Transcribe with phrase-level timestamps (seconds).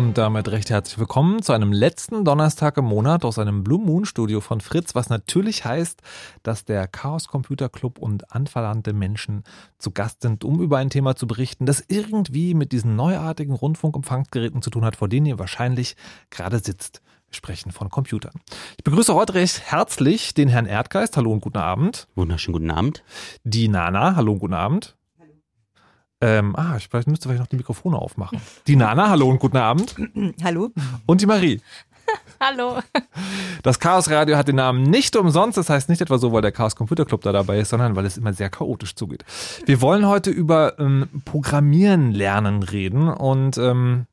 [0.00, 4.06] Und damit recht herzlich willkommen zu einem letzten Donnerstag im Monat aus einem Blue Moon
[4.06, 6.00] Studio von Fritz, was natürlich heißt,
[6.42, 9.44] dass der Chaos Computer Club und anverwandte Menschen
[9.76, 14.62] zu Gast sind, um über ein Thema zu berichten, das irgendwie mit diesen neuartigen Rundfunkempfangsgeräten
[14.62, 15.96] zu tun hat, vor denen ihr wahrscheinlich
[16.30, 17.02] gerade sitzt.
[17.28, 18.40] Wir sprechen von Computern.
[18.78, 21.18] Ich begrüße heute recht herzlich den Herrn Erdgeist.
[21.18, 22.08] Hallo und guten Abend.
[22.14, 23.04] Wunderschönen guten Abend.
[23.44, 24.16] Die Nana.
[24.16, 24.96] Hallo und guten Abend.
[26.20, 28.40] Ähm, ah, ich müsste vielleicht noch die Mikrofone aufmachen.
[28.66, 29.94] Die Nana, hallo und guten Abend.
[30.44, 30.70] Hallo.
[31.06, 31.60] Und die Marie.
[32.40, 32.78] Hallo.
[33.62, 35.56] Das Chaos Radio hat den Namen nicht umsonst.
[35.56, 38.06] Das heißt nicht etwa so, weil der Chaos Computer Club da dabei ist, sondern weil
[38.06, 39.24] es immer sehr chaotisch zugeht.
[39.66, 44.06] Wir wollen heute über ähm, Programmieren lernen reden und ähm,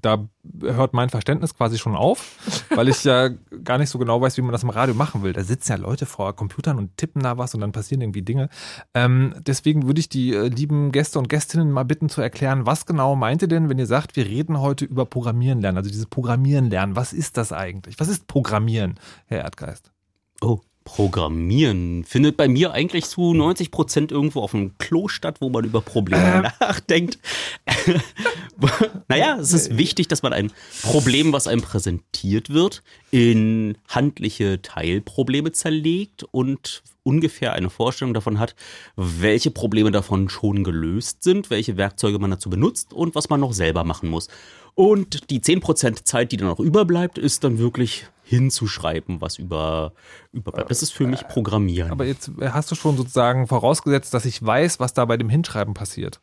[0.00, 0.28] da
[0.60, 2.36] hört mein Verständnis quasi schon auf,
[2.74, 3.28] weil ich ja
[3.64, 5.32] gar nicht so genau weiß, wie man das im Radio machen will.
[5.32, 8.48] Da sitzen ja Leute vor Computern und tippen da was und dann passieren irgendwie Dinge.
[8.94, 12.86] Ähm, deswegen würde ich die äh, lieben Gäste und Gästinnen mal bitten zu erklären, was
[12.86, 16.06] genau meint ihr denn, wenn ihr sagt, wir reden heute über Programmieren lernen, also dieses
[16.06, 16.96] Programmieren lernen.
[16.96, 18.00] Was ist das eigentlich?
[18.00, 18.94] Was ist Programmieren,
[19.26, 19.92] Herr Erdgeist?
[20.40, 25.50] Oh, Programmieren findet bei mir eigentlich zu 90 Prozent irgendwo auf dem Klo statt, wo
[25.50, 26.64] man über Probleme äh.
[26.64, 27.18] nachdenkt.
[29.08, 30.50] naja, es ist wichtig, dass man ein
[30.80, 38.56] Problem, was einem präsentiert wird, in handliche Teilprobleme zerlegt und ungefähr eine Vorstellung davon hat,
[38.96, 43.52] welche Probleme davon schon gelöst sind, welche Werkzeuge man dazu benutzt und was man noch
[43.52, 44.28] selber machen muss.
[44.74, 49.94] Und die 10% Zeit, die dann noch überbleibt, ist dann wirklich hinzuschreiben, was über,
[50.32, 50.70] überbleibt.
[50.70, 51.90] Das ist für mich Programmieren.
[51.90, 55.72] Aber jetzt hast du schon sozusagen vorausgesetzt, dass ich weiß, was da bei dem Hinschreiben
[55.72, 56.20] passiert.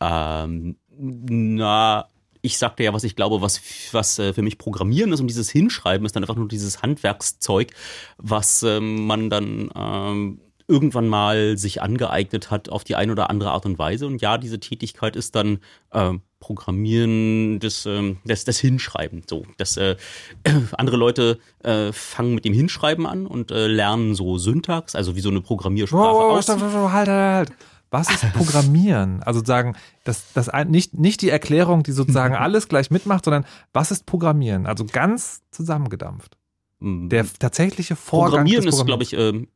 [0.00, 2.08] Ähm, na,
[2.40, 3.60] ich sagte ja, was ich glaube, was,
[3.92, 7.72] was äh, für mich Programmieren ist und dieses Hinschreiben ist dann einfach nur dieses Handwerkszeug,
[8.16, 13.50] was ähm, man dann ähm, irgendwann mal sich angeeignet hat auf die eine oder andere
[13.50, 14.06] Art und Weise.
[14.06, 15.58] Und ja, diese Tätigkeit ist dann
[15.90, 19.22] äh, Programmieren des, äh, des, des Hinschreiben.
[19.28, 19.96] So, das, äh,
[20.72, 25.20] andere Leute äh, fangen mit dem Hinschreiben an und äh, lernen so Syntax, also wie
[25.20, 27.52] so eine Programmiersprache oh, oh, stopp, stopp, stopp, halt, halt, halt.
[27.90, 29.22] Was ist Programmieren?
[29.28, 33.90] Also sagen, das, das nicht, nicht die Erklärung, die sozusagen alles gleich mitmacht, sondern was
[33.90, 34.66] ist Programmieren?
[34.66, 36.36] Also ganz zusammengedampft.
[36.80, 37.08] Mm.
[37.08, 38.30] Der tatsächliche Vorgang.
[38.30, 39.46] Programmieren ist, glaube ich, äh,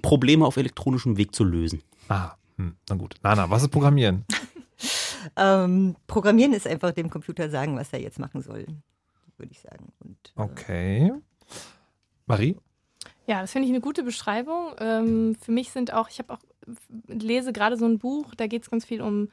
[0.00, 1.82] Probleme auf elektronischem Weg zu lösen.
[2.08, 3.14] Ah, hm, na gut.
[3.22, 4.24] Nana, was ist Programmieren?
[5.36, 8.66] ähm, Programmieren ist einfach dem Computer sagen, was er jetzt machen soll,
[9.36, 9.92] würde ich sagen.
[10.00, 11.12] Und, äh, okay.
[12.26, 12.56] Marie?
[13.26, 14.74] Ja, das finde ich eine gute Beschreibung.
[14.78, 16.40] Ähm, für mich sind auch, ich habe auch
[17.06, 19.28] lese gerade so ein Buch, da geht es ganz viel um,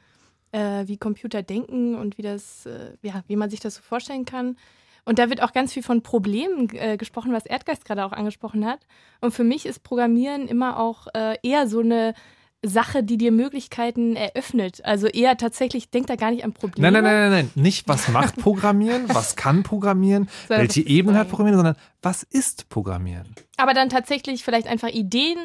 [0.52, 4.24] äh, wie Computer denken und wie das, äh, ja, wie man sich das so vorstellen
[4.24, 4.56] kann.
[5.04, 8.66] Und da wird auch ganz viel von Problemen äh, gesprochen, was Erdgeist gerade auch angesprochen
[8.66, 8.80] hat.
[9.20, 12.14] Und für mich ist Programmieren immer auch äh, eher so eine
[12.62, 14.84] Sache, die dir Möglichkeiten eröffnet.
[14.84, 16.90] Also eher tatsächlich, denk da gar nicht an Probleme.
[16.90, 17.62] Nein, nein, nein, nein, nein.
[17.62, 23.34] Nicht, was macht Programmieren, was kann Programmieren, welche Ebene hat Programmieren, sondern was ist Programmieren?
[23.56, 25.38] Aber dann tatsächlich vielleicht einfach Ideen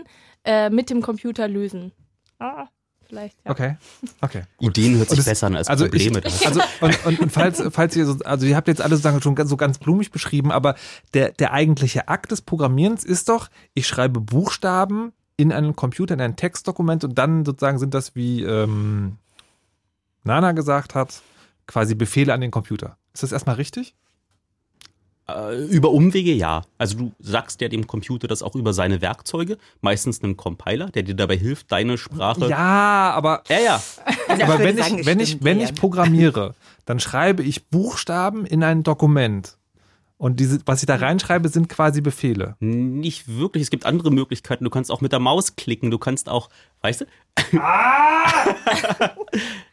[0.44, 1.94] äh, mit dem Computer lösen.
[2.40, 2.68] Ah,
[3.08, 3.38] vielleicht.
[3.46, 3.52] Ja.
[3.52, 3.78] Okay,
[4.20, 4.44] okay.
[4.60, 6.22] Ideen hört sich das, besser an als also Probleme.
[6.26, 9.22] Ich, also und, und, und, falls, falls ihr so, also ihr habt jetzt alles sozusagen
[9.22, 10.76] schon ganz, so ganz blumig beschrieben, aber
[11.14, 16.22] der, der eigentliche Akt des Programmierens ist doch, ich schreibe Buchstaben in einen Computer, in
[16.22, 19.18] ein Textdokument und dann sozusagen sind das, wie ähm,
[20.24, 21.22] Nana gesagt hat,
[21.68, 22.98] quasi Befehle an den Computer.
[23.14, 23.96] Ist das erstmal richtig?
[25.28, 26.64] Äh, über Umwege ja.
[26.78, 31.04] Also du sagst ja dem Computer das auch über seine Werkzeuge, meistens einen Compiler, der
[31.04, 32.48] dir dabei hilft, deine Sprache.
[32.48, 33.82] Ja, aber ja, ja.
[34.44, 36.54] aber wenn ich, wenn ich, wenn ich programmiere,
[36.86, 39.58] dann schreibe ich Buchstaben in ein Dokument.
[40.18, 42.56] Und diese, was ich da reinschreibe, sind quasi Befehle.
[42.62, 43.64] Nicht wirklich.
[43.64, 44.64] Es gibt andere Möglichkeiten.
[44.64, 45.92] Du kannst auch mit der Maus klicken.
[45.92, 46.50] Du kannst auch,
[46.82, 47.06] weißt du?
[47.60, 48.56] Ah!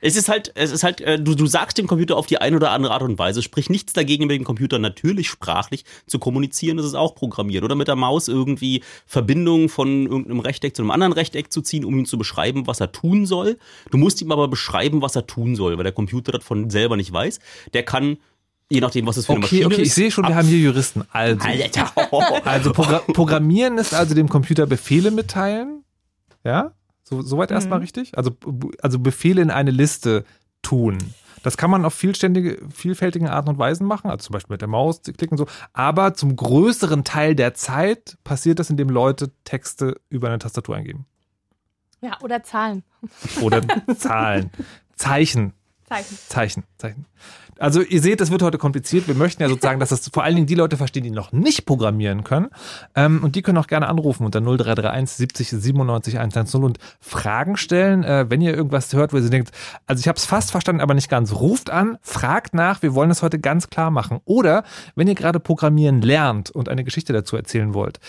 [0.00, 2.56] es ist halt, es ist halt, äh, du, du sagst dem Computer auf die eine
[2.56, 6.76] oder andere Art und Weise, sprich nichts dagegen, mit dem Computer natürlich sprachlich zu kommunizieren.
[6.76, 7.62] Das ist auch programmiert.
[7.62, 11.84] Oder mit der Maus irgendwie Verbindungen von irgendeinem Rechteck zu einem anderen Rechteck zu ziehen,
[11.84, 13.58] um ihm zu beschreiben, was er tun soll.
[13.92, 16.96] Du musst ihm aber beschreiben, was er tun soll, weil der Computer das von selber
[16.96, 17.38] nicht weiß.
[17.74, 18.18] Der kann
[18.72, 19.88] Je nachdem, was es für eine okay, Maschine okay, ist.
[19.88, 21.04] ich sehe schon, wir haben hier Juristen.
[21.12, 21.92] Also, Alter.
[22.46, 25.84] also Progra Programmieren ist also dem Computer Befehle mitteilen.
[26.42, 26.72] Ja?
[27.04, 27.56] So, soweit mhm.
[27.56, 28.16] erstmal richtig?
[28.16, 28.30] Also,
[28.80, 30.24] also Befehle in eine Liste
[30.62, 30.96] tun.
[31.42, 34.68] Das kann man auf vielständige, vielfältigen Arten und Weisen machen, also zum Beispiel mit der
[34.68, 35.46] Maus klicken so.
[35.74, 41.04] Aber zum größeren Teil der Zeit passiert das, indem Leute Texte über eine Tastatur eingeben.
[42.00, 42.84] Ja, oder Zahlen.
[43.42, 43.60] Oder
[43.98, 44.50] Zahlen.
[44.96, 45.52] Zeichen.
[45.92, 46.18] Zeichen.
[46.28, 46.64] Zeichen.
[46.78, 47.06] Zeichen.
[47.58, 49.06] Also ihr seht, das wird heute kompliziert.
[49.08, 51.66] Wir möchten ja sozusagen, dass das vor allen Dingen die Leute verstehen, die noch nicht
[51.66, 52.48] programmieren können.
[52.96, 58.04] Ähm, und die können auch gerne anrufen unter 0331 70 97 110 und Fragen stellen.
[58.04, 59.50] Äh, wenn ihr irgendwas hört, wo ihr denkt,
[59.86, 62.82] also ich habe es fast verstanden, aber nicht ganz, ruft an, fragt nach.
[62.82, 64.20] Wir wollen es heute ganz klar machen.
[64.24, 64.64] Oder
[64.96, 68.00] wenn ihr gerade programmieren lernt und eine Geschichte dazu erzählen wollt,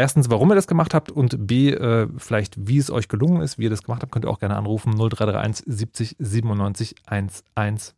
[0.00, 3.58] erstens, warum ihr das gemacht habt und B, äh, vielleicht, wie es euch gelungen ist,
[3.58, 7.94] wie ihr das gemacht habt, könnt ihr auch gerne anrufen 0331 70 97 110.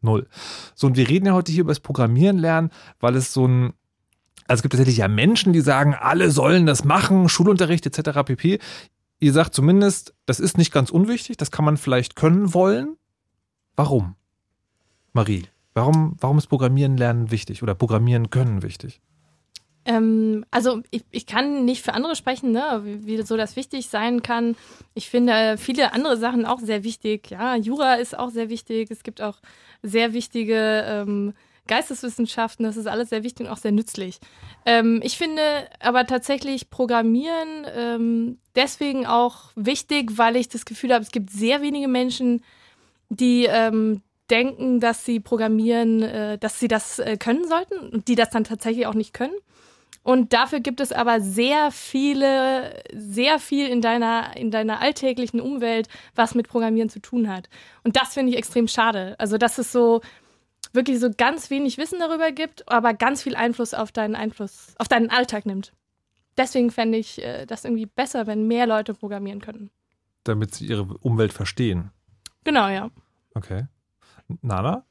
[0.75, 3.73] So, und wir reden ja heute hier über das Programmieren lernen, weil es so ein
[4.49, 8.25] also es gibt tatsächlich ja Menschen, die sagen, alle sollen das machen, Schulunterricht etc.
[8.25, 8.59] pp.
[9.21, 12.97] Ihr sagt zumindest, das ist nicht ganz unwichtig, das kann man vielleicht können wollen.
[13.77, 14.15] Warum?
[15.13, 19.01] Marie, warum, warum ist Programmieren lernen wichtig oder Programmieren können wichtig?
[19.89, 23.89] Ähm, also ich, ich kann nicht für andere sprechen, ne, wie, wie, so das wichtig
[23.89, 24.55] sein kann.
[24.93, 27.31] Ich finde viele andere Sachen auch sehr wichtig.
[27.31, 28.91] Ja, Jura ist auch sehr wichtig.
[28.91, 29.39] Es gibt auch
[29.83, 31.33] sehr wichtige ähm,
[31.67, 32.67] Geisteswissenschaften.
[32.67, 34.21] Das ist alles sehr wichtig und auch sehr nützlich.
[34.67, 35.43] Ähm, ich finde
[35.81, 41.63] aber tatsächlich Programmieren ähm, deswegen auch wichtig, weil ich das Gefühl habe, es gibt sehr
[41.63, 42.45] wenige Menschen,
[43.09, 48.17] die ähm, denken, dass sie programmieren, äh, dass sie das äh, können sollten und die
[48.17, 49.33] das dann tatsächlich auch nicht können.
[50.09, 55.87] Und dafür gibt es aber sehr viele, sehr viel in deiner, in deiner alltäglichen Umwelt,
[56.15, 57.51] was mit Programmieren zu tun hat.
[57.85, 59.17] Und das finde ich extrem schade.
[59.19, 60.01] Also, dass es so
[60.73, 64.89] wirklich so ganz wenig Wissen darüber gibt, aber ganz viel Einfluss auf deinen Einfluss, auf
[64.89, 65.75] deinen Alltag nimmt.
[66.39, 69.71] Deswegen fände ich äh, das irgendwie besser, wenn mehr Leute programmieren könnten.
[70.25, 71.91] Damit sie ihre Umwelt verstehen.
[72.45, 72.89] Genau, ja.
[73.35, 73.67] Okay.
[74.41, 74.87] Nana?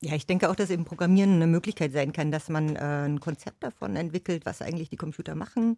[0.00, 3.20] Ja, ich denke auch, dass eben Programmieren eine Möglichkeit sein kann, dass man äh, ein
[3.20, 5.76] Konzept davon entwickelt, was eigentlich die Computer machen.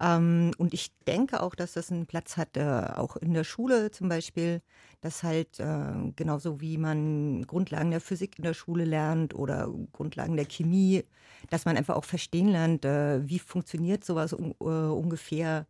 [0.00, 2.62] Ähm, und ich denke auch, dass das einen Platz hat, äh,
[2.96, 4.62] auch in der Schule zum Beispiel,
[5.02, 10.36] dass halt äh, genauso wie man Grundlagen der Physik in der Schule lernt oder Grundlagen
[10.36, 11.04] der Chemie,
[11.50, 15.66] dass man einfach auch verstehen lernt, äh, wie funktioniert sowas un äh, ungefähr.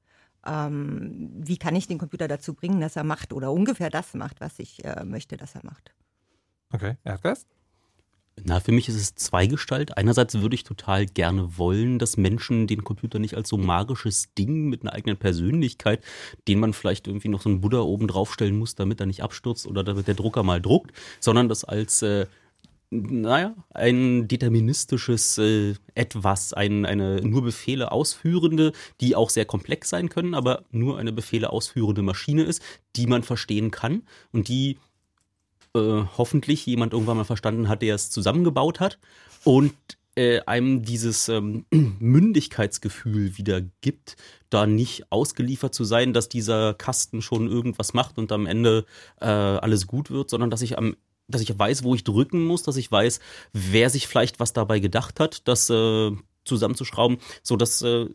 [0.46, 4.40] Ähm, wie kann ich den Computer dazu bringen, dass er macht oder ungefähr das macht,
[4.40, 5.92] was ich äh, möchte, dass er macht.
[6.72, 7.48] Okay, Erdgeist?
[8.44, 9.96] Na, für mich ist es Zweigestalt.
[9.96, 14.68] Einerseits würde ich total gerne wollen, dass Menschen den Computer nicht als so magisches Ding
[14.68, 16.02] mit einer eigenen Persönlichkeit,
[16.48, 19.66] den man vielleicht irgendwie noch so einen Buddha oben draufstellen muss, damit er nicht abstürzt
[19.66, 22.26] oder damit der Drucker mal druckt, sondern das als äh,
[22.90, 30.08] naja, ein deterministisches äh, Etwas, ein, eine nur Befehle ausführende, die auch sehr komplex sein
[30.08, 32.60] können, aber nur eine Befehle ausführende Maschine ist,
[32.96, 34.78] die man verstehen kann und die
[35.74, 38.98] äh, hoffentlich jemand irgendwann mal verstanden hat, der es zusammengebaut hat
[39.44, 39.74] und
[40.16, 44.16] äh, einem dieses ähm, Mündigkeitsgefühl wieder gibt,
[44.50, 48.84] da nicht ausgeliefert zu sein, dass dieser Kasten schon irgendwas macht und am Ende
[49.20, 50.96] äh, alles gut wird, sondern dass ich am
[51.28, 53.20] dass ich weiß, wo ich drücken muss, dass ich weiß,
[53.52, 56.10] wer sich vielleicht was dabei gedacht hat, das äh,
[56.44, 58.06] zusammenzuschrauben, so dass äh,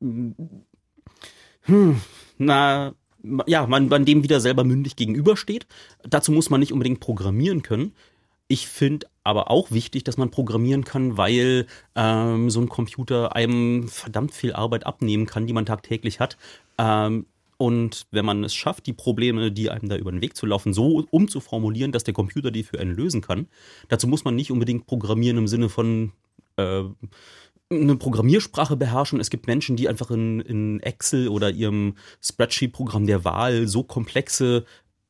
[0.00, 0.64] hm,
[2.38, 2.94] na
[3.46, 5.66] ja, man, man dem wieder selber mündig gegenübersteht.
[6.08, 7.92] Dazu muss man nicht unbedingt programmieren können.
[8.48, 13.86] Ich finde aber auch wichtig, dass man programmieren kann, weil ähm, so ein Computer einem
[13.86, 16.36] verdammt viel Arbeit abnehmen kann, die man tagtäglich hat.
[16.76, 17.26] Ähm,
[17.58, 20.72] und wenn man es schafft, die Probleme, die einem da über den Weg zu laufen,
[20.72, 23.48] so umzuformulieren, dass der Computer die für einen lösen kann,
[23.88, 26.12] dazu muss man nicht unbedingt programmieren im Sinne von
[26.56, 26.84] äh,
[27.70, 29.20] eine Programmiersprache beherrschen.
[29.20, 34.64] Es gibt Menschen, die einfach in, in Excel oder ihrem Spreadsheet-Programm der Wahl so komplexe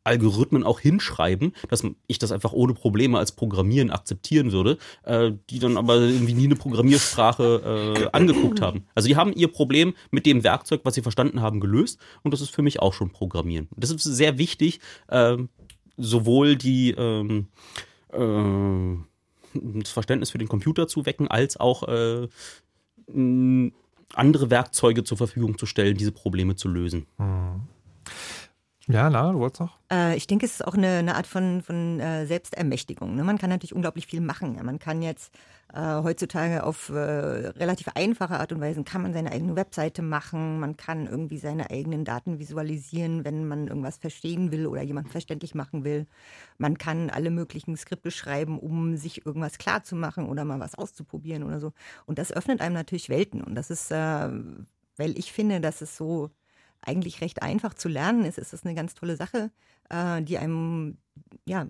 [0.05, 5.59] Algorithmen auch hinschreiben, dass ich das einfach ohne Probleme als Programmieren akzeptieren würde, äh, die
[5.59, 8.87] dann aber irgendwie nie eine Programmiersprache äh, angeguckt haben.
[8.95, 12.40] Also die haben ihr Problem mit dem Werkzeug, was sie verstanden haben, gelöst und das
[12.40, 13.69] ist für mich auch schon Programmieren.
[13.76, 15.37] Das ist sehr wichtig, äh,
[15.99, 17.49] sowohl die ähm,
[18.12, 19.10] äh,
[19.54, 22.28] das Verständnis für den Computer zu wecken, als auch äh,
[24.14, 27.07] andere Werkzeuge zur Verfügung zu stellen, diese Probleme zu lösen.
[27.16, 27.62] Hm.
[28.87, 29.78] Ja, na, du wolltest noch?
[29.92, 33.14] Äh, ich denke, es ist auch eine, eine Art von, von äh, Selbstermächtigung.
[33.14, 33.23] Ne?
[33.23, 34.57] Man kann natürlich unglaublich viel machen.
[34.57, 34.64] Ja?
[34.64, 35.33] Man kann jetzt
[35.72, 40.58] äh, heutzutage auf äh, relativ einfache Art und Weise kann man seine eigene Webseite machen.
[40.58, 45.54] Man kann irgendwie seine eigenen Daten visualisieren, wenn man irgendwas verstehen will oder jemanden verständlich
[45.54, 46.06] machen will.
[46.58, 50.74] Man kann alle möglichen Skripte schreiben, um sich irgendwas klar zu machen oder mal was
[50.74, 51.72] auszuprobieren oder so.
[52.06, 53.42] Und das öffnet einem natürlich Welten.
[53.42, 54.28] Und das ist, äh,
[54.96, 56.30] weil ich finde, dass es so
[56.82, 59.50] eigentlich recht einfach zu lernen ist, ist das eine ganz tolle Sache,
[59.90, 60.98] äh, die einem
[61.44, 61.66] ja,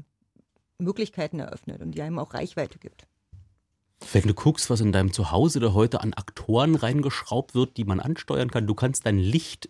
[0.79, 3.10] Möglichkeiten eröffnet und die einem auch Reichweite gibt.
[4.13, 8.01] Wenn du guckst, was in deinem Zuhause da heute an Aktoren reingeschraubt wird, die man
[8.01, 9.69] ansteuern kann, du kannst dein Licht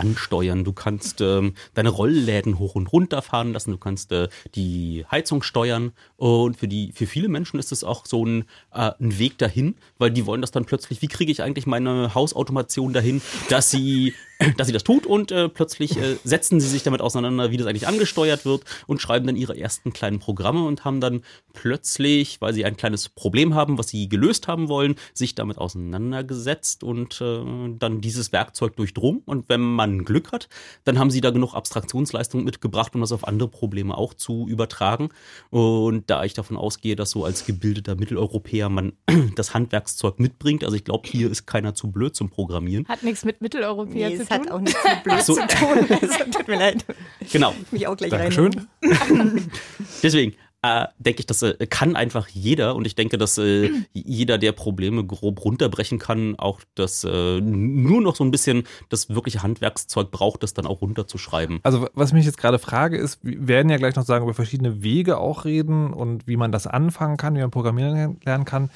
[0.00, 0.64] ansteuern.
[0.64, 3.72] Du kannst ähm, deine Rollläden hoch und runter fahren lassen.
[3.72, 5.92] Du kannst äh, die Heizung steuern.
[6.16, 9.76] Und für die für viele Menschen ist es auch so ein, äh, ein Weg dahin,
[9.98, 11.02] weil die wollen das dann plötzlich.
[11.02, 13.20] Wie kriege ich eigentlich meine Hausautomation dahin,
[13.50, 14.14] dass sie
[14.56, 17.66] dass sie das tut und äh, plötzlich äh, setzen sie sich damit auseinander, wie das
[17.66, 22.54] eigentlich angesteuert wird und schreiben dann ihre ersten kleinen Programme und haben dann plötzlich, weil
[22.54, 27.42] sie ein kleines Problem haben, was sie gelöst haben wollen, sich damit auseinandergesetzt und äh,
[27.78, 29.22] dann dieses Werkzeug durchdrungen.
[29.26, 30.48] Und wenn man Glück hat,
[30.84, 35.10] dann haben sie da genug Abstraktionsleistung mitgebracht, um das auf andere Probleme auch zu übertragen.
[35.50, 38.92] Und da ich davon ausgehe, dass so als gebildeter Mitteleuropäer man
[39.36, 42.86] das Handwerkszeug mitbringt, also ich glaube, hier ist keiner zu blöd zum Programmieren.
[42.88, 44.46] Hat nichts mit Mitteleuropäer Nee, zu tun.
[44.46, 45.34] hat auch nichts mit blöd So.
[45.34, 45.86] zu tun.
[46.00, 46.84] Also, tut mir leid.
[47.32, 47.54] Genau.
[47.70, 48.52] Mich auch gleich Dankeschön.
[48.82, 49.50] rein.
[50.02, 54.36] Deswegen äh, denke ich, das äh, kann einfach jeder und ich denke, dass äh, jeder,
[54.36, 59.42] der Probleme grob runterbrechen kann, auch das äh, nur noch so ein bisschen das wirkliche
[59.42, 61.60] Handwerkszeug braucht, das dann auch runterzuschreiben.
[61.62, 64.34] Also was ich mich jetzt gerade frage, ist, wir werden ja gleich noch sagen, über
[64.34, 68.68] verschiedene Wege auch reden und wie man das anfangen kann, wie man Programmieren lernen kann.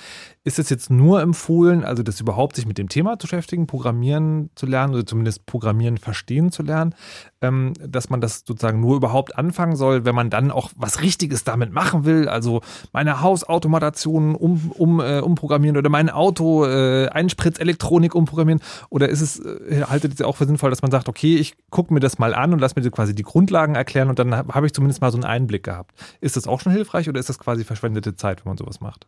[0.45, 4.51] Ist es jetzt nur empfohlen, also das überhaupt sich mit dem Thema zu beschäftigen, Programmieren
[4.55, 6.95] zu lernen oder zumindest Programmieren verstehen zu lernen,
[7.41, 11.45] ähm, dass man das sozusagen nur überhaupt anfangen soll, wenn man dann auch was Richtiges
[11.45, 12.61] damit machen will, also
[12.93, 18.61] meine Hausautomation um, um, äh, umprogrammieren oder mein Auto äh, Einspritzelektronik umprogrammieren
[18.91, 21.95] oder ist es, äh, haltet es auch für sinnvoll, dass man sagt, okay, ich gucke
[21.95, 24.63] mir das mal an und lass mir quasi die Grundlagen erklären und dann habe hab
[24.65, 25.93] ich zumindest mal so einen Einblick gehabt.
[26.21, 29.07] Ist das auch schon hilfreich oder ist das quasi verschwendete Zeit, wenn man sowas macht?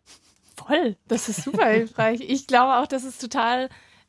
[0.66, 2.20] Voll, das ist super hilfreich.
[2.20, 3.68] Ich glaube auch, das ist total,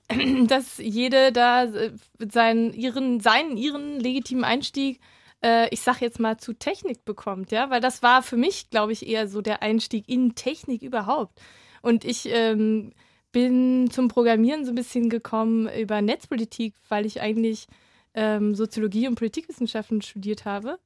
[0.47, 1.91] dass jede da äh,
[2.31, 4.99] seinen, ihren, seinen, ihren legitimen Einstieg,
[5.43, 8.91] äh, ich sag jetzt mal, zu Technik bekommt, ja, weil das war für mich, glaube
[8.91, 11.39] ich, eher so der Einstieg in Technik überhaupt.
[11.81, 12.91] Und ich ähm,
[13.31, 17.67] bin zum Programmieren so ein bisschen gekommen über Netzpolitik, weil ich eigentlich
[18.15, 20.79] ähm, Soziologie und Politikwissenschaften studiert habe.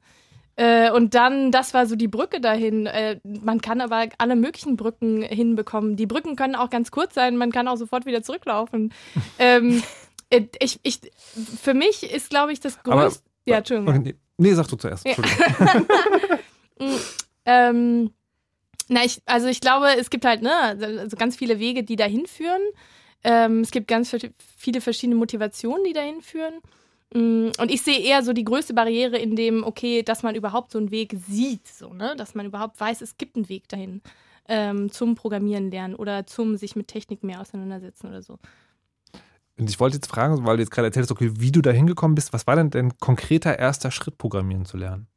[0.55, 2.85] Äh, und dann, das war so die Brücke dahin.
[2.85, 5.95] Äh, man kann aber alle möglichen Brücken hinbekommen.
[5.95, 8.93] Die Brücken können auch ganz kurz sein, man kann auch sofort wieder zurücklaufen.
[9.39, 9.81] ähm,
[10.29, 10.99] äh, ich, ich,
[11.61, 13.23] für mich ist, glaube ich, das größte.
[13.45, 14.03] Ja, Entschuldigung.
[14.03, 15.05] Nee, nee, sag du zuerst.
[15.05, 15.87] Entschuldigung.
[16.81, 16.95] Mm,
[17.45, 18.11] ähm,
[18.87, 20.51] na, ich, also ich glaube, es gibt halt ne,
[20.99, 22.61] also ganz viele Wege, die dahin führen.
[23.23, 24.15] Ähm, es gibt ganz
[24.57, 26.55] viele verschiedene Motivationen, die dahin führen.
[27.13, 30.71] Mm, und ich sehe eher so die größte Barriere in dem, okay, dass man überhaupt
[30.71, 32.15] so einen Weg sieht, so, ne?
[32.17, 34.01] dass man überhaupt weiß, es gibt einen Weg dahin
[34.47, 38.39] ähm, zum Programmieren lernen oder zum sich mit Technik mehr auseinandersetzen oder so.
[39.57, 42.15] Und ich wollte jetzt fragen, weil du jetzt gerade erzählst, okay, wie du da hingekommen
[42.15, 45.07] bist, was war denn dein konkreter erster Schritt, Programmieren zu lernen?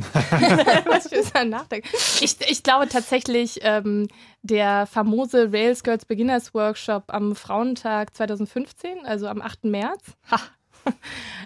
[0.86, 1.88] Was für ein Nachdenken.
[2.20, 4.08] Ich, ich glaube tatsächlich, ähm,
[4.42, 9.64] der famose Rails Girls Beginners Workshop am Frauentag 2015, also am 8.
[9.64, 10.02] März.
[10.30, 10.40] Ha.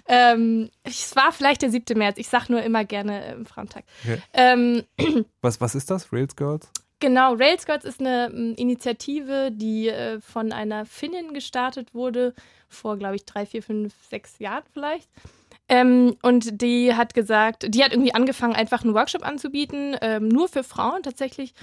[0.07, 1.97] ähm, es war vielleicht der 7.
[1.97, 2.17] März.
[2.17, 3.83] Ich sage nur immer gerne äh, Frauentag.
[4.03, 4.21] Okay.
[4.33, 4.83] Ähm,
[5.41, 6.69] was, was ist das, Rails Girls?
[6.99, 12.33] Genau, Rails Girls ist eine um, Initiative, die äh, von einer Finnin gestartet wurde,
[12.69, 15.09] vor, glaube ich, drei, vier, fünf, sechs Jahren vielleicht.
[15.67, 20.47] Ähm, und die hat gesagt, die hat irgendwie angefangen, einfach einen Workshop anzubieten, ähm, nur
[20.47, 21.53] für Frauen tatsächlich.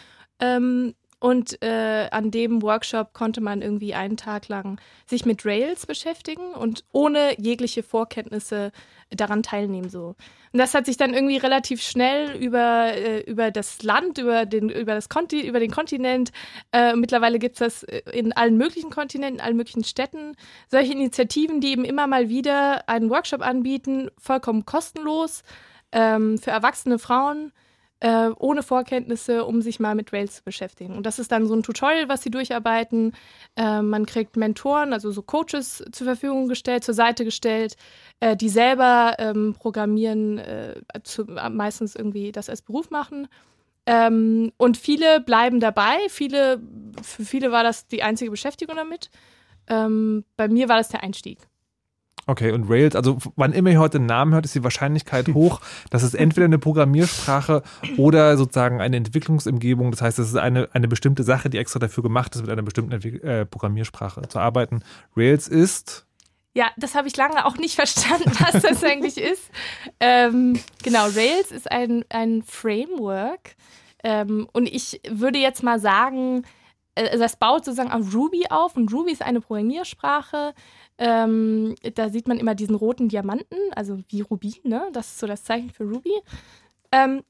[0.40, 5.86] Ähm, und äh, an dem Workshop konnte man irgendwie einen Tag lang sich mit Rails
[5.86, 8.72] beschäftigen und ohne jegliche Vorkenntnisse
[9.08, 9.88] daran teilnehmen.
[9.88, 10.16] So.
[10.52, 14.68] Und das hat sich dann irgendwie relativ schnell über, äh, über das Land, über den,
[14.68, 16.32] über das Konti, über den Kontinent,
[16.72, 20.34] äh, mittlerweile gibt es das in allen möglichen Kontinenten, in allen möglichen Städten,
[20.72, 25.44] solche Initiativen, die eben immer mal wieder einen Workshop anbieten, vollkommen kostenlos
[25.92, 27.52] ähm, für erwachsene Frauen
[28.02, 30.96] äh, ohne Vorkenntnisse, um sich mal mit Rails zu beschäftigen.
[30.96, 33.12] Und das ist dann so ein Tutorial, was sie durcharbeiten.
[33.54, 37.76] Äh, man kriegt Mentoren, also so Coaches zur Verfügung gestellt, zur Seite gestellt,
[38.18, 43.28] äh, die selber ähm, programmieren, äh, zu, meistens irgendwie das als Beruf machen.
[43.86, 45.98] Ähm, und viele bleiben dabei.
[46.08, 46.60] Viele,
[47.02, 49.10] für viele war das die einzige Beschäftigung damit.
[49.68, 51.38] Ähm, bei mir war das der Einstieg.
[52.26, 55.60] Okay, und Rails, also wann immer ihr heute einen Namen hört, ist die Wahrscheinlichkeit hoch,
[55.90, 57.62] dass es entweder eine Programmiersprache
[57.96, 62.02] oder sozusagen eine Entwicklungsumgebung, das heißt, es ist eine, eine bestimmte Sache, die extra dafür
[62.02, 64.84] gemacht ist, mit einer bestimmten äh, Programmiersprache zu arbeiten.
[65.16, 66.06] Rails ist.
[66.54, 69.50] Ja, das habe ich lange auch nicht verstanden, was das eigentlich ist.
[69.98, 73.56] Ähm, genau, Rails ist ein, ein Framework.
[74.04, 76.44] Ähm, und ich würde jetzt mal sagen,
[76.94, 80.54] äh, das baut sozusagen auf Ruby auf und Ruby ist eine Programmiersprache,
[80.98, 84.88] ähm, da sieht man immer diesen roten Diamanten, also wie Rubin, ne?
[84.92, 86.12] Das ist so das Zeichen für Ruby.
[86.92, 87.22] Ähm,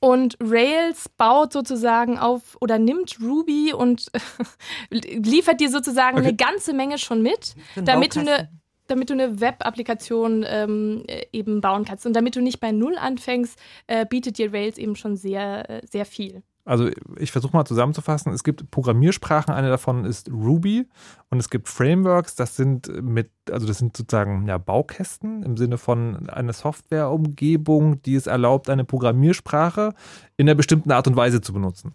[0.00, 4.10] und Rails baut sozusagen auf oder nimmt Ruby und
[4.90, 6.28] liefert dir sozusagen okay.
[6.28, 8.48] eine ganze Menge schon mit, damit du eine,
[8.86, 12.06] damit du eine Web-Applikation ähm, eben bauen kannst.
[12.06, 15.86] Und damit du nicht bei Null anfängst, äh, bietet dir Rails eben schon sehr, äh,
[15.86, 20.86] sehr viel also ich versuche mal zusammenzufassen, es gibt Programmiersprachen, eine davon ist Ruby.
[21.30, 25.78] Und es gibt Frameworks, das sind mit, also das sind sozusagen ja, Baukästen im Sinne
[25.78, 29.94] von einer Softwareumgebung, die es erlaubt, eine Programmiersprache
[30.36, 31.94] in einer bestimmten Art und Weise zu benutzen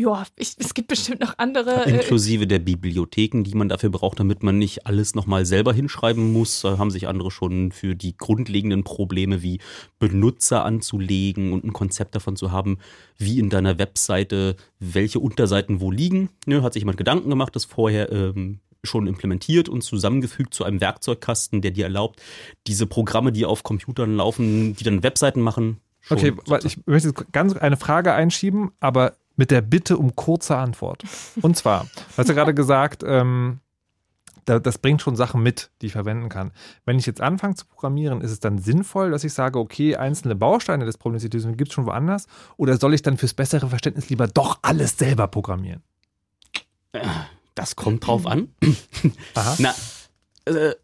[0.00, 1.84] ja, ich, es gibt bestimmt noch andere.
[1.84, 6.32] Äh, Inklusive der Bibliotheken, die man dafür braucht, damit man nicht alles nochmal selber hinschreiben
[6.32, 6.62] muss.
[6.62, 9.60] Da haben sich andere schon für die grundlegenden Probleme wie
[9.98, 12.78] Benutzer anzulegen und ein Konzept davon zu haben,
[13.18, 16.30] wie in deiner Webseite welche Unterseiten wo liegen.
[16.46, 20.80] Ne, hat sich jemand Gedanken gemacht, das vorher ähm, schon implementiert und zusammengefügt zu einem
[20.80, 22.22] Werkzeugkasten, der dir erlaubt,
[22.66, 27.32] diese Programme, die auf Computern laufen, die dann Webseiten machen, Okay, weil ich möchte jetzt
[27.32, 31.02] ganz eine Frage einschieben, aber mit der Bitte um kurze Antwort.
[31.40, 33.60] Und zwar, du hast ja gerade gesagt, ähm,
[34.44, 36.52] da, das bringt schon Sachen mit, die ich verwenden kann.
[36.84, 40.36] Wenn ich jetzt anfange zu programmieren, ist es dann sinnvoll, dass ich sage, okay, einzelne
[40.36, 42.26] Bausteine des Problems gibt es schon woanders?
[42.58, 45.82] Oder soll ich dann fürs bessere Verständnis lieber doch alles selber programmieren?
[47.54, 48.48] Das kommt drauf an.
[49.36, 49.56] Aha.
[49.58, 49.74] Na,
[50.44, 50.74] äh,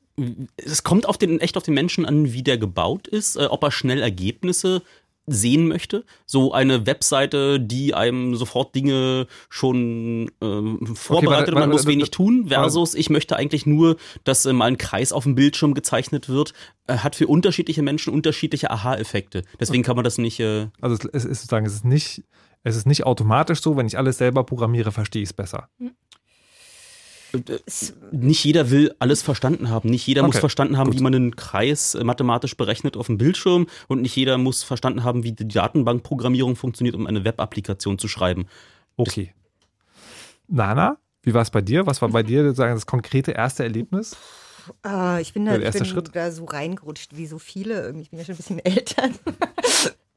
[0.56, 3.62] es kommt auf den, echt auf den Menschen an, wie der gebaut ist, äh, ob
[3.64, 4.82] er schnell Ergebnisse
[5.26, 6.04] sehen möchte.
[6.24, 11.86] So eine Webseite, die einem sofort Dinge schon ähm, vorbereitet warte, und man warte, muss
[11.86, 15.34] warte, wenig tun, versus ich möchte eigentlich nur, dass äh, mal ein Kreis auf dem
[15.34, 16.52] Bildschirm gezeichnet wird,
[16.86, 19.44] äh, hat für unterschiedliche Menschen unterschiedliche Aha-Effekte.
[19.58, 20.40] Deswegen kann man das nicht.
[20.40, 22.22] Äh, Also es, es ist sozusagen, es ist nicht,
[22.62, 25.68] es ist nicht automatisch so, wenn ich alles selber programmiere, verstehe ich es besser.
[28.12, 29.88] Nicht jeder will alles verstanden haben.
[29.90, 30.98] Nicht jeder muss Okay, verstanden haben, gut.
[30.98, 35.04] wie man einen Kreis äh, mathematisch berechnet auf dem Bildschirm und nicht jeder muss verstanden
[35.04, 38.46] haben, wie die Datenbankprogrammierung funktioniert, um eine Web-Applikation zu schreiben.
[38.96, 39.32] Okay.
[40.48, 41.86] Nana, wie war es bei dir?
[41.86, 44.16] Was war bei dir sozusagen das konkrete erste Erlebnis?
[44.82, 46.10] Ah, ich bin, da, Der ich erste bin Schritt?
[46.14, 47.82] da so reingerutscht, wie so viele.
[47.82, 49.10] Irgendwie, ich bin ja schon ein bisschen älter.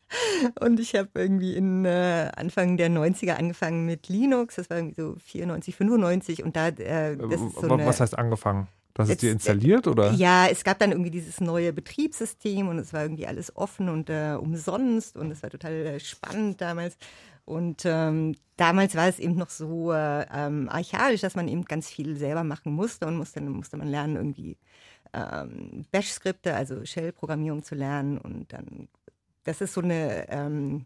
[0.59, 4.55] Und ich habe irgendwie in äh, Anfang der 90er angefangen mit Linux.
[4.55, 6.43] Das war irgendwie so 94, 95.
[6.43, 8.67] Und da, äh, das ist so eine, Was heißt angefangen?
[8.93, 10.11] Du hast es Jetzt- dir installiert oder?
[10.11, 14.09] Ja, es gab dann irgendwie dieses neue Betriebssystem und es war irgendwie alles offen und
[14.09, 16.97] äh, umsonst und es war total äh, spannend damals.
[17.45, 21.89] Und ähm, damals war es eben noch so äh, ähm, archaisch, dass man eben ganz
[21.89, 24.57] viel selber machen musste und musste, musste man lernen, irgendwie
[25.13, 28.87] ähm, Bash-Skripte, also Shell-Programmierung zu lernen und dann,
[29.43, 30.85] das ist so eine, ähm,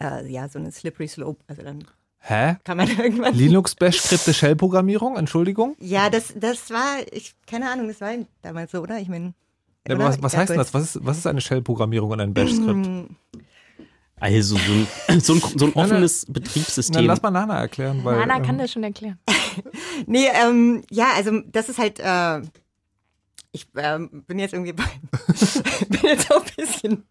[0.00, 1.42] äh, ja, so eine slippery slope.
[1.46, 1.84] Also dann
[2.18, 2.56] Hä?
[2.64, 5.16] kann man irgendwann Linux Bash Skripte Shell-Programmierung?
[5.16, 5.76] Entschuldigung?
[5.78, 8.98] Ja, das, das war, ich, keine Ahnung, das war damals so, oder?
[8.98, 9.34] Ich meine.
[9.86, 10.72] Ja, was, was heißt denn das?
[10.72, 13.10] Was ist, was ist eine Shell-Programmierung und ein Bash-Skript?
[14.18, 17.04] Also so ein, so ein, so ein offenes Dann Betriebssystem.
[17.04, 18.18] lass mal Nana erklären, weil.
[18.18, 19.18] Nana kann ähm, das schon erklären.
[20.06, 22.40] Nee, ähm, ja, also das ist halt, äh,
[23.52, 24.82] ich ähm, bin jetzt irgendwie bei,
[25.88, 27.04] bin jetzt auch ein bisschen,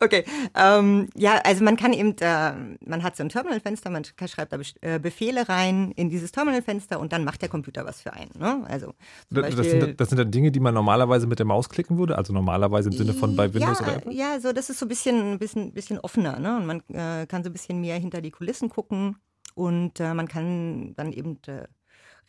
[0.00, 2.52] okay, ähm, ja, also man kann eben, äh,
[2.84, 7.12] man hat so ein Terminalfenster, man schreibt da äh, Befehle rein in dieses Terminalfenster und
[7.12, 8.64] dann macht der Computer was für einen, ne?
[8.68, 8.94] Also
[9.30, 12.18] Das, das, sind, das sind dann Dinge, die man normalerweise mit der Maus klicken würde,
[12.18, 14.12] also normalerweise im Sinne von bei Windows ja, oder Apple?
[14.12, 16.56] Ja, so das ist so ein bisschen, ein bisschen, bisschen offener, ne?
[16.56, 19.16] Und man äh, kann so ein bisschen mehr hinter die Kulissen gucken
[19.54, 21.66] und äh, man kann dann eben äh,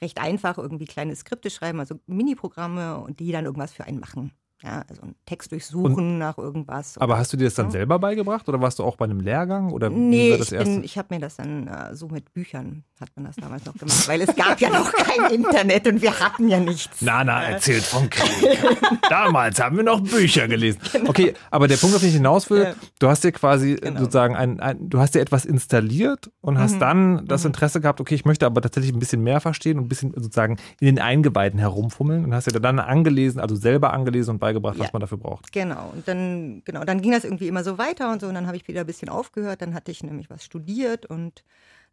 [0.02, 4.32] recht einfach irgendwie kleine Skripte schreiben, also Mini-Programme und die dann irgendwas für einen machen.
[4.64, 6.98] Ja, also einen Text durchsuchen nach irgendwas.
[6.98, 7.72] Aber hast du dir das dann Ja.
[7.74, 11.14] selber beigebracht oder warst du auch bei einem Lehrgang oder Nee, ich, bin- ich habe
[11.14, 14.34] mir das dann äh, so mit Büchern, hat man das damals noch gemacht, weil es
[14.36, 17.02] gab ja noch kein Internet und wir hatten ja nichts.
[17.02, 18.58] Nana erzählt vom Krieg.
[19.10, 20.80] Damals haben wir noch Bücher gelesen.
[21.06, 22.74] Okay, aber der Punkt, auf den ich hinaus will, Ja.
[23.00, 24.00] du hast dir quasi Genau.
[24.00, 28.16] sozusagen ein, ein, du hast dir etwas installiert und hast dann das Interesse gehabt, okay,
[28.16, 31.60] ich möchte aber tatsächlich ein bisschen mehr verstehen und ein bisschen sozusagen in den Eingeweiden
[31.60, 34.90] herumfummeln und hast dir dann angelesen, also selber angelesen und beigebracht, was Ja.
[34.94, 35.52] man dafür braucht.
[35.52, 38.48] Genau, und dann, genau, dann ging das irgendwie immer so weiter und so, und dann
[38.48, 41.44] habe ich wieder ein bisschen aufgehört, dann hatte ich nämlich was studiert und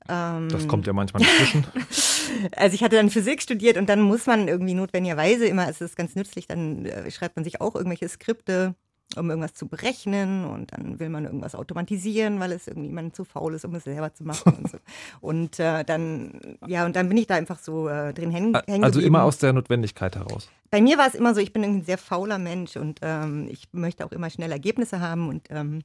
[0.09, 1.67] ähm, Das kommt ja manchmal dazwischen.
[2.57, 5.97] also ich hatte dann Physik studiert und dann muss man irgendwie notwendigerweise immer, es ist
[5.97, 8.75] ganz nützlich, dann äh, schreibt man sich auch irgendwelche Skripte,
[9.17, 13.25] um irgendwas zu berechnen und dann will man irgendwas automatisieren, weil es irgendwie man zu
[13.25, 14.79] faul ist, um es selber zu machen und so.
[15.21, 18.85] Und äh, dann, ja, und dann bin ich da einfach so äh, drin hängen, hängen
[18.85, 20.49] Also immer aus der Notwendigkeit heraus.
[20.71, 23.69] Bei mir war es immer so, ich bin ein sehr fauler Mensch und ähm, ich
[23.73, 25.83] möchte auch immer schnell Ergebnisse haben und ähm,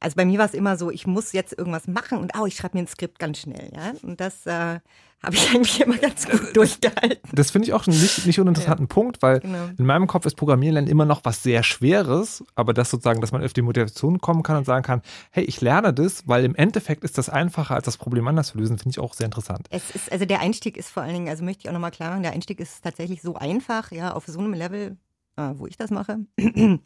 [0.00, 2.56] also bei mir war es immer so, ich muss jetzt irgendwas machen und oh, ich
[2.56, 3.92] schreibe mir ein Skript ganz schnell, ja.
[4.02, 4.80] Und das äh,
[5.22, 7.18] habe ich eigentlich immer ganz gut durchgehalten.
[7.32, 9.68] Das finde ich auch einen nicht, nicht uninteressanten Punkt, weil Genau.
[9.76, 13.32] in meinem Kopf ist Programmieren lernen immer noch was sehr Schweres, aber das sozusagen, dass
[13.32, 16.54] man auf die Motivation kommen kann und sagen kann, hey, ich lerne das, weil im
[16.54, 19.66] Endeffekt ist das einfacher, als das Problem anders zu lösen, finde ich auch sehr interessant.
[19.70, 22.10] Es ist, also der Einstieg ist vor allen Dingen, also möchte ich auch nochmal klar
[22.10, 24.96] machen, der Einstieg ist tatsächlich so einfach, ja, auf so einem Level,
[25.36, 26.80] äh, wo ich das mache, ähm,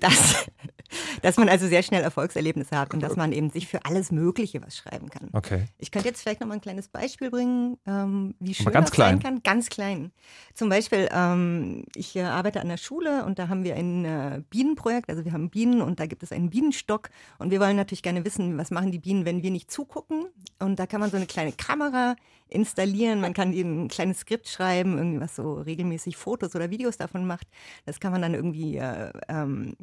[0.00, 0.46] dass,
[1.22, 4.62] dass man also sehr schnell Erfolgserlebnisse hat und dass man eben sich für alles Mögliche
[4.62, 5.28] was schreiben kann.
[5.32, 5.66] Okay.
[5.78, 8.90] Ich könnte jetzt vielleicht noch mal ein kleines Beispiel bringen, ähm, wie schön das sein
[8.90, 9.18] klein.
[9.20, 9.42] kann.
[9.42, 10.12] Ganz klein.
[10.54, 14.42] Zum Beispiel, ähm, ich äh, arbeite an der Schule und da haben wir ein äh,
[14.50, 15.08] Bienenprojekt.
[15.08, 18.24] Also wir haben Bienen und da gibt es einen Bienenstock und wir wollen natürlich gerne
[18.24, 20.26] wissen, was machen die Bienen, wenn wir nicht zugucken.
[20.58, 22.16] Und da kann man so eine kleine Kamera
[22.54, 23.20] installieren.
[23.20, 27.26] Man kann ihnen ein kleines Skript schreiben, irgendwie was so regelmäßig Fotos oder Videos davon
[27.26, 27.46] macht.
[27.84, 29.74] Das kann man dann irgendwie äh, ähm,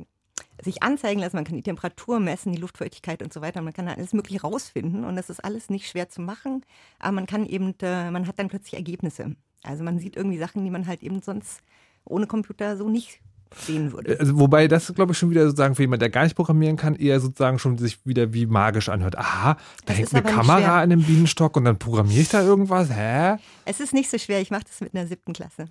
[0.63, 3.61] sich anzeigen lassen, man kann die Temperatur messen, die Luftfeuchtigkeit und so weiter.
[3.61, 6.63] Man kann da alles Mögliche rausfinden und das ist alles nicht schwer zu machen,
[6.99, 9.35] aber man kann eben, äh, man hat dann plötzlich Ergebnisse.
[9.63, 11.61] Also man sieht irgendwie Sachen, die man halt eben sonst
[12.05, 13.21] ohne Computer so nicht
[13.55, 14.17] sehen würde.
[14.19, 16.95] Also, wobei das, glaube ich, schon wieder sozusagen für jemanden, der gar nicht programmieren kann,
[16.95, 19.17] eher sozusagen schon sich wieder wie magisch anhört.
[19.17, 22.89] Aha, da Das hängt eine Kamera an einem Bienenstock und dann programmiere ich da irgendwas.
[22.89, 23.37] Hä?
[23.65, 25.67] Es ist nicht so schwer, ich mache das mit einer siebten Klasse.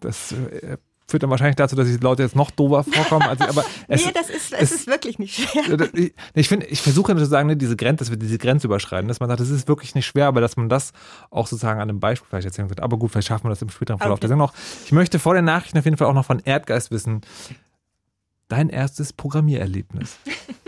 [0.00, 0.76] Das äh,
[1.10, 3.26] führt dann wahrscheinlich dazu, dass die Leute jetzt noch doofer vorkommen.
[3.26, 5.88] Also, aber es, nee, das ist, es, es- ist wirklich nicht schwer.
[5.94, 9.08] Ich, ich finde, ich versuche zu sagen, ne, diese Grenze, dass wir diese Grenze überschreiten,
[9.08, 10.92] dass man sagt, das ist wirklich nicht schwer, aber dass man das
[11.30, 12.82] auch sozusagen an einem Beispiel vielleicht erzählen könnte.
[12.82, 14.32] Aber gut, vielleicht schaffen wir das im späteren Verlauf der Okay.
[14.32, 14.54] Sendung noch.
[14.84, 17.22] Ich möchte vor den Nachrichten auf jeden Fall auch noch von Erdgeist wissen,
[18.48, 20.16] dein erstes Programmiererlebnis.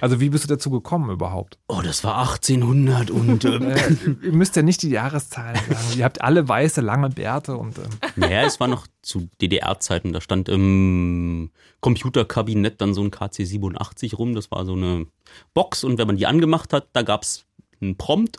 [0.00, 1.58] Also wie bist du dazu gekommen überhaupt?
[1.68, 5.98] Oh, das war 1800 und ähm, Äh, ihr müsst ja nicht die Jahreszahlen sagen.
[5.98, 7.84] Ihr habt alle weiße, lange Bärte und ähm,
[8.16, 10.12] naja, es war noch zu DDR-Zeiten.
[10.12, 14.34] Da stand im Computerkabinett dann so ein KC87 rum.
[14.34, 15.06] Das war so eine
[15.54, 17.44] Box und wenn man die angemacht hat, da gab es
[17.80, 18.38] einen Prompt.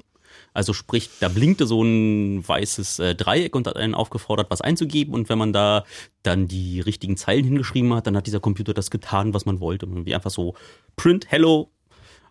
[0.53, 5.13] Also sprich, da blinkte so ein weißes äh, Dreieck und hat einen aufgefordert, was einzugeben.
[5.13, 5.83] Und wenn man da
[6.23, 9.85] dann die richtigen Zeilen hingeschrieben hat, dann hat dieser Computer das getan, was man wollte.
[9.85, 10.55] Und wie einfach so
[10.95, 11.71] Print Hello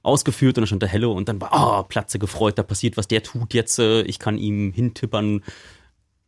[0.03, 3.09] ausgeführt und dann stand da Hello und dann war, ah, Platze gefreut, da passiert was,
[3.09, 5.43] der tut jetzt, äh, ich kann ihm hintippern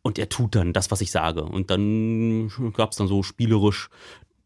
[0.01, 1.43] und er tut dann das, was ich sage.
[1.43, 3.89] Und dann gab es dann so spielerisch,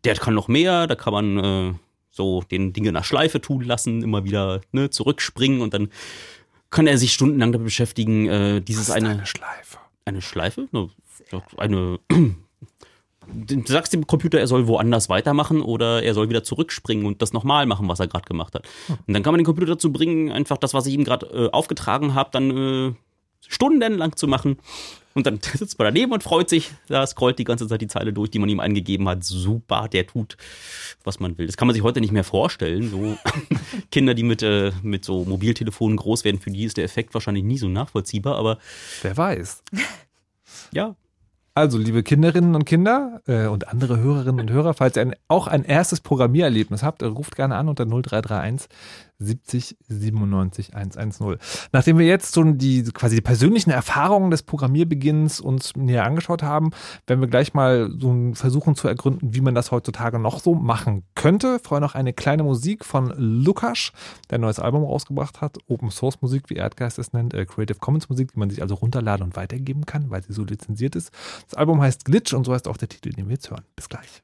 [0.03, 1.73] der kann noch mehr, da kann man äh,
[2.11, 5.89] so den Dinge nach Schleife tun lassen, immer wieder ne, zurückspringen und dann
[6.75, 9.77] kann er sich stundenlang damit beschäftigen, äh, dieses eine, eine Schleife.
[10.03, 10.67] eine Schleife?
[10.71, 10.89] Ne,
[11.57, 11.99] Eine.
[13.27, 17.33] Du sagst dem Computer, er soll woanders weitermachen oder er soll wieder zurückspringen und das
[17.33, 18.67] nochmal machen, was er gerade gemacht hat.
[18.87, 21.49] Und dann kann man den Computer dazu bringen, einfach das, was ich ihm gerade äh,
[21.49, 22.93] aufgetragen habe, dann äh,
[23.47, 24.59] stundenlang zu machen.
[25.15, 26.71] Und dann sitzt man daneben und freut sich.
[26.87, 29.23] Da scrollt die ganze Zeit die Zeile durch, die man ihm eingegeben hat.
[29.23, 30.37] Super, der tut,
[31.03, 31.47] was man will.
[31.47, 32.91] Das kann man sich heute nicht mehr vorstellen.
[32.91, 33.17] So
[33.91, 37.45] Kinder, die mit, äh, mit so Mobiltelefonen groß werden, für die ist der Effekt wahrscheinlich
[37.45, 38.35] nie so nachvollziehbar.
[38.35, 38.59] Aber
[39.01, 39.63] Wer weiß.
[40.73, 40.95] ja,
[41.53, 45.47] Also, liebe Kinderinnen und Kinder äh, und andere Hörerinnen und Hörer, falls ihr ein, auch
[45.47, 48.67] ein erstes Programmiererlebnis habt, äh, ruft gerne an unter 0331
[49.19, 51.37] 70 97 110.
[51.71, 56.71] Nachdem wir jetzt so die quasi die persönlichen Erfahrungen des Programmierbeginns uns näher angeschaut haben,
[57.07, 61.03] werden wir gleich mal so versuchen zu ergründen, wie man das heutzutage noch so machen
[61.15, 61.59] könnte.
[61.63, 63.91] Vorher noch eine kleine Musik von Lukas,
[64.29, 65.57] der ein neues Album rausgebracht hat.
[65.67, 68.75] Open Source Musik, wie Erdgeist es nennt, äh, Creative Commons Musik, die man sich also
[68.75, 71.11] runterladen und weitergeben kann, weil sie so lizenziert ist.
[71.49, 73.63] Das Album heißt Glitch und so heißt auch der Titel, den wir jetzt hören.
[73.75, 74.23] Bis gleich.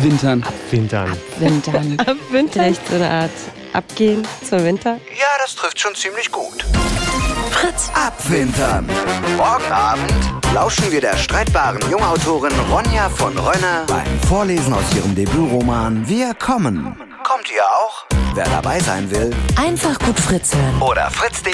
[0.00, 0.42] Abwintern?
[0.42, 1.16] Abwintern.
[1.38, 1.74] Wintern.
[1.74, 2.00] Wintern.
[2.08, 2.50] Abwintern.
[2.64, 3.30] Vielleicht so eine Art
[3.74, 4.92] Abgehen zum Winter?
[5.14, 6.64] Ja, das trifft schon ziemlich gut.
[7.50, 7.90] Fritz.
[7.92, 8.88] Abwintern.
[9.36, 10.10] Morgen Abend
[10.54, 16.96] lauschen wir der streitbaren Jungautorin Ronja von Rönne beim Vorlesen aus ihrem Debütroman Wir kommen.
[17.22, 18.09] Kommt ihr auch?
[18.34, 20.80] Wer dabei sein will, Einfach gut Fritz hören.
[20.82, 21.52] oder fritz.de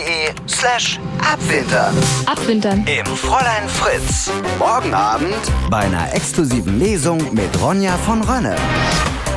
[0.48, 1.00] slash
[1.32, 1.94] abwintern.
[2.26, 2.86] Abwintern.
[2.86, 4.30] Im Fräulein Fritz.
[4.58, 5.34] Morgen Abend
[5.70, 8.56] bei einer exklusiven Lesung mit Ronja von Rönne.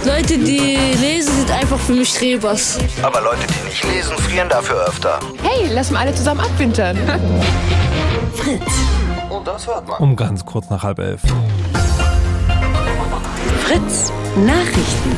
[0.06, 2.78] Leute, die lesen, sind einfach für mich Strebers.
[3.02, 5.20] Aber Leute, die nicht lesen, frieren dafür öfter.
[5.42, 6.98] Hey, lass mal alle zusammen abwintern.
[8.36, 8.72] Fritz.
[9.30, 9.98] Und das hört man.
[10.00, 11.22] Um ganz kurz nach halb elf.
[13.66, 14.12] Fritz.
[14.46, 15.16] Nachrichten.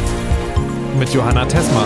[0.97, 1.85] Mit Johanna Tesma.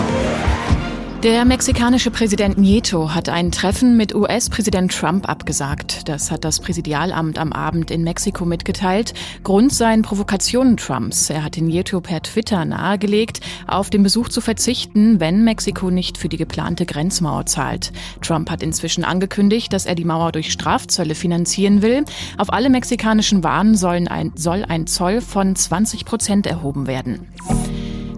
[1.26, 6.08] Der mexikanische Präsident Nieto hat ein Treffen mit US-Präsident Trump abgesagt.
[6.08, 9.12] Das hat das Präsidialamt am Abend in Mexiko mitgeteilt.
[9.42, 11.28] Grund seien Provokationen Trumps.
[11.28, 16.28] Er hatte Nieto per Twitter nahegelegt, auf den Besuch zu verzichten, wenn Mexiko nicht für
[16.28, 17.92] die geplante Grenzmauer zahlt.
[18.20, 22.04] Trump hat inzwischen angekündigt, dass er die Mauer durch Strafzölle finanzieren will.
[22.38, 23.74] Auf alle mexikanischen Waren
[24.06, 27.26] ein, soll ein Zoll von 20 Prozent erhoben werden.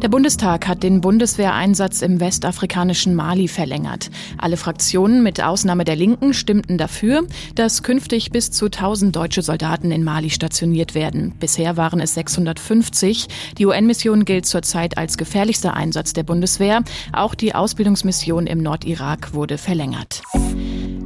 [0.02, 4.10] Der Bundestag hat den Bundeswehreinsatz im westafrikanischen Mali verlängert.
[4.38, 9.90] Alle Fraktionen mit Ausnahme der Linken stimmten dafür, dass künftig bis zu 1000 deutsche Soldaten
[9.90, 11.34] in Mali stationiert werden.
[11.40, 13.26] Bisher waren es 650.
[13.58, 16.84] Die UN-Mission gilt zurzeit als gefährlichster Einsatz der Bundeswehr.
[17.12, 20.22] Auch die Ausbildungsmission im Nordirak wurde verlängert.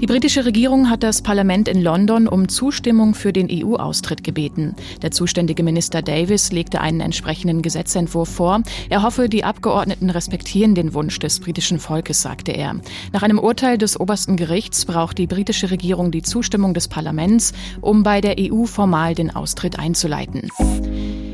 [0.03, 4.75] Die britische Regierung hat das Parlament in London um Zustimmung für den EU-Austritt gebeten.
[5.01, 8.63] Der zuständige Minister Davis legte einen entsprechenden Gesetzentwurf vor.
[8.91, 12.81] Er hoffe, die Abgeordneten respektieren den Wunsch des britischen Volkes, sagte er.
[13.13, 18.03] Nach einem Urteil des obersten Gerichts braucht die britische Regierung die Zustimmung des Parlaments, um
[18.03, 20.49] bei der EU formal den Austritt einzuleiten.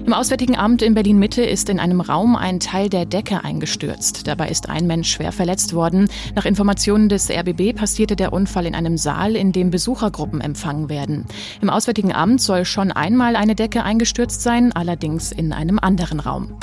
[0.08, 4.26] Im Auswärtigen Amt in Berlin-Mitte ist in einem Raum ein Teil der Decke eingestürzt.
[4.26, 6.08] Dabei ist ein Mensch schwer verletzt worden.
[6.34, 11.26] Nach Informationen des RBB passierte der Unfall in einem Saal, in dem Besuchergruppen empfangen werden.
[11.60, 16.56] Im Auswärtigen Amt soll schon einmal eine Decke eingestürzt sein, allerdings in einem anderen Raum.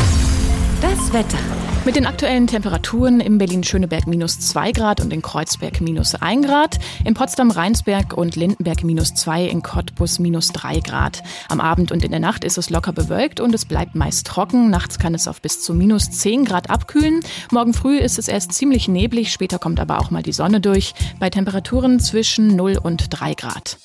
[0.82, 1.38] Das Wetter.
[1.86, 6.80] Mit den aktuellen Temperaturen in Berlin-Schöneberg minus 2 Grad und in Kreuzberg minus 1 Grad,
[7.04, 11.22] in Potsdam-Rheinsberg und Lindenberg minus 2, in Cottbus minus 3 Grad.
[11.48, 14.72] Am Abend und in der Nacht ist es locker bewölkt und es bleibt meist trocken.
[14.72, 17.20] Nachts kann es auf bis zu minus 10 Grad abkühlen.
[17.52, 20.96] Morgen früh ist es erst ziemlich neblig, später kommt aber auch mal die Sonne durch,
[21.20, 23.78] bei Temperaturen zwischen 0 und 3 Grad.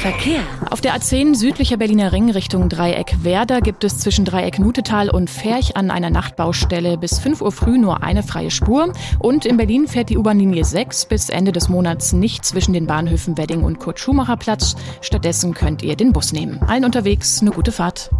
[0.00, 0.40] Verkehr.
[0.70, 5.28] Auf der A10 südlicher Berliner Ring Richtung Dreieck Werder gibt es zwischen Dreieck Nutetal und
[5.28, 8.92] Ferch an einer Nachtbaustelle bis 5 Uhr früh nur eine freie Spur.
[9.18, 13.36] Und in Berlin fährt die U-Bahn-Linie 6 bis Ende des Monats nicht zwischen den Bahnhöfen
[13.36, 14.76] Wedding und Kurt-Schumacher-Platz.
[15.00, 16.60] Stattdessen könnt ihr den Bus nehmen.
[16.66, 18.10] Allen unterwegs eine gute Fahrt.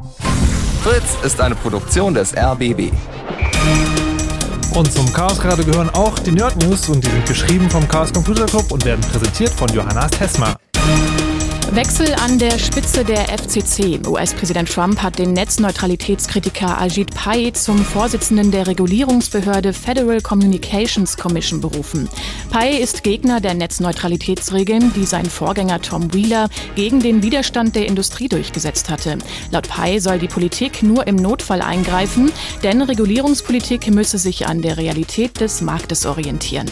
[0.83, 2.93] Fritz ist eine Produktion des RBB.
[4.75, 8.13] Und zum Chaos gerade gehören auch die Nerd News und die sind geschrieben vom Chaos
[8.13, 10.60] Computer Club und werden präsentiert von Johanna Tesma.
[11.73, 14.01] Wechsel an der Spitze der FCC.
[14.05, 22.09] US-Präsident Trump hat den Netzneutralitätskritiker Ajit Pai zum Vorsitzenden der Regulierungsbehörde Federal Communications Commission berufen.
[22.51, 28.29] Pai ist Gegner der Netzneutralitätsregeln, die sein Vorgänger Tom Wheeler gegen den Widerstand der Industrie
[28.29, 29.19] durchgesetzt hatte.
[29.53, 32.33] Laut Pai soll die Politik nur im Notfall eingreifen,
[32.65, 36.69] denn Regulierungspolitik müsse sich an der Realität des Marktes orientieren.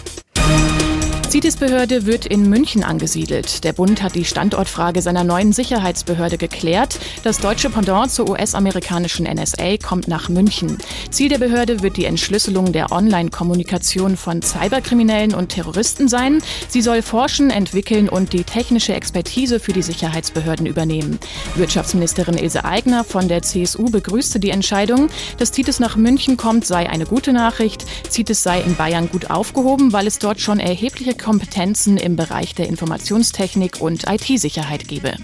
[1.29, 3.63] CITES-Behörde wird in München angesiedelt.
[3.63, 6.99] Der Bund hat die Standortfrage seiner neuen Sicherheitsbehörde geklärt.
[7.23, 10.79] Das deutsche Pendant zur US-amerikanischen NSA kommt nach München.
[11.11, 16.41] Ziel der Behörde wird die Entschlüsselung der Online-Kommunikation von Cyberkriminellen und Terroristen sein.
[16.69, 21.19] Sie soll forschen, entwickeln und die technische Expertise für die Sicherheitsbehörden übernehmen.
[21.57, 25.11] Wirtschaftsministerin Ilse Aigner von der CSU begrüßte die Entscheidung.
[25.37, 27.85] Dass CITES nach München kommt, sei eine gute Nachricht.
[28.11, 32.69] CITES sei in Bayern gut aufgehoben, weil es dort schon erhebliche Kompetenzen im Bereich der
[32.69, 35.17] Informationstechnik und IT-Sicherheit gebe.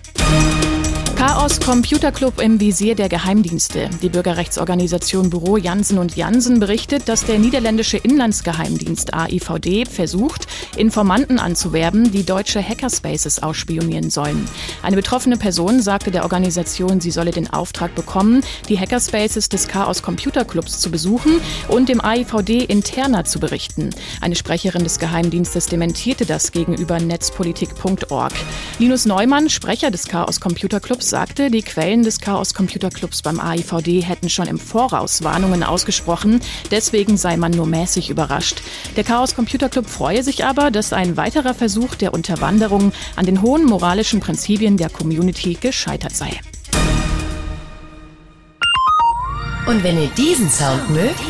[1.27, 3.89] Chaos Computer Club im Visier der Geheimdienste.
[4.03, 10.47] Die Bürgerrechtsorganisation Büro Jansen und Jansen berichtet, dass der niederländische Inlandsgeheimdienst AIVD versucht,
[10.77, 14.47] Informanten anzuwerben, die deutsche Hackerspaces ausspionieren sollen.
[14.83, 20.03] Eine betroffene Person sagte der Organisation, sie solle den Auftrag bekommen, die Hackerspaces des Chaos
[20.03, 23.89] Computer Clubs zu besuchen und dem AIVD interner zu berichten.
[24.21, 28.35] Eine Sprecherin des Geheimdienstes dementierte das gegenüber netzpolitik.org.
[28.79, 33.39] Linus Neumann, Sprecher des Chaos Computer Clubs, sagte, die Quellen des Chaos Computer Clubs beim
[33.39, 36.41] AIVD hätten schon im Voraus Warnungen ausgesprochen.
[36.73, 38.63] Deswegen sei man nur mäßig überrascht.
[38.97, 43.43] Der Chaos Computer Club freue sich aber, dass ein weiterer Versuch der Unterwanderung an den
[43.43, 46.41] hohen moralischen Prinzipien der Community gescheitert sei.
[49.69, 51.21] Und wenn ihr diesen Sound mögt,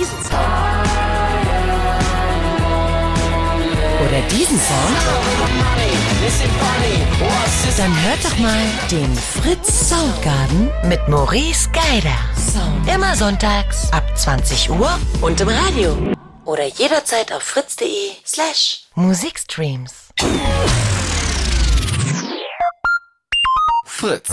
[4.00, 4.96] oder diesen Sound,
[7.76, 12.16] dann hört doch mal den Fritz Soundgarden mit Maurice Geider.
[12.92, 15.96] Immer sonntags ab 20 Uhr und im Radio.
[16.44, 19.92] Oder jederzeit auf fritz.de slash Musikstreams.
[23.86, 24.28] Fritz.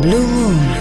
[0.00, 0.77] Blue Moon.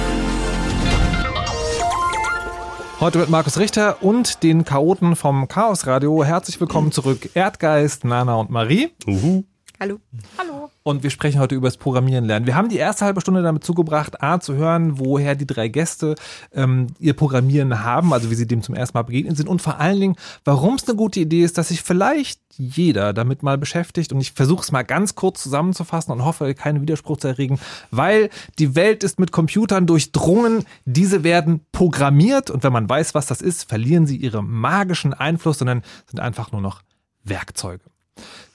[3.00, 6.24] Heute mit Markus Richter und den Chaoten vom Chaos Radio.
[6.24, 8.90] Herzlich willkommen zurück, Erdgeist, Nana und Marie.
[9.06, 9.44] Uhu.
[9.80, 10.00] Hallo.
[10.40, 10.72] Hallo.
[10.82, 12.48] Und wir sprechen heute über das Programmieren lernen.
[12.48, 16.16] Wir haben die erste halbe Stunde damit zugebracht, A, zu hören, woher die drei Gäste
[16.52, 19.80] ähm, ihr Programmieren haben, also wie sie dem zum ersten Mal begegnet sind und vor
[19.80, 20.16] allen Dingen,
[20.46, 24.12] warum es eine gute Idee ist, dass sich vielleicht jeder damit mal beschäftigt.
[24.12, 27.60] Und ich versuche es mal ganz kurz zusammenzufassen und hoffe, keinen Widerspruch zu erregen,
[27.92, 30.66] weil die Welt ist mit Computern durchdrungen.
[30.86, 35.60] Diese werden programmiert und wenn man weiß, was das ist, verlieren sie ihren magischen Einfluss,
[35.60, 36.82] sondern sind einfach nur noch
[37.24, 37.84] Werkzeuge.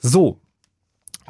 [0.00, 0.40] So,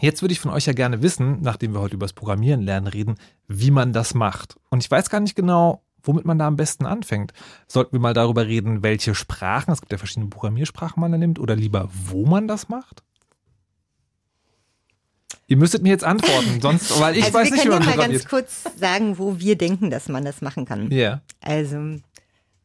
[0.03, 2.89] Jetzt würde ich von euch ja gerne wissen, nachdem wir heute über das Programmieren lernen
[2.89, 3.15] reden,
[3.47, 4.57] wie man das macht.
[4.69, 7.33] Und ich weiß gar nicht genau, womit man da am besten anfängt.
[7.69, 11.39] Sollten wir mal darüber reden, welche Sprachen, es gibt ja verschiedene Programmiersprachen man da nimmt,
[11.39, 13.05] oder lieber, wo man das macht?
[15.47, 17.87] Ihr müsstet mir jetzt antworten, sonst, weil ich also weiß wir nicht, wie man ja
[17.87, 18.23] mal programmiert.
[18.23, 20.91] ganz kurz sagen, wo wir denken, dass man das machen kann.
[20.91, 21.21] Ja.
[21.41, 22.01] Also,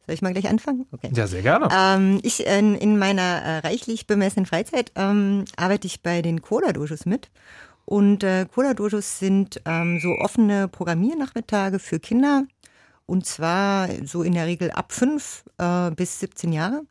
[0.08, 0.86] soll ich mal gleich anfangen?
[0.90, 1.10] Okay.
[1.14, 1.68] Ja, sehr gerne.
[1.70, 7.04] Ähm, ich in, in meiner äh, reichlich bemessenen Freizeit ähm, arbeite ich bei den Coda-Dojos
[7.04, 7.30] mit.
[7.84, 12.44] Und äh, Coda-Dojos sind ähm, so offene Programmiernachmittage für Kinder.
[13.04, 16.84] Und zwar so in der Regel ab fünf äh, bis 17 Jahre.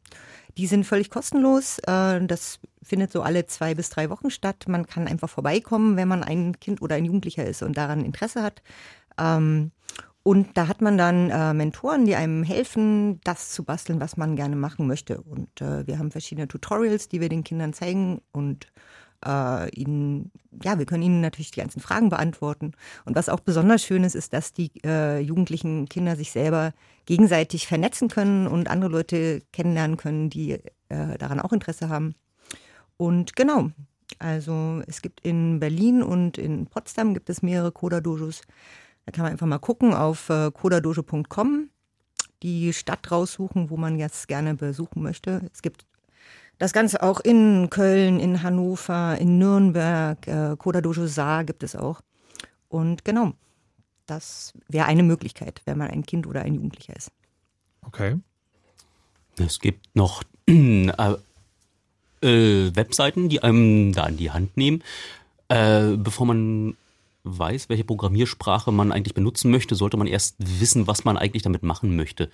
[0.59, 1.79] Die sind völlig kostenlos.
[1.87, 4.65] Äh, das findet so alle zwei bis drei Wochen statt.
[4.67, 8.43] Man kann einfach vorbeikommen, wenn man ein Kind oder ein Jugendlicher ist und daran Interesse
[8.43, 8.61] hat.
[10.27, 14.35] Und da hat man dann äh, Mentoren, die einem helfen, das zu basteln, was man
[14.35, 15.21] gerne machen möchte.
[15.21, 18.67] Und äh, wir haben verschiedene Tutorials, die wir den Kindern zeigen und
[19.25, 22.73] äh, ihnen, ja, wir können ihnen natürlich die ganzen Fragen beantworten.
[23.05, 26.73] Und was auch besonders schön ist, ist, dass die äh, jugendlichen Kinder sich selber
[27.05, 30.59] gegenseitig vernetzen können und andere Leute kennenlernen können, die
[30.89, 32.15] äh, daran auch Interesse haben.
[32.97, 33.69] Und genau,
[34.19, 38.41] also es gibt in Berlin und in Potsdam gibt es mehrere Coda-Dojos.
[39.07, 41.69] Da kann man einfach mal gucken auf äh, codadojo.com,
[42.43, 45.49] die Stadt raussuchen, wo man jetzt gerne besuchen möchte.
[45.53, 45.85] Es gibt
[46.57, 52.01] das Ganze auch in Köln, in Hannover, in Nürnberg, äh, Codadojo Saar gibt es auch.
[52.67, 53.31] Und genau,
[54.07, 57.09] das wäre eine Möglichkeit, wenn man ein Kind oder ein Jugendlicher ist.
[57.85, 58.19] Okay.
[59.37, 60.89] Es gibt noch äh,
[62.21, 64.83] äh, Webseiten, die einem da an die Hand nehmen,
[65.47, 66.75] äh, bevor man
[67.27, 71.63] weiß, welche Programmiersprache man eigentlich benutzen möchte, sollte man erst wissen, was man eigentlich damit
[71.63, 72.29] machen möchte.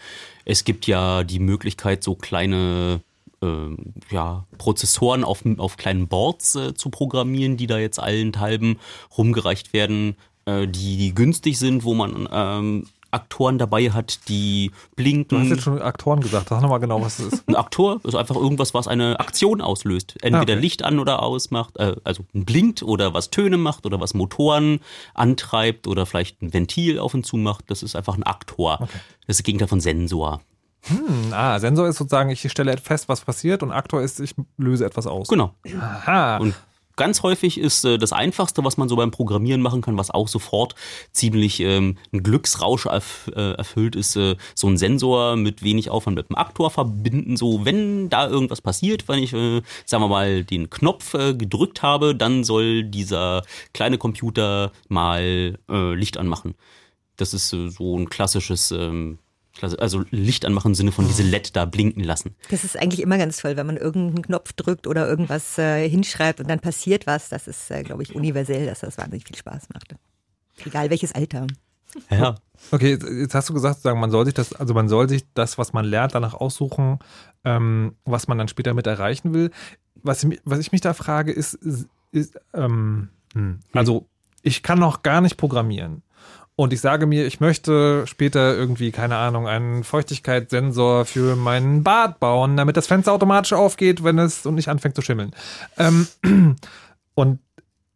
[0.46, 3.02] Es gibt ja die Möglichkeit, so kleine
[3.42, 3.78] äh,
[4.12, 8.80] ja, Prozessoren auf, auf kleinen Boards äh, zu programmieren, die da jetzt allenthalben
[9.18, 10.16] rumgereicht werden,
[10.46, 15.38] äh, die, die günstig sind, wo man ähm, Aktoren dabei hat, die blinken.
[15.38, 16.50] Du hast jetzt schon Aktoren gesagt.
[16.50, 17.44] Sag nochmal genau, was das ist.
[17.48, 20.16] Ein Aktor ist einfach irgendwas, was eine Aktion auslöst.
[20.22, 20.62] Entweder Okay.
[20.62, 24.80] Licht an oder ausmacht, äh, also blinkt oder was Töne macht oder was Motoren
[25.14, 27.72] antreibt oder vielleicht ein Ventil auf und zu macht.
[27.72, 28.78] Das ist einfach ein Aktor.
[28.80, 28.90] Das
[29.28, 30.42] ist das Gegenteil von Sensor.
[30.86, 34.86] Hm, ah, Sensor ist sozusagen, ich stelle fest, was passiert und Aktor ist, ich löse
[34.86, 35.30] etwas aus.
[35.30, 35.54] Genau.
[35.80, 36.38] Aha.
[36.38, 36.56] Und
[36.96, 40.28] ganz häufig ist äh, das Einfachste, was man so beim Programmieren machen kann, was auch
[40.28, 40.76] sofort
[41.12, 46.16] ziemlich ähm, ein Glücksrausch erf äh, erfüllt ist, äh, so ein Sensor mit wenig Aufwand
[46.16, 47.38] mit einem Aktor verbinden.
[47.38, 51.82] So, wenn da irgendwas passiert, wenn ich, äh, sagen wir mal, den Knopf äh, gedrückt
[51.82, 56.56] habe, dann soll dieser kleine Computer mal äh, Licht anmachen.
[57.18, 59.20] Das ist äh, so ein klassisches, ähm,
[59.62, 62.36] also Licht anmachen im Sinne von diese LED da blinken lassen.
[62.50, 66.40] Das ist eigentlich immer ganz toll, wenn man irgendeinen Knopf drückt oder irgendwas äh, hinschreibt
[66.40, 67.30] und dann passiert was.
[67.30, 69.96] Das ist, äh, glaube ich, universell, dass das wahnsinnig viel Spaß macht.
[70.66, 71.48] Egal welches Alter.
[72.10, 72.36] Ja.
[72.72, 75.58] Okay, jetzt- hast du gesagt, sagen, man soll sich das, also man soll sich das,
[75.58, 77.00] was man lernt, danach aussuchen,
[77.44, 79.52] ähm, was man dann später mit erreichen will.
[79.96, 84.08] Was, was ich mich da frage, ist, ist, ist ähm, hm, also
[84.42, 86.03] ich kann noch gar nicht programmieren.
[86.56, 92.20] Und ich sage mir, ich möchte später irgendwie, keine Ahnung, einen Feuchtigkeitssensor für meinen Bad
[92.20, 95.32] bauen, damit das Fenster automatisch aufgeht, wenn es und nicht anfängt zu schimmeln.
[95.78, 96.08] Ähm,
[97.16, 97.40] und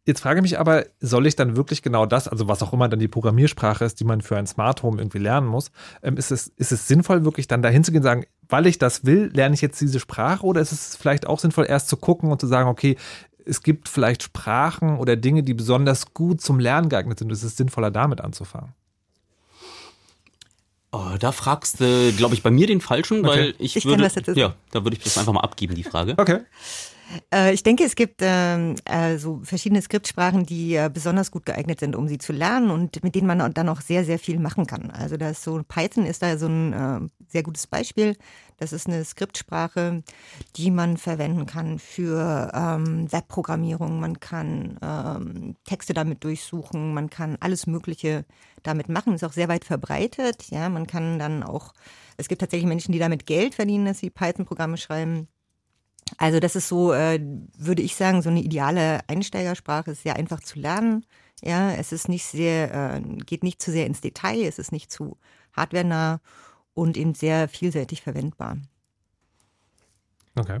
[0.08, 2.88] Jetzt frage ich mich aber, soll ich dann wirklich genau das, also was auch immer
[2.88, 5.70] dann die Programmiersprache ist, die man für ein Smart Home irgendwie lernen muss,
[6.02, 8.78] ähm, ist, es, ist es sinnvoll, wirklich dann dahin zu gehen und sagen, weil ich
[8.78, 11.98] das will, lerne ich jetzt diese Sprache oder ist es vielleicht auch sinnvoll, erst zu
[11.98, 12.96] gucken und zu sagen, okay,
[13.48, 17.32] es gibt vielleicht Sprachen oder Dinge, die besonders gut zum Lernen geeignet sind.
[17.32, 18.74] Es ist sinnvoller, damit anzufangen.
[20.90, 23.28] Oh, da fragst du, glaube ich, bei mir den Falschen, Okay.
[23.28, 26.14] weil ich, Ich würde, ja, da würde ich das einfach mal abgeben, die Frage.
[26.16, 26.40] Okay.
[27.32, 31.80] Äh, ich denke, es gibt ähm, äh, so verschiedene Skriptsprachen, die äh, besonders gut geeignet
[31.80, 34.66] sind, um sie zu lernen und mit denen man dann auch sehr, sehr viel machen
[34.66, 34.90] kann.
[34.90, 38.16] Also da ist so Python ist da so ein äh, sehr gutes Beispiel.
[38.58, 40.02] Das ist eine Skriptsprache,
[40.56, 44.00] die man verwenden kann für ähm, Webprogrammierung.
[44.00, 48.24] Man kann ähm, Texte damit durchsuchen, man kann alles Mögliche
[48.64, 49.14] damit machen.
[49.14, 50.50] Ist auch sehr weit verbreitet.
[50.50, 51.72] Ja, man kann dann auch,
[52.16, 55.28] es gibt tatsächlich Menschen, die damit Geld verdienen, dass sie Python-Programme schreiben.
[56.16, 57.20] Also das ist so, äh,
[57.56, 61.04] würde ich sagen, so eine ideale Einsteigersprache, ist sehr einfach zu lernen.
[61.42, 64.90] Ja, es ist nicht sehr, äh, geht nicht zu sehr ins Detail, es ist nicht
[64.90, 65.18] zu
[65.52, 66.20] hardwarenah
[66.74, 68.58] und eben sehr vielseitig verwendbar.
[70.36, 70.60] Okay.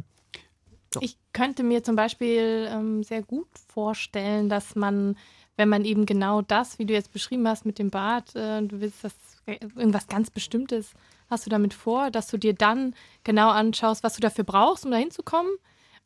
[1.00, 5.16] Ich könnte mir zum Beispiel ähm, sehr gut vorstellen, dass man,
[5.56, 8.80] wenn man eben genau das, wie du jetzt beschrieben hast mit dem Bart, äh, du
[8.80, 9.14] willst das
[9.46, 10.92] irgendwas ganz Bestimmtes,
[11.30, 14.90] hast du damit vor, dass du dir dann genau anschaust, was du dafür brauchst, um
[14.90, 15.50] dahin zu kommen.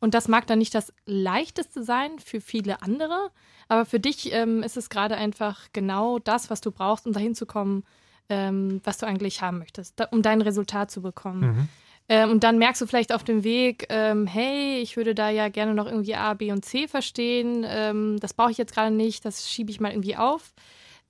[0.00, 3.30] Und das mag dann nicht das leichteste sein für viele andere,
[3.68, 7.34] aber für dich ähm, ist es gerade einfach genau das, was du brauchst, um dahin
[7.34, 7.84] zu kommen,
[8.28, 11.40] ähm, was du eigentlich haben möchtest, da, um dein Resultat zu bekommen.
[11.40, 11.68] Mhm.
[12.08, 15.48] Ähm, und dann merkst du vielleicht auf dem Weg, ähm, hey, ich würde da ja
[15.48, 17.64] gerne noch irgendwie A, B und C verstehen.
[17.66, 20.52] Ähm, das brauche ich jetzt gerade nicht, das schiebe ich mal irgendwie auf.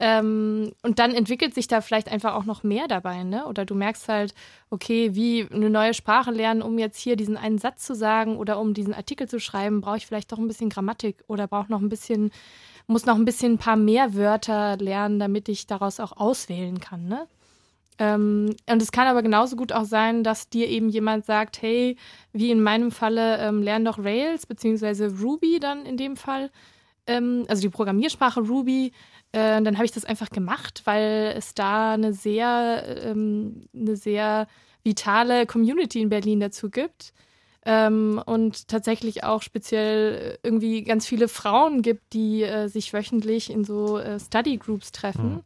[0.05, 3.47] Ähm, und dann entwickelt sich da vielleicht einfach auch noch mehr dabei, ne?
[3.47, 4.35] Oder du merkst halt,
[4.69, 8.59] okay, wie eine neue Sprache lernen, um jetzt hier diesen einen Satz zu sagen oder
[8.59, 11.81] um diesen Artikel zu schreiben, brauche ich vielleicht doch ein bisschen Grammatik oder brauche noch
[11.81, 12.33] ein bisschen,
[12.89, 17.07] muss noch ein bisschen ein paar mehr Wörter lernen, damit ich daraus auch auswählen kann,
[17.07, 17.29] ne?
[18.01, 21.97] Ähm, und es kann aber genauso gut auch sein, dass dir eben jemand sagt, hey,
[22.33, 26.51] wie in meinem Falle, ähm, lern doch Rails, beziehungsweise Ruby dann in dem Fall,
[27.07, 28.93] ähm, also die Programmiersprache Ruby,
[29.33, 34.47] äh, dann habe ich das einfach gemacht, weil es da eine sehr, ähm, eine sehr
[34.85, 37.13] vitale Community in Berlin dazu gibt.
[37.65, 43.65] Ähm, und tatsächlich auch speziell irgendwie ganz viele Frauen gibt, die äh, sich wöchentlich in
[43.65, 45.45] so äh, Study Groups treffen.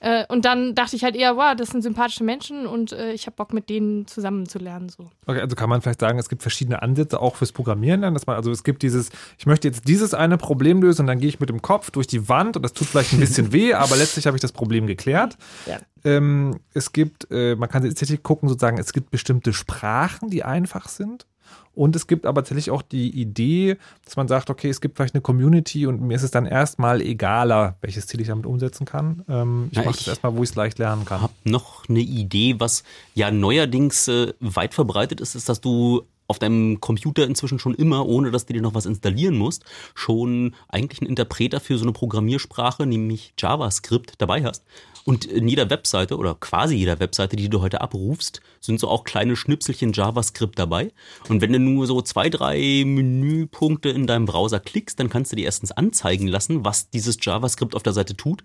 [0.00, 3.26] Äh, und dann dachte ich halt eher, wow, das sind sympathische Menschen und äh, ich
[3.26, 4.88] habe Bock, mit denen zusammen zu lernen.
[4.88, 5.10] So.
[5.26, 8.26] Okay, also kann man vielleicht sagen, es gibt verschiedene Ansätze auch fürs Programmieren lernen, dass
[8.26, 11.28] man, also es gibt dieses, ich möchte jetzt dieses eine Problem lösen und dann gehe
[11.28, 13.96] ich mit dem Kopf durch die Wand und das tut vielleicht ein bisschen weh, aber
[13.96, 15.36] letztlich habe ich das Problem geklärt.
[15.66, 15.78] Ja.
[16.04, 20.88] Ähm, es gibt, äh, man kann tatsächlich gucken, sozusagen, es gibt bestimmte Sprachen, die einfach
[20.88, 21.26] sind.
[21.74, 25.14] Und es gibt aber tatsächlich auch die Idee, dass man sagt, okay, es gibt vielleicht
[25.14, 29.24] eine Community und mir ist es dann erstmal egaler, welches Ziel ich damit umsetzen kann.
[29.28, 31.20] Ähm, ich Ja, mache ich- das erstmal, wo ich es leicht lernen kann.
[31.22, 32.84] habe noch eine Idee, was
[33.14, 38.06] ja neuerdings äh, weit verbreitet ist, ist, dass du auf deinem Computer inzwischen schon immer,
[38.06, 41.92] ohne dass du dir noch was installieren musst, schon eigentlich einen Interpreter für so eine
[41.92, 44.64] Programmiersprache, nämlich JavaScript, dabei hast.
[45.04, 49.04] Und in jeder Webseite oder quasi jeder Webseite, die du heute abrufst, sind so auch
[49.04, 50.92] kleine Schnipselchen JavaScript dabei.
[51.28, 55.36] Und wenn du nur so zwei, drei Menüpunkte in deinem Browser klickst, dann kannst du
[55.36, 58.42] dir erstens anzeigen lassen, was dieses JavaScript auf der Seite tut.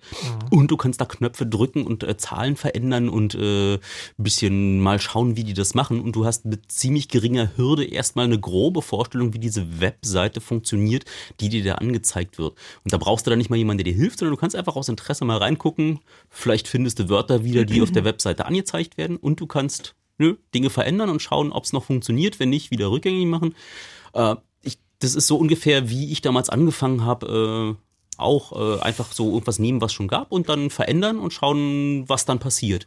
[0.49, 3.79] Und du kannst da Knöpfe drücken und äh, Zahlen verändern und äh, ein
[4.17, 6.01] bisschen mal schauen, wie die das machen.
[6.01, 11.05] Und du hast mit ziemlich geringer Hürde erstmal eine grobe Vorstellung, wie diese Webseite funktioniert,
[11.39, 12.53] die dir da angezeigt wird.
[12.83, 14.75] Und da brauchst du dann nicht mal jemanden, der dir hilft, sondern du kannst einfach
[14.75, 15.99] aus Interesse mal reingucken.
[16.29, 20.35] Vielleicht findest du Wörter wieder, die auf der Webseite angezeigt werden und du kannst nö,
[20.53, 22.39] Dinge verändern und schauen, ob es noch funktioniert.
[22.39, 23.55] Wenn nicht, wieder rückgängig machen.
[24.13, 27.83] Äh, ich, das ist so ungefähr, wie ich damals angefangen habe, äh,
[28.19, 32.25] auch äh, einfach so irgendwas nehmen, was schon gab und dann verändern und schauen, was
[32.25, 32.85] dann passiert.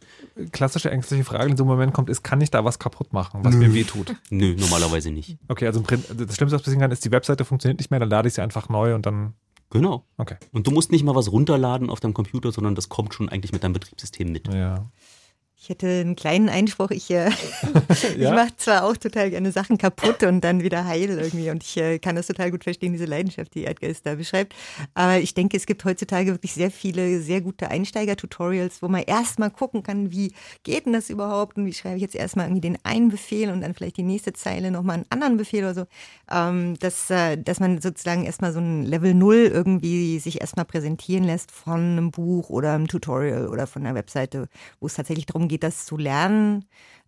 [0.51, 3.13] Klassische ängstliche Frage, die in so einem Moment kommt, ist, kann ich da was kaputt
[3.13, 4.15] machen, was mir weh tut?
[4.29, 5.37] Nö, normalerweise nicht.
[5.47, 8.27] Okay, also das Schlimmste, was passieren kann, ist, die Webseite funktioniert nicht mehr, dann lade
[8.27, 9.33] ich sie einfach neu und dann.
[9.73, 10.05] Genau.
[10.17, 10.35] Okay.
[10.51, 13.51] Und du musst nicht mal was runterladen auf deinem Computer, sondern das kommt schon eigentlich
[13.53, 14.53] mit deinem Betriebssystem mit.
[14.53, 14.85] Ja.
[15.63, 16.91] Ich hätte einen kleinen Einspruch.
[16.91, 17.29] Ich, äh,
[17.89, 18.33] ich Ja?
[18.33, 21.49] mache zwar auch total gerne Sachen kaputt und dann wieder heil irgendwie.
[21.51, 24.53] Und ich äh, kann das total gut verstehen, diese Leidenschaft, die Erdgeist da beschreibt.
[24.93, 29.51] Aber ich denke, es gibt heutzutage wirklich sehr viele, sehr gute Einsteiger-Tutorials, wo man erstmal
[29.51, 30.33] gucken kann, wie
[30.63, 33.61] geht denn das überhaupt und wie schreibe ich jetzt erstmal irgendwie den einen Befehl und
[33.61, 35.85] dann vielleicht die nächste Zeile nochmal einen anderen Befehl oder so.
[36.29, 41.23] Ähm, dass, äh, dass man sozusagen erstmal so ein Level Null irgendwie sich erstmal präsentieren
[41.23, 44.49] lässt von einem Buch oder einem Tutorial oder von einer Webseite,
[44.81, 46.65] wo es tatsächlich darum geht, das zu lernen.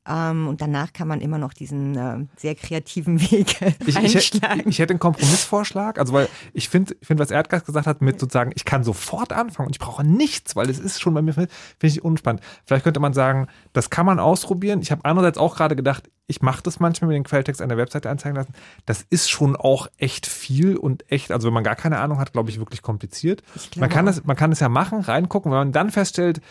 [0.08, 4.60] Ähm, und danach kann man immer noch diesen äh, sehr kreativen Weg Ich, ich, einschlagen.
[4.62, 8.02] ich, ich hätte einen Kompromissvorschlag, also weil ich finde, ich find, was Erdgas gesagt hat,
[8.04, 11.24] mit sozusagen, ich kann sofort anfangen und ich brauche nichts, weil es ist schon bei
[11.24, 11.50] mir, finde
[11.82, 12.44] ich unspannend.
[12.66, 14.80] Vielleicht könnte man sagen, das kann man ausprobieren.
[14.82, 17.78] Ich habe andererseits auch gerade gedacht, ich mache das manchmal mit den Quelltext an der
[17.80, 18.54] Webseite anzeigen lassen.
[18.86, 22.32] Das ist schon auch echt viel und echt, also wenn man gar keine Ahnung hat,
[22.34, 23.42] glaube ich, wirklich kompliziert.
[23.76, 26.42] Man kann, das, man kann es ja machen, reingucken, wenn man dann feststellt,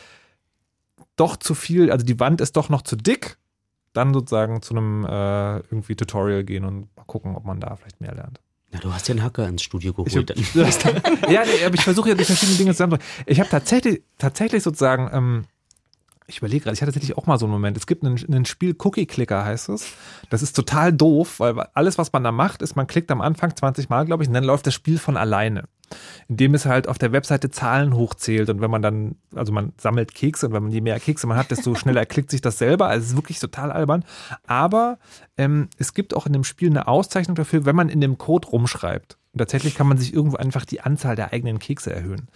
[1.16, 3.38] doch zu viel, also die Wand ist doch noch zu dick,
[3.92, 8.00] dann sozusagen zu einem äh, irgendwie Tutorial gehen und mal gucken, ob man da vielleicht
[8.00, 8.40] mehr lernt.
[8.72, 10.32] Ja, du hast ja einen Hacker ins Studio geholt.
[10.34, 13.24] Ich hab, ja, aber ich versuche ja die verschiedenen Dinge zusammenzubringen.
[13.26, 15.44] Ich habe tatsächlich, tatsächlich sozusagen, ähm,
[16.26, 17.76] ich überlege gerade, ich hatte tatsächlich auch mal so einen Moment.
[17.76, 19.92] Es gibt ein, ein Spiel Cookie Clicker, heißt es.
[20.28, 23.54] Das ist total doof, weil alles, was man da macht, ist, man klickt am Anfang
[23.54, 25.68] 20 Mal, glaube ich, und dann läuft das Spiel von alleine
[26.28, 30.14] indem es halt auf der Webseite Zahlen hochzählt und wenn man dann, also man sammelt
[30.14, 32.88] Kekse und wenn man je mehr Kekse man hat, desto schneller klickt sich das selber.
[32.88, 34.04] Also es ist wirklich total albern.
[34.46, 34.98] Aber
[35.36, 38.48] ähm, es gibt auch in dem Spiel eine Auszeichnung dafür, wenn man in dem Code
[38.48, 39.18] rumschreibt.
[39.34, 42.28] Und tatsächlich kann man sich irgendwo einfach die Anzahl der eigenen Kekse erhöhen.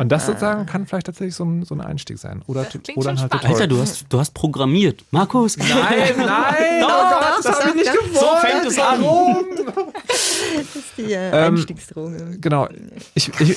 [0.00, 2.42] Und das sozusagen kann vielleicht tatsächlich so ein, so ein Einstieg sein.
[2.48, 2.66] Oder,
[2.96, 5.04] oder halt Alter, du hast, du hast programmiert.
[5.12, 5.56] Markus.
[5.56, 6.16] Nein, nein,
[6.80, 8.16] doch, oh Gott, das, das habe ich nicht gewollt.
[8.16, 9.04] So fängt es an.
[10.56, 12.16] Das ist die äh, Einstiegsdroge.
[12.16, 12.68] Ähm, genau.
[13.14, 13.56] Ich, ich,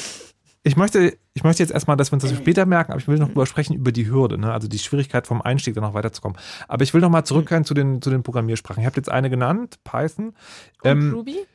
[0.61, 3.17] ich möchte, ich möchte jetzt erstmal, dass wir uns das später merken, aber ich will
[3.17, 4.53] noch drüber sprechen über die Hürde, ne?
[4.53, 6.37] also die Schwierigkeit vom Einstieg dann noch weiterzukommen.
[6.67, 8.81] Aber ich will noch mal zurückkehren zu den, zu den Programmiersprachen.
[8.81, 10.27] Ich habe jetzt eine genannt, Python.
[10.27, 10.35] Und
[10.83, 11.45] Ähm, Ruby?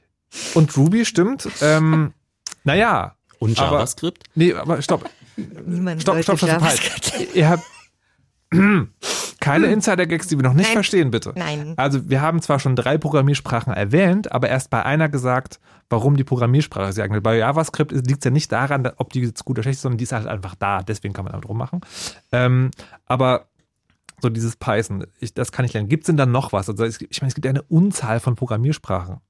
[0.55, 1.49] Und Ruby, stimmt.
[1.61, 2.13] Ähm,
[2.65, 3.17] naja.
[3.39, 4.25] Und aber- JavaScript?
[4.35, 5.09] Nee, aber stopp.
[5.37, 6.63] Niemand Stopp, stopp, stopp, stopp.
[6.63, 7.35] Halt.
[7.35, 7.63] Ihr habt
[9.41, 10.75] keine Insider-Gags, die wir noch nicht Nein.
[10.75, 11.33] verstehen, bitte.
[11.37, 11.75] Nein.
[11.77, 16.25] Also wir haben zwar schon drei Programmiersprachen erwähnt, aber erst bei einer gesagt, warum die
[16.25, 17.23] Programmiersprache sie eignet.
[17.23, 19.83] Bei JavaScript liegt es ja nicht daran, da- ob die jetzt gut oder schlecht ist,
[19.83, 20.83] sondern die ist halt einfach da.
[20.83, 21.81] Deswegen kann man damit rummachen.
[22.33, 22.71] Ähm,
[23.07, 23.47] aber
[24.21, 25.89] so dieses Python, ich, das kann ich lernen.
[25.89, 26.69] Gibt es denn dann noch was?
[26.69, 29.21] Also es, ich meine, es gibt ja eine Unzahl von Programmiersprachen.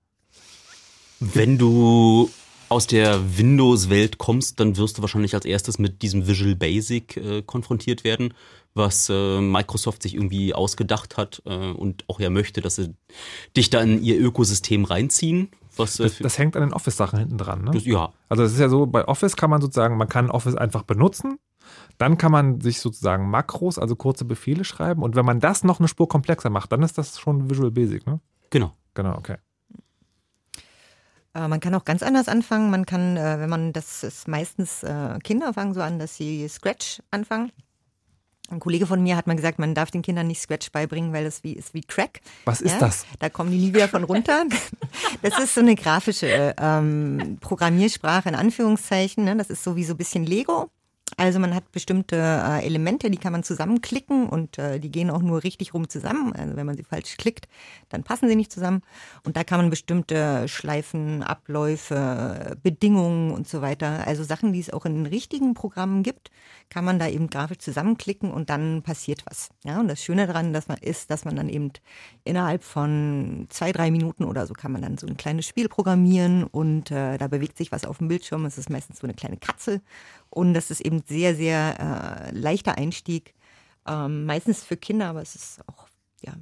[1.20, 2.30] Wenn du
[2.70, 7.42] aus der Windows-Welt kommst, dann wirst du wahrscheinlich als erstes mit diesem Visual Basic äh,
[7.42, 8.32] konfrontiert werden,
[8.74, 12.94] was äh, Microsoft sich irgendwie ausgedacht hat äh, und auch ja möchte, dass sie
[13.56, 15.50] dich da in ihr Ökosystem reinziehen.
[15.76, 17.64] Was, äh, Das, das hängt an den Office-Sachen hinten dran.
[17.64, 17.72] Ne?
[17.72, 20.54] das, ja, Also es ist ja so, bei Office kann man sozusagen, man kann Office
[20.54, 21.38] einfach benutzen.
[21.98, 25.02] Dann kann man sich sozusagen Makros, also kurze Befehle schreiben.
[25.02, 28.06] Und wenn man das noch eine Spur komplexer macht, dann ist das schon Visual Basic,
[28.06, 28.20] ne?
[28.48, 28.74] genau.
[28.94, 29.36] Genau, okay.
[31.34, 32.70] Äh, man kann auch ganz anders anfangen.
[32.70, 36.48] Man kann, äh, wenn man, das ist meistens, äh, Kinder fangen so an, dass sie
[36.48, 37.52] Scratch anfangen.
[38.50, 41.22] Ein Kollege von mir hat mal gesagt, man darf den Kindern nicht Scratch beibringen, weil
[41.22, 42.20] das wie, ist wie Crack.
[42.46, 43.06] Was ist das?
[43.20, 44.44] Da kommen die nie wieder von runter.
[45.22, 49.24] Das ist so eine grafische ähm, Programmiersprache in Anführungszeichen.
[49.24, 49.36] Ne?
[49.36, 50.70] Das ist so wie so ein bisschen Lego.
[51.16, 55.22] Also man hat bestimmte äh, Elemente, die kann man zusammenklicken und äh, die gehen auch
[55.22, 56.32] nur richtig rum zusammen.
[56.34, 57.48] Also wenn man sie falsch klickt,
[57.88, 58.82] dann passen sie nicht zusammen.
[59.24, 64.72] Und da kann man bestimmte Schleifen, Abläufe, Bedingungen und so weiter, also Sachen, die es
[64.72, 66.30] auch in den richtigen Programmen gibt,
[66.70, 69.50] kann man da eben grafisch zusammenklicken und dann passiert was.
[69.64, 71.72] Ja, und das Schöne daran dass man, ist, dass man dann eben
[72.24, 76.44] innerhalb von zwei, drei Minuten oder so kann man dann so ein kleines Spiel programmieren
[76.44, 78.46] und äh, da bewegt sich was auf dem Bildschirm.
[78.46, 79.82] Es ist meistens so eine kleine Katze
[80.30, 83.34] und das ist eben sehr, sehr äh, leichter Einstieg.
[83.86, 85.88] Ähm, meistens für Kinder, aber es ist auch,
[86.22, 86.34] ja,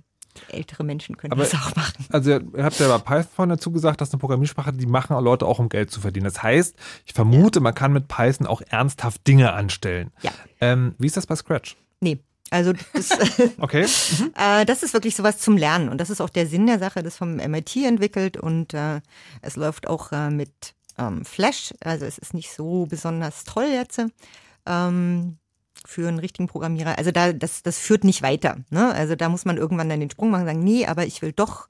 [0.49, 2.07] ältere Menschen können Aber- das auch machen.
[2.11, 5.47] Also ihr habt ja bei Python vorhin dazu gesagt, dass eine Programmiersprache, die machen Leute
[5.47, 6.25] auch, um Geld zu verdienen.
[6.25, 6.75] Das heißt,
[7.07, 10.11] ich vermute, man kann mit Python auch ernsthaft Dinge anstellen.
[10.23, 10.31] Ja.
[10.61, 11.77] Ähm, wie ist das bei Scratch?
[12.01, 12.19] Nee,
[12.51, 13.11] also das,
[13.59, 13.87] Okay.
[14.37, 17.03] äh, das ist wirklich sowas zum Lernen und das ist auch der Sinn der Sache,
[17.03, 19.01] das vom MIT entwickelt und äh,
[19.43, 24.01] es läuft auch äh, mit ähm, Flash, also es ist nicht so besonders toll jetzt
[24.67, 25.39] ähm,
[25.87, 26.99] für einen richtigen Programmierer.
[26.99, 28.59] Also da, das, das führt nicht weiter.
[28.71, 28.93] Ne?
[28.93, 31.33] Also da muss man irgendwann dann den Sprung machen und sagen, nee, aber ich will
[31.33, 31.69] doch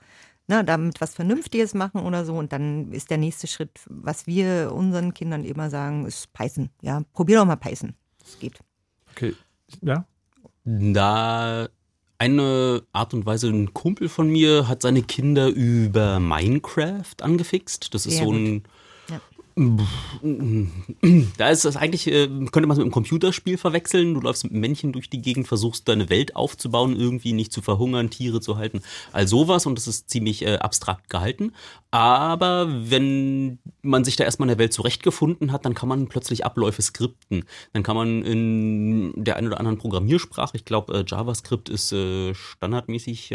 [0.49, 2.35] ne, damit was Vernünftiges machen oder so.
[2.35, 6.71] Und dann ist der nächste Schritt, was wir unseren Kindern immer sagen, ist Python.
[6.83, 7.95] Ja, probier doch mal Python.
[8.19, 8.59] Das geht.
[9.13, 9.35] Okay.
[9.83, 10.07] Ja.
[10.65, 11.69] Da
[12.19, 17.95] eine Art und Weise, ein Kumpel von mir hat seine Kinder über Minecraft angefixt.
[17.95, 18.65] Das ist Sehr so ein.
[21.37, 24.15] Da ist das eigentlich, äh, könnte man es mit einem Computerspiel verwechseln.
[24.15, 28.11] Du läufst mit Männchen durch die Gegend, versuchst deine Welt aufzubauen, irgendwie nicht zu verhungern,
[28.11, 28.83] Tiere zu halten,
[29.13, 31.53] all sowas und das ist ziemlich äh, abstrakt gehalten.
[31.91, 36.45] Aber wenn man sich da erstmal in der Welt zurechtgefunden hat, dann kann man plötzlich
[36.45, 37.45] Abläufe skripten.
[37.73, 41.89] Dann kann man in der einen oder anderen Programmiersprache, ich glaube äh, JavaScript ist
[42.33, 43.35] standardmäßig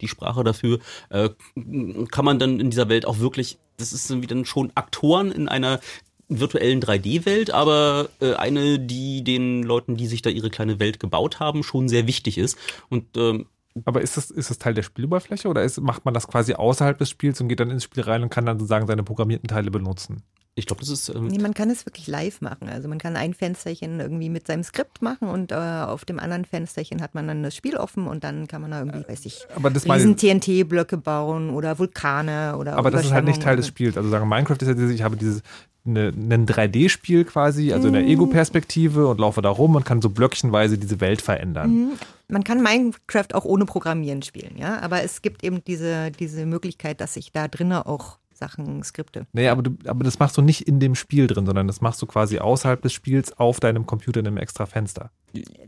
[0.00, 4.72] die Sprache dafür, kann man dann in dieser Welt auch wirklich, das ist dann schon
[4.74, 5.80] Aktoren in einer
[6.28, 11.38] virtuellen 3D-Welt, aber äh, eine, die den Leuten, die sich da ihre kleine Welt gebaut
[11.40, 12.58] haben, schon sehr wichtig ist.
[12.88, 13.46] Und ähm,
[13.84, 16.98] Aber ist das, ist das Teil der Spieloberfläche oder ist, macht man das quasi außerhalb
[16.98, 19.70] des Spiels und geht dann ins Spiel rein und kann dann sozusagen seine programmierten Teile
[19.70, 20.22] benutzen?
[20.58, 21.10] Ich glaube, das ist.
[21.10, 22.70] Ähm Nee, man kann es wirklich live machen.
[22.70, 26.46] Also man kann ein Fensterchen irgendwie mit seinem Skript machen und äh, auf dem anderen
[26.46, 29.46] Fensterchen hat man dann das Spiel offen und dann kann man da irgendwie, weiß ich,
[29.54, 33.66] Aber das riesen TNT-Blöcke bauen oder Vulkane oder Aber das ist halt nicht Teil des.
[33.66, 33.98] Spiels.
[33.98, 35.42] Also sagen, Minecraft ist ja dieses, ich habe dieses
[35.86, 40.08] eine, ein 3D-Spiel quasi, also in der Ego-Perspektive und laufe da rum und kann so
[40.08, 41.70] blöckchenweise diese Welt verändern.
[41.70, 41.90] Mhm.
[42.28, 47.00] Man kann Minecraft auch ohne Programmieren spielen, ja, aber es gibt eben diese, diese Möglichkeit,
[47.00, 49.26] dass ich da drinnen auch Sachen skripte.
[49.32, 52.00] Nee, aber, du, aber das machst du nicht in dem Spiel drin, sondern das machst
[52.02, 55.10] du quasi außerhalb des Spiels auf deinem Computer in einem extra Fenster.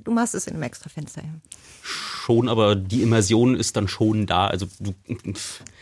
[0.05, 1.23] Du machst es in einem extra Fenster.
[1.23, 1.35] Ja.
[1.83, 4.47] schon, aber die Immersion ist dann schon da.
[4.49, 4.95] Also du,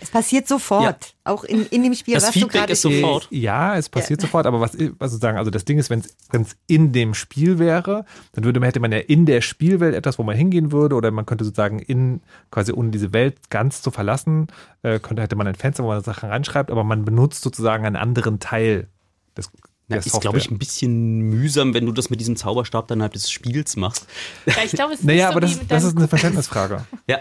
[0.00, 3.28] Es passiert sofort, auch in, in dem Spiel, Das was du Feedback gerade ist sofort.
[3.30, 6.92] Ja, es passiert sofort, aber was, was sozusagen, also das Ding ist, wenn es in
[6.92, 10.36] dem Spiel wäre, dann würde man, hätte man ja in der Spielwelt etwas, wo man
[10.36, 12.20] hingehen würde, oder man könnte sozusagen in,
[12.50, 14.48] quasi ohne diese Welt ganz zu verlassen,
[14.82, 17.96] äh, könnte, hätte man ein Fenster, wo man Sachen reinschreibt, aber man benutzt sozusagen einen
[17.96, 18.88] anderen Teil
[19.36, 19.50] des,
[19.88, 23.12] der ist, glaube ich, ein bisschen mühsam, wenn du das mit diesem Zauberstab dann innerhalb
[23.12, 24.06] des Spiels machst.
[24.44, 26.08] Ja, ich glaube, es ist Naja, nicht so aber wie das, mit das ist eine
[26.08, 26.84] Verständnisfrage.
[27.08, 27.18] Ja,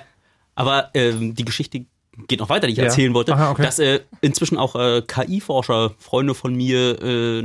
[0.55, 1.85] aber ähm, die Geschichte
[2.27, 2.85] geht noch weiter, die ich Ja.
[2.85, 3.63] erzählen wollte, Aha, okay.
[3.63, 7.39] dass äh, inzwischen auch äh, KI-Forscher, Freunde von mir, äh,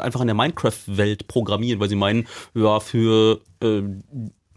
[0.00, 3.82] einfach in der Minecraft-Welt programmieren, weil sie meinen, ja, für äh,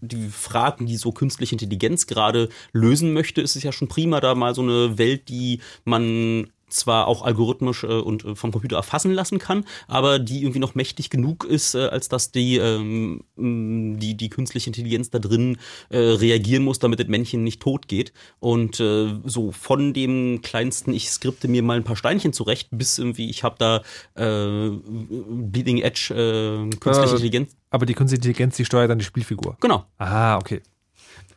[0.02, 4.36] die Fragen, die so künstliche Intelligenz gerade lösen möchte, ist es ja schon prima, da
[4.36, 9.12] mal so eine Welt, die man zwar auch algorithmisch äh, und äh, vom Computer erfassen
[9.12, 14.00] lassen kann, aber die irgendwie noch mächtig genug ist, äh, als dass die, ähm, mh,
[14.00, 15.58] die, die künstliche Intelligenz da drin
[15.90, 18.14] äh, reagieren muss, damit das Männchen nicht tot geht.
[18.40, 22.98] Und äh, so von dem kleinsten, ich skripte mir mal ein paar Steinchen zurecht, bis
[22.98, 23.82] irgendwie, ich habe da
[24.16, 27.56] äh, Bleeding Edge äh, künstliche Äh, Intelligenz.
[27.70, 29.58] Aber die künstliche Intelligenz, die steuert dann die Spielfigur.
[29.62, 29.86] Genau.
[29.98, 30.62] Ah, okay.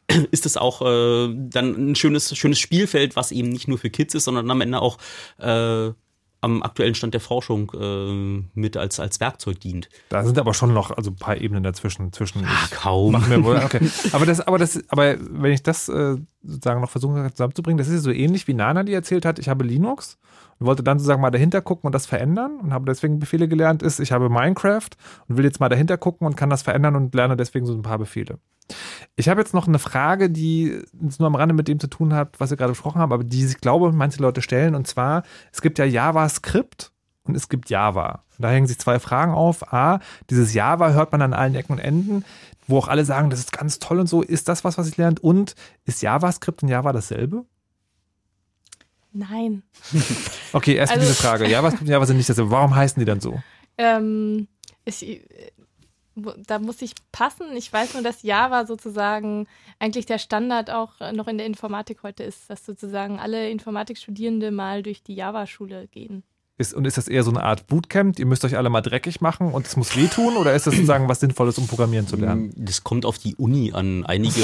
[0.30, 4.14] ist es auch äh, dann ein schönes, schönes Spielfeld, was eben nicht nur für Kids
[4.14, 4.98] ist, sondern am Ende auch
[5.38, 5.92] äh,
[6.40, 9.88] am aktuellen Stand der Forschung äh, mit als, als Werkzeug dient.
[10.08, 12.12] Da sind aber schon noch also ein paar Ebenen dazwischen.
[12.12, 13.14] Zwischen Ah, kaum.
[13.44, 13.80] Wohl, okay.
[14.12, 16.16] Aber das, aber das, aber wenn ich das äh,
[16.48, 19.48] sozusagen noch versuchen zusammenzubringen, das ist ja so ähnlich wie Nana, die erzählt hat, ich
[19.48, 20.18] habe Linux
[20.58, 23.82] und wollte dann sozusagen mal dahinter gucken und das verändern und habe deswegen Befehle gelernt,
[23.82, 24.90] ist, ich habe Minecraft
[25.28, 27.82] und will jetzt mal dahinter gucken und kann das verändern und lerne deswegen so ein
[27.82, 28.38] paar Befehle.
[29.16, 30.82] Ich habe jetzt noch eine Frage, die
[31.18, 33.44] nur am Rande mit dem zu tun hat, was wir gerade besprochen haben, aber die
[33.44, 34.74] ich glaube, manche Leute stellen.
[34.74, 35.22] Und zwar,
[35.52, 36.92] es gibt ja JavaScript
[37.24, 38.24] und es gibt Java.
[38.36, 39.72] Und da hängen sich zwei Fragen auf.
[39.72, 42.24] A, dieses Java hört man an allen Ecken und Enden,
[42.68, 44.22] wo auch alle sagen, das ist ganz toll und so.
[44.22, 45.16] Ist das was, was ich lerne?
[45.20, 45.54] Und
[45.84, 47.44] ist JavaScript und Java dasselbe?
[49.12, 49.62] Nein.
[50.54, 51.46] Okay, erstmal Also- diese Frage.
[51.46, 52.50] JavaScript und Java sind nicht dasselbe.
[52.50, 53.38] Warum heißen die dann so?
[53.76, 54.48] Ähm,
[54.86, 55.20] ich, äh,
[56.46, 57.54] da muss ich passen.
[57.54, 59.46] Ich weiß nur, dass Java sozusagen
[59.78, 64.50] eigentlich der Standard auch äh, noch in der Informatik heute ist, dass sozusagen alle Informatikstudierende
[64.50, 66.22] mal durch die Java-Schule gehen.
[66.58, 68.18] Ist, und ist das eher so eine Art Bootcamp?
[68.18, 70.36] Ihr müsst euch alle mal dreckig machen und es muss wehtun?
[70.36, 72.52] Oder ist das sozusagen was Sinnvolles, um Programmieren zu lernen?
[72.56, 74.04] Das kommt auf die Uni an.
[74.04, 74.42] Einige,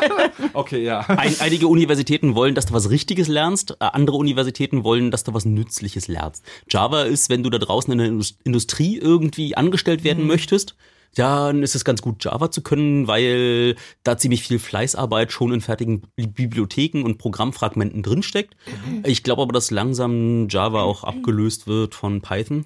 [0.54, 1.00] Okay, ja.
[1.00, 5.34] ein, einige Universitäten wollen, dass du was Richtiges lernst, äh, andere Universitäten wollen, dass du
[5.34, 6.44] was Nützliches lernst.
[6.70, 10.74] Java ist, wenn du da draußen in der Indus- Industrie irgendwie angestellt werden möchtest,
[11.14, 15.60] dann ist es ganz gut, Java zu können, weil da ziemlich viel Fleißarbeit schon in
[15.60, 18.56] fertigen Bi- Bibliotheken und Programmfragmenten drinsteckt.
[19.04, 22.64] Ich glaube aber, dass langsam Java auch abgelöst wird von Python.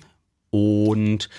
[0.51, 1.31] Und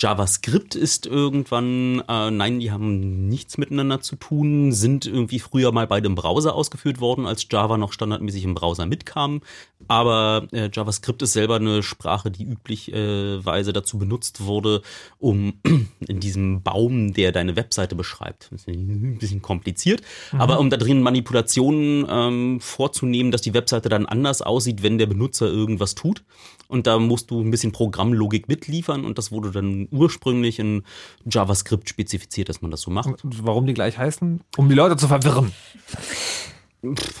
[0.00, 5.88] JavaScript ist irgendwann, äh, nein, die haben nichts miteinander zu tun, sind irgendwie früher mal
[5.88, 9.40] beide im Browser ausgeführt worden, als Java noch standardmäßig im Browser mitkam.
[9.88, 14.82] Aber äh, JavaScript ist selber eine Sprache, die üblicherweise dazu benutzt wurde,
[15.18, 15.54] um
[16.06, 20.76] in diesem Baum, der deine Webseite beschreibt, das ist ein bisschen kompliziert, aber um da
[20.76, 26.22] drin Manipulationen ähm, vorzunehmen, dass die Webseite dann anders aussieht, wenn der Benutzer irgendwas tut.
[26.68, 30.84] Und da musst du ein bisschen Programmlogik mitliefern und das wurde dann ursprünglich in
[31.24, 33.24] JavaScript spezifiziert, dass man das so macht.
[33.24, 34.42] Und warum die gleich heißen?
[34.58, 35.52] Um die Leute zu verwirren.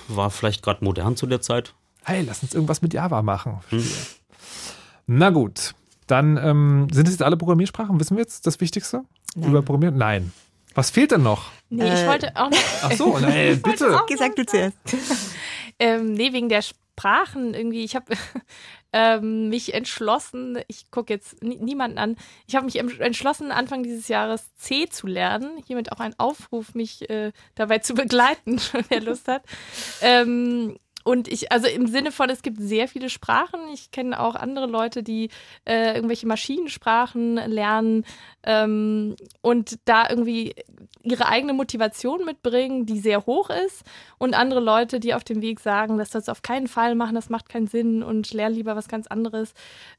[0.08, 1.74] War vielleicht gerade modern zu der Zeit.
[2.04, 3.58] Hey, lass uns irgendwas mit Java machen.
[5.06, 5.74] Na gut,
[6.06, 7.98] dann ähm, sind es jetzt alle Programmiersprachen?
[7.98, 9.02] Wissen wir jetzt das Wichtigste?
[9.34, 9.50] Nein.
[9.50, 9.96] Über Programmieren?
[9.96, 10.32] Nein.
[10.74, 11.50] Was fehlt denn noch?
[11.70, 12.58] Nee, ich Äh, wollte auch noch.
[12.82, 13.98] Ach so, nein, bitte.
[14.08, 14.76] Gesagt du zuerst.
[15.80, 17.84] Ähm, nee, wegen der Sprachen irgendwie.
[17.84, 18.06] Ich habe
[18.92, 22.16] ähm, mich entschlossen, ich gucke jetzt nie, niemanden an,
[22.46, 25.62] ich habe mich entschlossen, Anfang dieses Jahres C zu lernen.
[25.66, 29.42] Hiermit auch ein Aufruf, mich äh, dabei zu begleiten, wer Lust hat.
[30.00, 30.78] Ähm,
[31.08, 33.60] und ich, also im Sinne von, es gibt sehr viele Sprachen.
[33.72, 35.30] Ich kenne auch andere Leute, die
[35.64, 38.04] äh, irgendwelche Maschinensprachen lernen
[38.42, 40.54] ähm, und da irgendwie
[41.02, 43.84] ihre eigene Motivation mitbringen, die sehr hoch ist
[44.18, 47.14] und andere Leute, die auf dem Weg sagen, das sollst du auf keinen Fall machen,
[47.14, 49.54] das macht keinen Sinn und lern lieber was ganz anderes.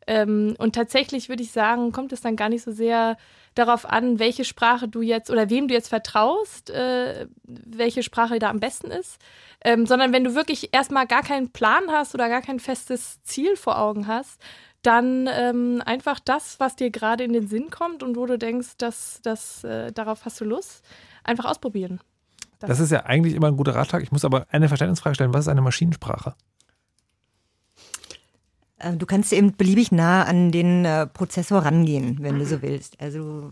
[0.06, 3.18] Ähm, und tatsächlich würde ich sagen, kommt es dann gar nicht so sehr
[3.56, 8.50] darauf an, welche Sprache du jetzt oder wem du jetzt vertraust, äh, welche Sprache da
[8.52, 9.20] am besten ist,
[9.64, 13.56] ähm, sondern wenn du wirklich erstmal gar keinen Plan hast oder gar kein festes Ziel
[13.56, 14.40] vor Augen hast,
[14.82, 18.78] dann ähm, einfach das, was dir gerade in den Sinn kommt und wo du denkst,
[18.78, 20.84] dass, dass äh, darauf hast du Lust,
[21.24, 22.00] einfach ausprobieren.
[22.60, 24.04] Das, das ist ja eigentlich immer ein guter Ratschlag.
[24.04, 25.34] Ich muss aber eine Verständnisfrage stellen.
[25.34, 26.36] Was ist eine Maschinensprache?
[28.80, 33.00] Äh, du kannst eben beliebig nah an den äh, Prozessor rangehen, wenn du so willst.
[33.02, 33.52] Also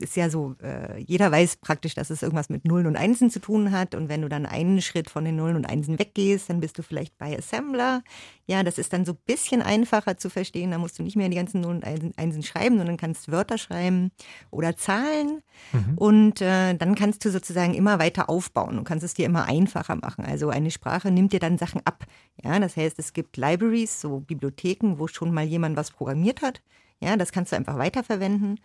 [0.00, 3.40] ist ja so, äh, jeder weiß praktisch, dass es irgendwas mit Nullen und Einsen zu
[3.40, 3.94] tun hat.
[3.94, 6.82] Und wenn du dann einen Schritt von den Nullen und Einsen weggehst, dann bist du
[6.82, 8.02] vielleicht bei Assembler.
[8.46, 10.70] Ja, das ist dann so ein bisschen einfacher zu verstehen.
[10.70, 14.10] Da musst du nicht mehr die ganzen Nullen und Einsen schreiben, sondern kannst Wörter schreiben
[14.50, 15.42] oder Zahlen.
[15.72, 15.98] Mhm.
[15.98, 19.96] Und äh, dann kannst du sozusagen immer weiter aufbauen und kannst es dir immer einfacher
[19.96, 20.24] machen.
[20.24, 22.04] Also eine Sprache nimmt dir dann Sachen ab.
[22.42, 26.62] Ja, das heißt, es gibt Libraries, so Bibliotheken, wo schon mal jemand was programmiert hat.
[27.00, 28.58] Ja, das kannst du einfach weiterverwenden.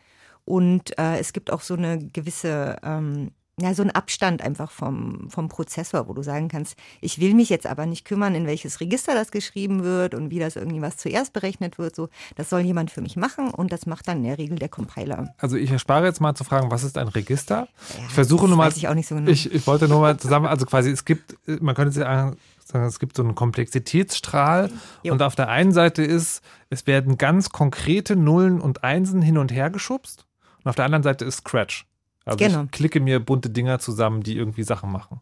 [0.45, 3.31] Und äh, es gibt auch so eine gewisse, ähm,
[3.61, 7.49] ja, so einen Abstand einfach vom, vom Prozessor, wo du sagen kannst, ich will mich
[7.49, 10.97] jetzt aber nicht kümmern, in welches Register das geschrieben wird und wie das irgendwie was
[10.97, 11.95] zuerst berechnet wird.
[11.95, 14.69] So, das soll jemand für mich machen und das macht dann in der Regel der
[14.69, 15.33] Compiler.
[15.37, 17.67] Also ich erspare jetzt mal zu fragen, was ist ein Register?
[17.97, 18.67] Ja, ich versuche nur mal.
[18.67, 19.29] Weiß ich auch nicht so genau.
[19.29, 22.37] Ich, ich wollte nur mal zusammen, also quasi, es gibt, man könnte sagen,
[22.73, 24.71] es gibt so einen Komplexitätsstrahl
[25.03, 25.11] jo.
[25.11, 29.51] und auf der einen Seite ist, es werden ganz konkrete Nullen und Einsen hin und
[29.51, 30.25] her geschubst
[30.63, 31.87] und auf der anderen Seite ist Scratch.
[32.25, 32.63] Also genau.
[32.63, 35.21] ich klicke mir bunte Dinger zusammen, die irgendwie Sachen machen.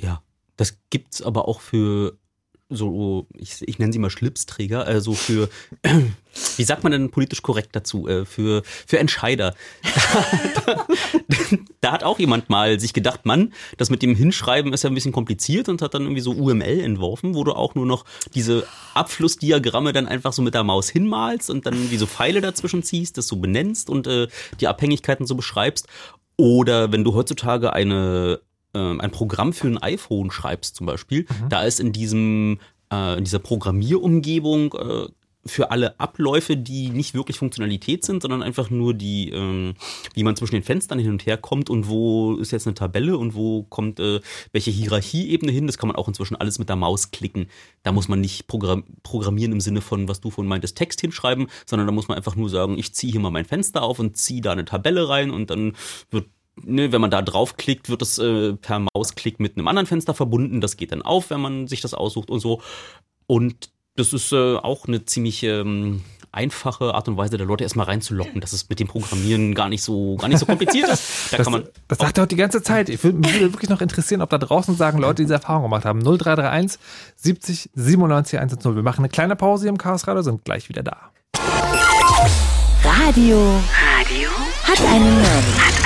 [0.00, 0.22] Ja,
[0.56, 2.18] das gibt es aber auch für
[2.68, 5.48] so, ich, ich nenne sie mal Schlipsträger, also für,
[6.56, 9.54] wie sagt man denn politisch korrekt dazu, äh, für, für Entscheider.
[10.66, 10.86] da,
[11.80, 14.94] da, hat auch jemand mal sich gedacht, Mann, das mit dem Hinschreiben ist ja ein
[14.94, 18.04] bisschen kompliziert und hat dann irgendwie so UML entworfen, wo du auch nur noch
[18.34, 22.82] diese Abflussdiagramme dann einfach so mit der Maus hinmalst und dann wie so Pfeile dazwischen
[22.82, 24.26] ziehst, das so benennst und äh,
[24.60, 25.86] die Abhängigkeiten so beschreibst.
[26.36, 28.40] Oder wenn du heutzutage eine
[28.76, 31.48] äh, ein Programm für ein iPhone schreibst zum Beispiel, mhm.
[31.48, 32.58] da ist in diesem
[32.92, 35.06] äh, in dieser Programmierumgebung äh,
[35.48, 39.74] für alle Abläufe, die nicht wirklich Funktionalität sind, sondern einfach nur die, ähm,
[40.14, 43.16] wie man zwischen den Fenstern hin und her kommt und wo ist jetzt eine Tabelle
[43.16, 44.20] und wo kommt äh,
[44.52, 45.66] welche Hierarchieebene hin.
[45.66, 47.46] Das kann man auch inzwischen alles mit der Maus klicken.
[47.82, 51.46] Da muss man nicht program programmieren im Sinne von, was du von meintest, Text hinschreiben,
[51.64, 54.16] sondern da muss man einfach nur sagen, ich ziehe hier mal mein Fenster auf und
[54.16, 55.74] ziehe da eine Tabelle rein und dann
[56.10, 56.26] wird
[56.62, 60.60] ne, wenn man da draufklickt, wird das äh, per Mausklick mit einem anderen Fenster verbunden.
[60.60, 62.62] Das geht dann auf, wenn man sich das aussucht und so.
[63.26, 66.02] Und das ist äh, auch eine ziemlich ähm,
[66.32, 69.82] einfache Art und Weise, der Leute erstmal reinzulocken, dass es mit dem Programmieren gar nicht
[69.82, 71.02] so, gar nicht so kompliziert ist.
[71.30, 72.88] Da das, kann man das sagt er auch die ganze Zeit.
[72.88, 75.64] Ich würde, mich würde wirklich noch interessieren, ob da draußen sagen Leute, die diese Erfahrung
[75.64, 76.00] gemacht haben.
[76.00, 76.78] 0331
[77.16, 78.76] 70 97 110.
[78.76, 81.10] Wir machen eine kleine Pause hier im Chaos Radio, sind gleich wieder da.
[82.84, 83.38] Radio.
[83.82, 84.30] Radio
[84.62, 85.56] hat einen Namen.
[85.58, 85.85] Hat einen Namen.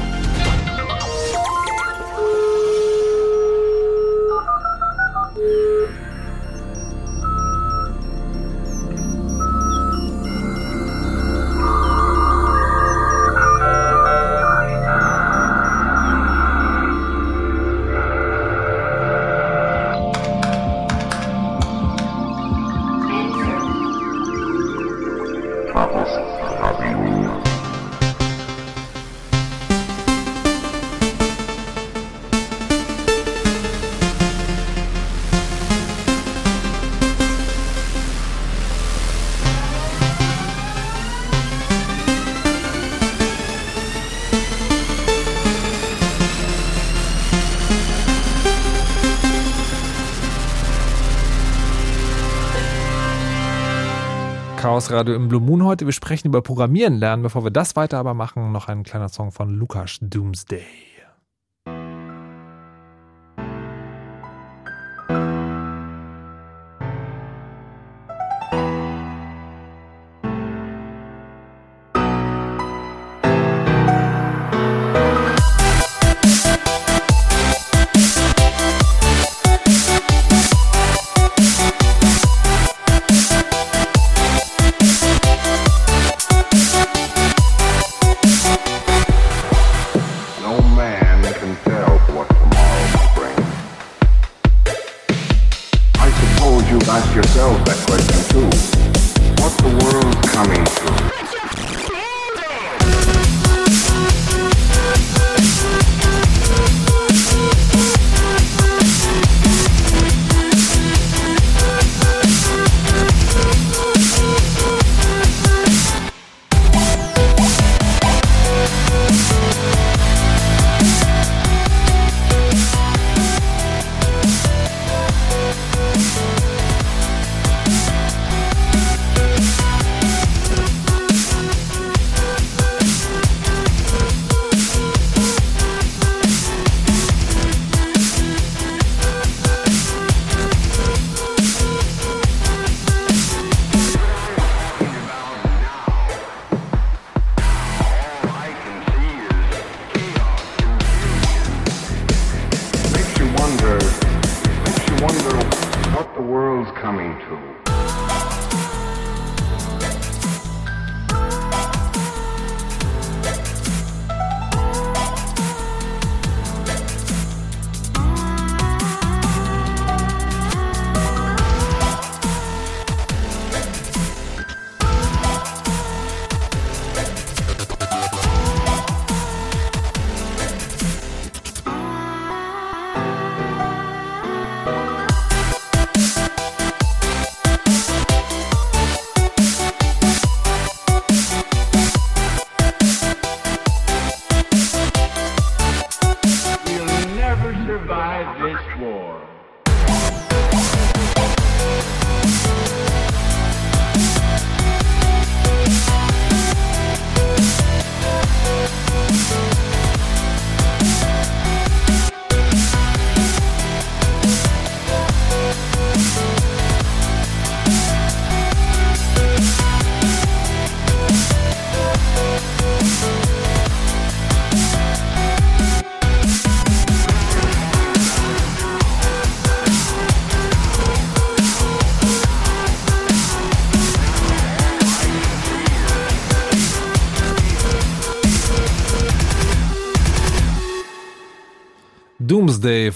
[54.71, 55.85] Chaos Radio im Blue Moon heute.
[55.85, 57.23] Wir sprechen über Programmieren lernen.
[57.23, 60.63] Bevor wir das weiter aber machen, noch ein kleiner Song von Lukas Doomsday.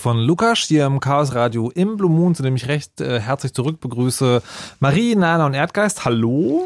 [0.06, 3.56] Von Lukas hier im Chaos Radio im Blue Moon, zu dem ich recht äh, herzlich
[3.56, 4.44] zurück begrüße.
[4.80, 6.64] Marie, Nana und Erdgeist, hallo.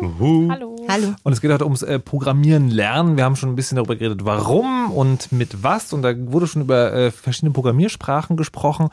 [0.49, 0.75] Hallo.
[0.89, 1.15] Hallo.
[1.23, 3.15] Und es geht heute ums äh, Programmieren lernen.
[3.15, 5.93] Wir haben schon ein bisschen darüber geredet, warum und mit was.
[5.93, 8.89] Und da wurde schon über äh, verschiedene Programmiersprachen gesprochen,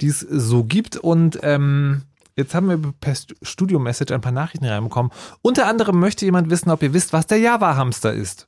[0.00, 0.96] die es so gibt.
[0.96, 2.04] Und ähm,
[2.36, 5.12] jetzt haben wir per St- Studio-Message ein paar Nachrichten reinbekommen.
[5.42, 8.46] Unter anderem möchte jemand wissen, ob ihr wisst, was der Java-Hamster ist.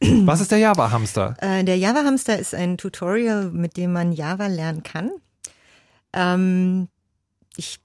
[0.00, 1.36] Was ist der Java-Hamster?
[1.40, 5.10] Äh, der Java Hamster ist ein Tutorial, mit dem man Java lernen kann.
[6.12, 6.88] Ähm,
[7.56, 7.80] ich,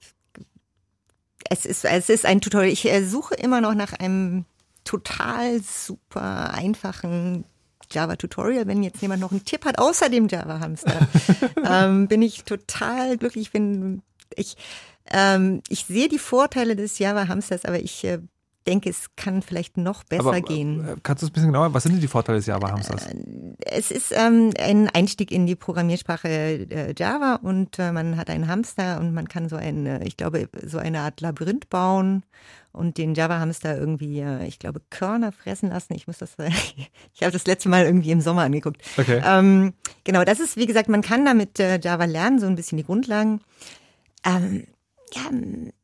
[1.50, 2.72] es, ist, es ist ein Tutorial.
[2.72, 4.44] Ich äh, suche immer noch nach einem
[4.84, 7.44] total super einfachen
[7.90, 8.66] Java-Tutorial.
[8.66, 11.08] Wenn jetzt jemand noch einen Tipp hat, außer dem Java Hamster,
[11.68, 13.46] ähm, bin ich total glücklich.
[13.46, 14.02] Ich bin,
[14.36, 14.56] ich,
[15.10, 18.20] ähm, ich sehe die Vorteile des Java Hamsters, aber ich äh,
[18.64, 20.86] denke, es kann vielleicht noch besser Aber, gehen.
[20.86, 21.74] äh, Kannst du es ein bisschen genauer?
[21.74, 23.06] Was sind denn die Vorteile des Java-Hamsters?
[23.58, 28.48] Es ist ähm, ein Einstieg in die Programmiersprache äh, Java und äh, man hat einen
[28.48, 32.24] Hamster und man kann so ein, äh, ich glaube, so eine Art Labyrinth bauen
[32.72, 35.94] und den Java-Hamster irgendwie, äh, ich glaube, Körner fressen lassen.
[35.94, 36.50] Ich muss das, äh,
[37.14, 38.82] ich habe das letzte Mal irgendwie im Sommer angeguckt.
[38.96, 39.22] Okay.
[39.24, 42.78] Ähm, genau, das ist, wie gesagt, man kann damit äh, Java lernen, so ein bisschen
[42.78, 43.40] die Grundlagen.
[44.24, 44.66] Ähm,
[45.14, 45.22] ja,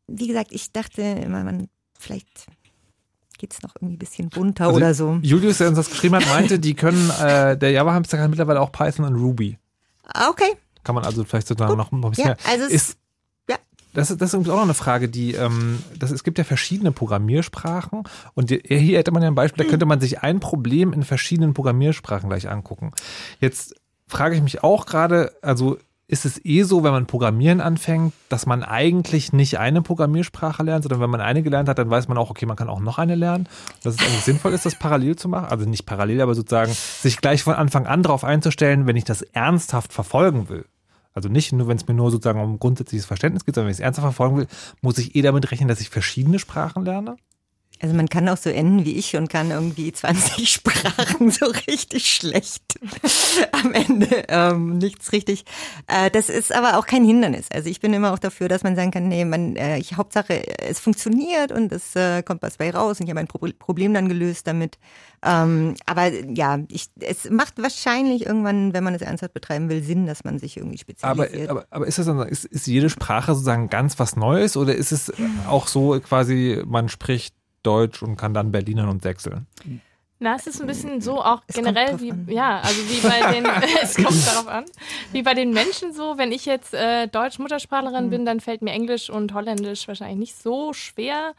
[0.09, 1.69] wie gesagt, ich dachte immer, man
[1.99, 2.47] vielleicht
[3.41, 5.19] geht's noch irgendwie ein bisschen bunter Also oder so.
[5.23, 8.71] Julius, der uns das geschrieben hat, meinte, die können, äh, der Java-Hamster kann mittlerweile auch
[8.71, 9.59] Python und Ruby.
[10.05, 10.53] Ah, Okay.
[10.85, 12.37] Kann man also vielleicht sozusagen noch ein bisschen Ja, mehr.
[12.53, 12.99] also es- ist,
[13.51, 13.57] ja.
[13.93, 16.45] Das, ist- das ist übrigens auch noch eine Frage, die, ähm, das, es gibt ja
[16.45, 20.41] verschiedene Programmiersprachen und die, hier hätte man ja ein Beispiel, da könnte man sich ein
[20.41, 22.93] Problem in verschiedenen Programmiersprachen gleich angucken.
[23.41, 23.75] Jetzt
[24.09, 25.77] frage ich mich auch gerade, also
[26.11, 30.83] ist es eh so, wenn man Programmieren anfängt, dass man eigentlich nicht eine Programmiersprache lernt,
[30.83, 32.99] sondern wenn man eine gelernt hat, dann weiß man auch, okay, man kann auch noch
[32.99, 33.49] eine lernen.
[33.85, 35.47] Dass es eigentlich sinnvoll ist, das parallel zu machen.
[35.47, 39.23] Also nicht parallel, aber sozusagen sich gleich von Anfang an darauf einzustellen, wenn ich das
[39.23, 40.65] ernsthaft verfolgen will.
[41.15, 43.79] Also nicht nur, wenn es mir nur sozusagen um grundsätzliches Verständnis geht, sondern wenn ich
[43.79, 44.47] es ernsthaft verfolgen will,
[44.81, 47.17] muss ich eh damit rechnen, dass ich verschiedene Sprachen lerne.
[47.81, 52.11] Also man kann auch so enden wie ich und kann irgendwie 20 Sprachen so richtig
[52.11, 52.79] schlecht
[53.53, 55.45] am Ende ähm, nichts richtig.
[55.87, 57.47] Äh, das ist aber auch kein Hindernis.
[57.53, 60.59] Also ich bin immer auch dafür, dass man sagen kann, nee, man, äh, ich, Hauptsache
[60.59, 63.95] es funktioniert und es äh, kommt was bei raus und ich habe ein Pro Problem
[63.95, 64.79] dann gelöst damit.
[65.23, 70.07] Ähm, aber ja, ich, es macht wahrscheinlich irgendwann, wenn man es ernsthaft betreiben will, Sinn,
[70.07, 71.51] dass man sich irgendwie Aber, spezialisiert.
[71.51, 74.93] aber, aber ist das dann, ist, ist jede Sprache sozusagen ganz was Neues oder ist
[74.93, 75.13] es
[75.49, 79.47] auch so quasi, man spricht Deutsch und kann dann Berlinern und Sächseln?
[80.23, 82.27] Na, es ist ein bisschen so auch Es generell wie, an.
[82.29, 83.47] ja, also wie bei den,
[83.83, 84.65] es kommt darauf an,
[85.13, 88.11] wie bei den Menschen so, wenn ich jetzt äh, Deutsch-Muttersprachlerin Mhm.
[88.11, 91.35] bin, dann fällt mir Englisch und Holländisch wahrscheinlich nicht so schwer.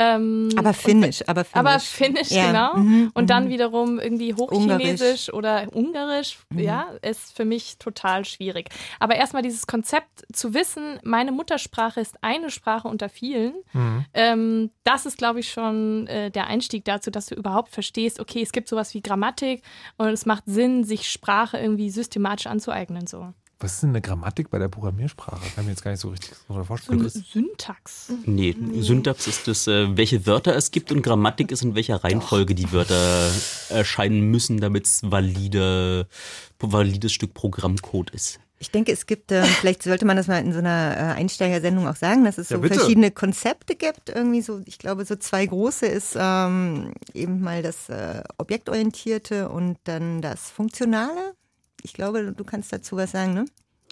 [0.00, 1.58] Ähm, aber Finnisch, aber Finnisch.
[1.58, 2.76] Aber Finnisch, Ja, genau.
[2.76, 3.48] mhm, und dann mhm.
[3.48, 6.58] wiederum irgendwie Hochchinesisch oder Ungarisch, Mhm.
[6.60, 8.68] ja, ist für mich total schwierig.
[9.00, 14.04] Aber erstmal dieses Konzept zu wissen, meine Muttersprache ist eine Sprache unter vielen, Mhm.
[14.14, 18.42] ähm, das ist, glaube ich, schon äh, der Einstieg dazu, dass du überhaupt verstehst, okay,
[18.42, 19.62] es gibt sowas wie Grammatik
[19.96, 23.06] und es macht Sinn, sich Sprache irgendwie systematisch anzueignen.
[23.08, 23.32] So.
[23.60, 25.40] Was ist denn eine Grammatik bei der Programmiersprache?
[25.40, 27.08] Kann ich mir jetzt gar nicht so richtig so vorstellen.
[27.08, 28.12] Syntax.
[28.24, 32.54] Nee, Syntax ist das, äh, welche Wörter es gibt und Grammatik ist in welcher Reihenfolge
[32.54, 33.30] die Wörter
[33.68, 36.06] erscheinen müssen, damit es valide,
[36.60, 38.38] valides Stück Programmcode ist.
[38.60, 41.88] Ich denke, es gibt, äh, vielleicht sollte man das mal in so einer äh, Einsteigersendung
[41.88, 42.76] auch sagen, dass es Ja, so bitte.
[42.76, 44.08] verschiedene Konzepte gibt.
[44.10, 49.78] Irgendwie so, ich glaube, so zwei große ist ähm, eben mal das äh, Objektorientierte und
[49.84, 51.34] dann das Funktionale.
[51.82, 53.44] Ich glaube, du kannst dazu was sagen, ne?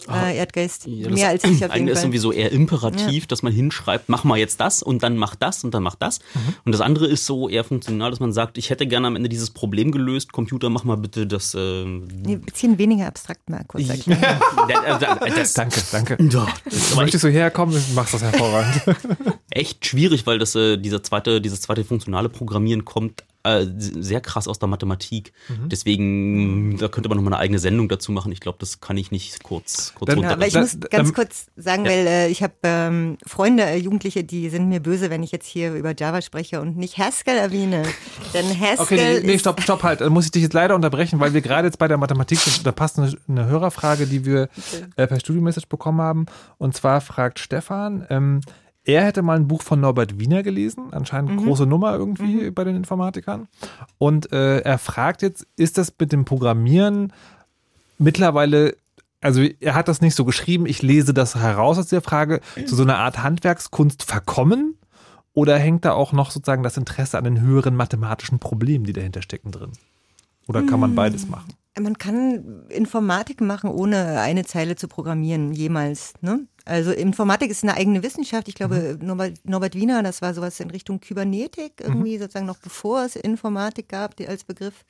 [0.07, 0.83] Äh, Erdgeist.
[0.85, 0.89] Ah.
[0.91, 2.03] Ja, Mehr als ich auf eine jeden ist Fall.
[2.05, 5.63] irgendwie so eher imperativ, dass man hinschreibt, mach mal jetzt das und dann mach das
[5.63, 6.19] und dann mach das.
[6.19, 6.53] Mhm.
[6.65, 9.27] Und das andere ist so eher funktional, dass man sagt, ich hätte gerne am Ende
[9.27, 10.31] dieses Problem gelöst.
[10.33, 11.55] Computer, mach mal bitte das.
[11.55, 14.39] Äh, Nee, ein bisschen weniger abstrakt mal kurz erklären.
[15.35, 16.17] das, Danke, danke.
[16.29, 17.73] Ja, das ist Möchtest du herkommen?
[17.75, 18.81] Du machst das hervorragend.
[19.49, 24.47] echt schwierig, weil das, äh, dieser zweite, dieses zweite funktionale Programmieren kommt äh, sehr krass
[24.47, 25.33] aus der Mathematik.
[25.47, 25.69] Mhm.
[25.69, 28.31] Deswegen, da könnte man nochmal eine eigene Sendung dazu machen.
[28.31, 31.47] Ich glaube, das kann ich nicht kurz, kurz Dann- Ja, aber ich muss ganz kurz
[31.55, 31.91] sagen, ja.
[31.91, 35.47] weil äh, ich habe ähm, Freunde, äh, Jugendliche, die sind mir böse, wenn ich jetzt
[35.47, 37.83] hier über Java spreche und nicht Haskell erwähne.
[38.33, 40.01] Denn Haskell Okay, nee, nee, stopp, stopp, halt.
[40.01, 42.65] Da muss ich dich jetzt leider unterbrechen, weil wir gerade jetzt bei der Mathematik sind.
[42.65, 44.49] Da passt eine, eine Hörerfrage, die wir
[44.95, 46.25] äh, per Studio-Message bekommen haben.
[46.57, 48.41] Und zwar fragt Stefan, ähm,
[48.87, 52.77] er hätte mal ein Buch von Norbert Wiener gelesen, anscheinend große Nummer irgendwie bei den
[52.77, 53.49] Informatikern.
[53.97, 57.11] Und äh, er fragt jetzt, ist das mit dem Programmieren
[57.97, 58.77] mittlerweile,
[59.19, 62.75] also er hat das nicht so geschrieben, ich lese das heraus aus der Frage, zu
[62.75, 64.75] so einer Art Handwerkskunst verkommen?
[65.33, 69.21] Oder hängt da auch noch sozusagen das Interesse an den höheren mathematischen Problemen, die dahinter
[69.21, 69.73] stecken, drin?
[70.47, 71.53] Oder kann man beides machen?
[71.79, 76.13] Man kann Informatik machen, ohne eine Zeile zu programmieren, jemals.
[76.21, 76.47] Ne?
[76.65, 78.47] Also Informatik ist eine eigene Wissenschaft.
[78.47, 83.05] Ich glaube, Norbert, Norbert Wiener, das war sowas in Richtung Kybernetik, irgendwie sozusagen noch bevor
[83.05, 84.85] es Informatik gab, die als Begriff.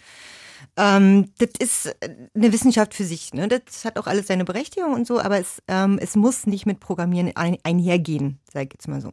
[0.75, 1.95] Ähm, das ist
[2.35, 3.33] eine Wissenschaft für sich.
[3.33, 3.47] Ne?
[3.47, 6.79] Das hat auch alles seine Berechtigung und so, aber es, ähm, es muss nicht mit
[6.79, 9.11] Programmieren ein, einhergehen, sage ich jetzt mal so.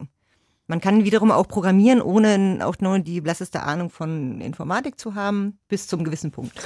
[0.67, 5.59] Man kann wiederum auch programmieren, ohne auch nur die blasseste Ahnung von Informatik zu haben,
[5.67, 6.53] bis zum gewissen Punkt.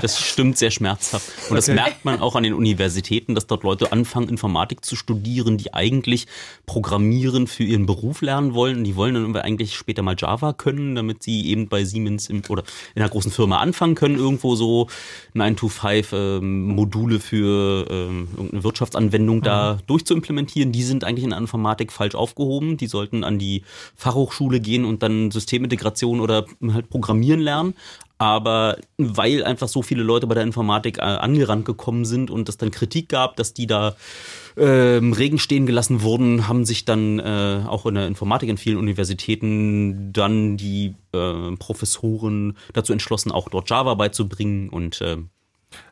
[0.00, 1.30] Das stimmt sehr schmerzhaft.
[1.50, 1.74] Und das Okay.
[1.74, 6.26] merkt man auch an den Universitäten, dass dort Leute anfangen, Informatik zu studieren, die eigentlich
[6.64, 8.78] Programmieren für ihren Beruf lernen wollen.
[8.78, 12.42] Und die wollen dann eigentlich später mal Java können, damit sie eben bei Siemens im,
[12.48, 12.62] oder
[12.94, 14.88] in einer großen Firma anfangen können, irgendwo so
[15.34, 20.72] 9-to-5 ähm, Module für ähm, irgendeine Wirtschaftsanwendung da durchzuimplementieren.
[20.72, 22.53] Die sind eigentlich in der Informatik falsch aufgehoben.
[22.60, 23.62] Die sollten an die
[23.96, 27.74] Fachhochschule gehen und dann Systemintegration oder halt Programmieren lernen.
[28.16, 32.56] Aber weil einfach so viele Leute bei der Informatik äh, angerannt gekommen sind und es
[32.56, 33.96] dann Kritik gab, dass die da
[34.56, 38.56] äh, im Regen stehen gelassen wurden, haben sich dann äh, auch in der Informatik in
[38.56, 45.16] vielen Universitäten dann die äh, Professoren dazu entschlossen, auch dort Java beizubringen und äh,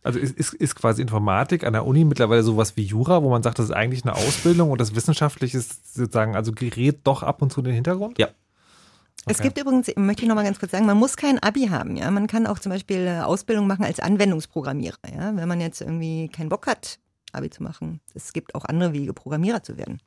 [0.03, 3.43] Also ist, ist, ist quasi Informatik an der Uni mittlerweile sowas wie Jura, wo man
[3.43, 7.43] sagt, das ist eigentlich eine Ausbildung und das Wissenschaftliche ist sozusagen, also gerät doch ab
[7.43, 8.19] und zu in den Hintergrund?
[8.19, 8.29] Ja.
[9.27, 9.49] Es Okay.
[9.49, 12.11] gibt übrigens, möchte ich noch mal ganz kurz sagen, man muss kein Abi haben, ja.
[12.11, 15.37] Man kann auch zum Beispiel äh, Ausbildung machen als Anwendungsprogrammierer, ja.
[15.37, 16.99] Wenn man jetzt irgendwie keinen Bock hat,
[17.33, 18.01] Abi zu machen.
[18.15, 20.01] Es gibt auch andere Wege, Programmierer zu werden.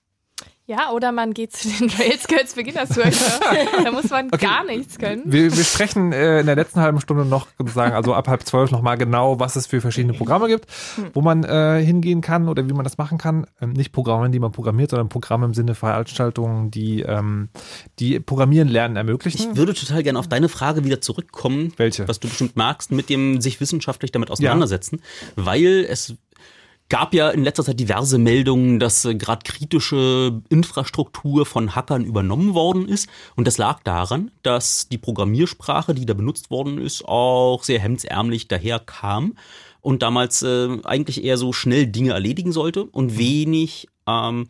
[0.67, 3.39] Ja, oder man geht zu den Rails Girls Beginners Workshop.
[3.83, 5.21] da muss man gar nichts können.
[5.25, 8.71] Wir, wir sprechen äh, in der letzten halben Stunde noch sozusagen, also ab halb zwölf
[8.71, 10.65] nochmal genau, was es für verschiedene Programme gibt,
[11.13, 13.45] wo man äh, hingehen kann oder wie man das machen kann.
[13.61, 17.49] Ähm, nicht Programme, die man programmiert, sondern Programme im Sinne Veranstaltungen, die, ähm,
[17.99, 19.51] die Programmieren lernen ermöglichen.
[19.51, 22.07] ich würde total gerne auf deine Frage wieder zurückkommen, Welche?
[22.07, 25.01] was du bestimmt magst, mit dem sich wissenschaftlich damit auseinandersetzen,
[25.35, 26.15] weil es
[26.89, 32.53] gab ja in letzter Zeit diverse Meldungen, dass äh, gerade kritische Infrastruktur von Hackern übernommen
[32.53, 33.09] worden ist.
[33.35, 38.47] Und das lag daran, dass die Programmiersprache, die da benutzt worden ist, auch sehr hemdsärmlich
[38.47, 39.35] daherkam
[39.81, 44.47] und damals äh, eigentlich eher so schnell Dinge erledigen sollte und wenig ähm,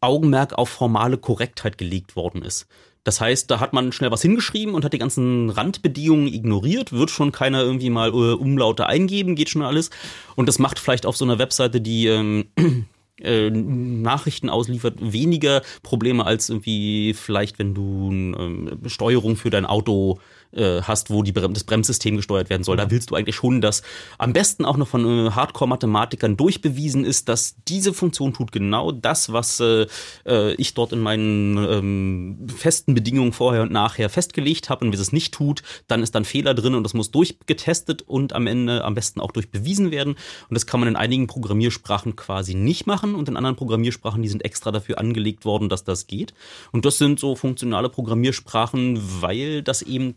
[0.00, 2.66] Augenmerk auf formale Korrektheit gelegt worden ist.
[3.04, 7.10] Das heißt, da hat man schnell was hingeschrieben und hat die ganzen Randbedingungen ignoriert, wird
[7.10, 9.90] schon keiner irgendwie mal äh, Umlaute eingeben, geht schon alles.
[10.36, 12.46] Und das macht vielleicht auf so einer Webseite, die ähm,
[13.20, 20.18] äh, Nachrichten ausliefert, weniger Probleme als irgendwie vielleicht, wenn du ähm, Steuerung für dein Auto
[20.54, 22.76] äh, hast, wo die, Brem- das Bremssystem gesteuert werden soll.
[22.76, 23.82] Da willst du eigentlich schon, dass
[24.18, 29.32] am besten auch noch von äh, Hardcore-Mathematikern durchbewiesen ist, dass diese Funktion tut genau das,
[29.32, 29.86] was äh,
[30.26, 34.84] äh, ich dort in meinen ähm, festen Bedingungen vorher und nachher festgelegt habe.
[34.84, 38.32] Und wenn es nicht tut, dann ist dann Fehler drin und das muss durchgetestet und
[38.32, 40.14] am Ende am besten auch durchbewiesen werden.
[40.48, 44.28] Und das kann man in einigen Programmiersprachen quasi nicht machen und in anderen Programmiersprachen, die
[44.28, 46.34] sind extra dafür angelegt worden, dass das geht.
[46.72, 50.16] Und das sind so funktionale Programmiersprachen, weil das eben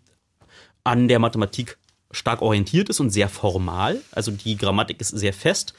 [0.88, 1.78] an der Mathematik
[2.12, 4.02] stark orientiert ist und sehr formal.
[4.12, 5.74] Also die Grammatik ist sehr fest.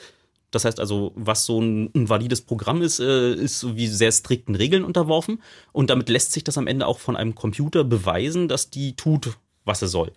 [0.50, 4.54] Das heißt also, was so ein, ein valides Programm ist, äh, ist wie sehr strikten
[4.54, 5.42] Regeln unterworfen.
[5.72, 9.38] Und damit lässt sich das am Ende auch von einem Computer beweisen, dass die tut,
[9.64, 10.12] was er soll.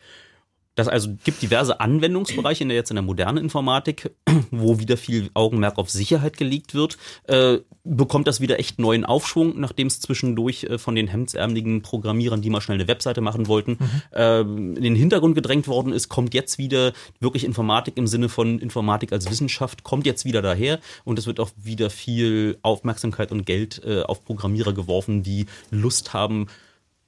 [0.76, 4.11] Das also gibt diverse Anwendungsbereiche in der jetzt in der modernen Informatik,
[4.52, 9.60] wo wieder viel Augenmerk auf Sicherheit gelegt wird, äh, bekommt das wieder echt neuen Aufschwung,
[9.60, 13.77] nachdem es zwischendurch äh, von den hemdsärmeligen Programmierern, die mal schnell eine Webseite machen wollten,
[13.80, 14.02] mhm.
[14.14, 18.60] äh, in den Hintergrund gedrängt worden ist, kommt jetzt wieder wirklich Informatik im Sinne von
[18.60, 23.45] Informatik als Wissenschaft, kommt jetzt wieder daher und es wird auch wieder viel Aufmerksamkeit und
[23.45, 26.48] Geld äh, auf Programmierer geworfen, die Lust haben,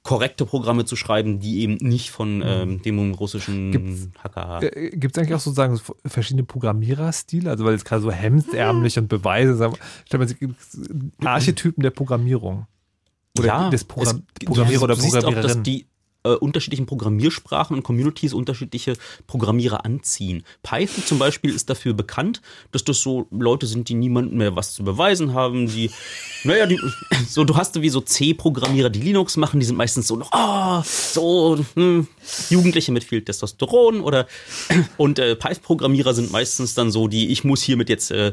[0.04, 2.42] korrekte Programme zu schreiben, die eben nicht von mhm.
[2.44, 4.62] ähm, dem russischen gibt's, Hacker.
[4.62, 7.50] Äh, Gibt es eigentlich auch sozusagen verschiedene Programmiererstile?
[7.50, 9.74] Also weil jetzt gerade so hemdsärmlich und Beweise, sagen,
[10.04, 10.38] stellt man sich
[11.24, 12.66] Archetypen der Programmierung.
[13.38, 15.38] Oder ja, des Programm Programmierer oder Programmiererin.
[15.38, 15.86] Auch, dass die
[16.24, 18.94] äh, unterschiedlichen Programmiersprachen und Communities unterschiedliche
[19.26, 20.42] Programmierer anziehen.
[20.62, 22.40] Python zum Beispiel ist dafür bekannt,
[22.72, 25.90] dass das so Leute sind, die niemandem mehr was zu beweisen haben, die,
[26.44, 26.80] naja, die,
[27.28, 31.58] so, du hast wie so C-Programmierer, die Linux machen, die sind meistens so oh, so,
[31.74, 32.08] hm,
[32.48, 34.26] Jugendliche mit viel Testosteron oder,
[34.96, 38.32] und äh, Python-Programmierer sind meistens dann so, die, ich muss hiermit jetzt, äh,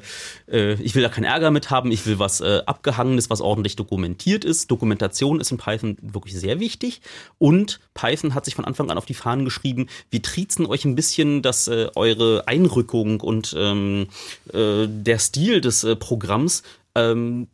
[0.50, 3.76] äh, ich will da keinen Ärger mit haben, ich will was äh, Abgehangenes, was ordentlich
[3.76, 4.72] dokumentiert ist.
[4.72, 7.02] Dokumentation ist in Python wirklich sehr wichtig
[7.38, 10.96] und Python hat sich von Anfang an auf die Fahnen geschrieben, wir triezen euch ein
[10.96, 14.08] bisschen, dass äh, eure Einrückung und ähm,
[14.54, 16.64] äh, der Stil des äh, Programms
[16.96, 17.48] ähm,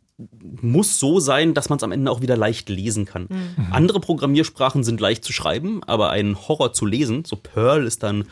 [0.60, 3.28] muss so sein, dass man es am Ende auch wieder leicht lesen kann.
[3.28, 3.68] Mhm.
[3.70, 8.24] Andere Programmiersprachen sind leicht zu schreiben, aber ein Horror zu lesen, so Perl ist dann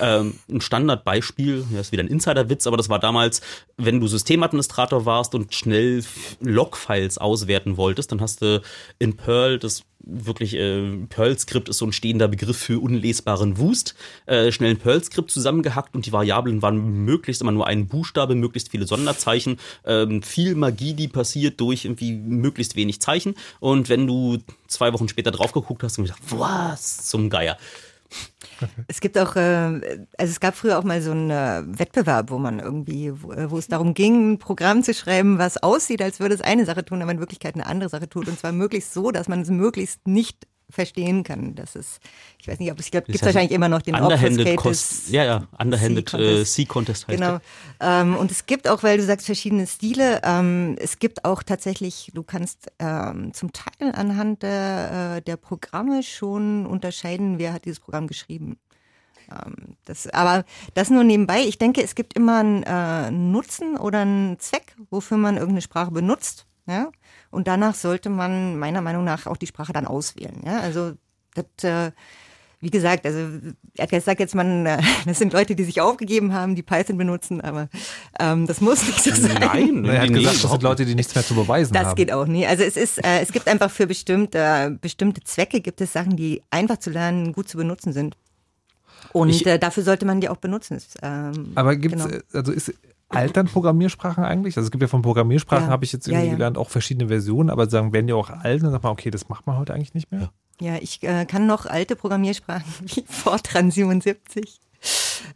[0.00, 3.42] ähm, ein Standardbeispiel, ja, ist wieder ein Insiderwitz, aber das war damals,
[3.76, 6.02] wenn du Systemadministrator warst und schnell
[6.40, 8.62] Logfiles auswerten wolltest, dann hast du
[8.98, 13.94] in Perl das wirklich äh, Perl-Skript ist so ein stehender Begriff für unlesbaren Wust.
[14.26, 18.70] Äh, schnell ein Perl-Skript zusammengehackt und die Variablen waren möglichst immer nur ein Buchstabe, möglichst
[18.70, 23.34] viele Sonderzeichen, ähm, viel Magie, die passiert durch irgendwie möglichst wenig Zeichen.
[23.60, 27.56] Und wenn du zwei Wochen später drauf geguckt hast und gedacht, was zum Geier.
[28.88, 32.38] Es gibt auch, äh, also es gab früher auch mal so einen äh, Wettbewerb, wo
[32.38, 36.34] man irgendwie, äh, wo, es darum ging, ein Programm zu schreiben, was aussieht, als würde
[36.34, 38.28] es eine Sache tun, aber in Wirklichkeit eine andere Sache tut.
[38.28, 41.54] Und zwar möglichst so, dass man es möglichst nicht verstehen kann.
[41.54, 42.00] Das ist,
[42.38, 45.08] ich weiß nicht, ob es gibt, es wahrscheinlich immer noch den Obfuscated.
[45.08, 46.08] Ja, ja, Underhanded
[46.46, 47.38] C-Contest heißt Genau.
[47.80, 52.10] Ähm, und es gibt auch, weil du sagst, verschiedene Stile, ähm, es gibt auch tatsächlich,
[52.14, 57.80] du kannst ähm, zum Teil anhand der, äh, der Programme schon unterscheiden, wer hat dieses
[57.80, 58.58] Programm geschrieben.
[59.30, 60.44] Ähm, das, aber
[60.74, 61.42] das nur nebenbei.
[61.42, 65.90] Ich denke, es gibt immer einen äh, Nutzen oder einen Zweck, wofür man irgendeine Sprache
[65.90, 66.46] benutzt.
[66.66, 66.90] Ja?
[67.34, 70.40] Und danach sollte man meiner Meinung nach auch die Sprache dann auswählen.
[70.44, 70.60] Ja?
[70.60, 70.92] Also
[71.34, 71.90] das, äh,
[72.60, 73.18] wie gesagt, also
[73.76, 76.96] er hat gesagt jetzt man, äh, das sind Leute, die sich aufgegeben haben, die Python
[76.96, 77.68] benutzen, aber
[78.18, 79.36] ähm, das muss nicht so sein.
[79.40, 81.88] Nein, er hat gesagt, das sind Leute, die nichts mehr zu beweisen das haben.
[81.88, 82.46] Das geht auch nie.
[82.46, 86.40] Also es ist, äh, es gibt einfach für bestimmte, bestimmte Zwecke gibt es Sachen, die
[86.50, 88.16] einfach zu lernen, gut zu benutzen sind.
[89.12, 90.80] Und ich, äh, dafür sollte man die auch benutzen.
[91.02, 92.22] Ähm, aber gibt es, genau.
[92.32, 92.72] also ist
[93.16, 94.56] altern Programmiersprachen eigentlich?
[94.56, 95.70] Also es gibt ja von Programmiersprachen, ja.
[95.70, 96.36] habe ich jetzt irgendwie ja, ja.
[96.36, 99.28] gelernt, auch verschiedene Versionen, aber sagen, werden die auch alt, dann sagt man, okay, das
[99.28, 100.30] macht man heute eigentlich nicht mehr.
[100.60, 104.60] Ja, ich äh, kann noch alte Programmiersprachen wie Fortran 77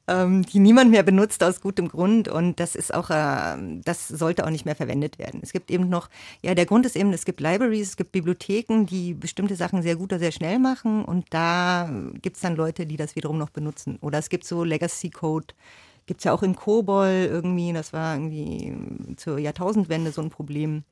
[0.07, 4.45] ähm, die niemand mehr benutzt aus gutem Grund und das ist auch, äh, das sollte
[4.45, 5.41] auch nicht mehr verwendet werden.
[5.43, 6.09] Es gibt eben noch,
[6.43, 9.97] ja, der Grund ist eben, es gibt Libraries, es gibt Bibliotheken, die bestimmte Sachen sehr
[9.97, 11.91] gut oder sehr schnell machen und da
[12.23, 13.99] gibt es dann Leute, die das wiederum noch benutzen.
[14.01, 15.55] Oder es gibt so Legacy Code,
[16.09, 20.85] Gibt es ja auch in Kobol irgendwie, das war irgendwie zur Jahrtausendwende so ein Problem.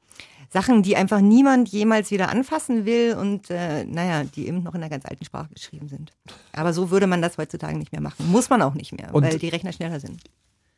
[0.51, 4.82] Sachen, die einfach niemand jemals wieder anfassen will und äh, naja, die eben noch in
[4.82, 6.12] einer ganz alten Sprache geschrieben sind.
[6.52, 8.30] Aber so würde man das heutzutage nicht mehr machen.
[8.30, 10.20] Muss man auch nicht mehr, und weil die Rechner schneller sind.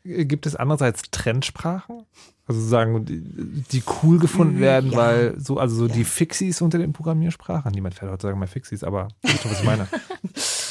[0.05, 2.05] Gibt es andererseits Trendsprachen?
[2.47, 4.97] Also sagen, die, cool gefunden werden, ja.
[4.98, 5.94] weil so, also so ja.
[5.94, 7.73] die Fixies unter den Programmiersprachen.
[7.73, 9.89] Niemand fährt heutzutage mehr Fixies, aber weißt du, was ich meine?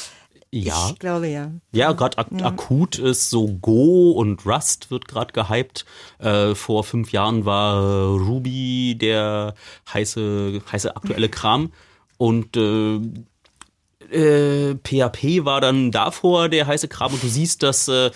[0.50, 0.90] Ja.
[0.90, 1.50] Ich glaube ja.
[1.72, 2.46] Ja, gerade ak ja.
[2.46, 5.84] akut ist so Go und Rust wird gerade gehypt.
[6.18, 9.54] Äh, vor fünf Jahren war Ruby der
[9.92, 11.72] heiße, heiße aktuelle Kram.
[12.16, 12.96] Und äh,
[14.10, 17.12] äh, PHP war dann davor der heiße Kram.
[17.12, 18.10] Und du siehst, dass äh,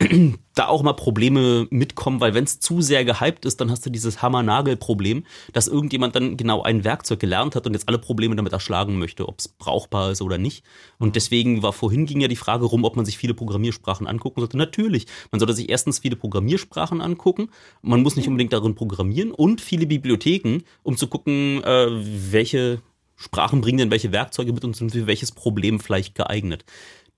[0.54, 3.90] da auch mal Probleme mitkommen, weil wenn es zu sehr gehypt ist, dann hast du
[3.90, 8.52] dieses Hammer-Nagel-Problem, dass irgendjemand dann genau ein Werkzeug gelernt hat und jetzt alle Probleme damit
[8.52, 10.64] erschlagen möchte, ob es brauchbar ist oder nicht.
[10.98, 14.40] Und deswegen war vorhin ging ja die Frage rum, ob man sich viele Programmiersprachen angucken
[14.40, 14.56] sollte.
[14.56, 17.50] Natürlich, man sollte sich erstens viele Programmiersprachen angucken.
[17.82, 21.86] Man muss nicht unbedingt darin programmieren und viele Bibliotheken, um zu gucken, äh,
[22.32, 22.80] welche
[23.16, 26.64] Sprachen bringen denn welche Werkzeuge mit und sind für welches Problem vielleicht geeignet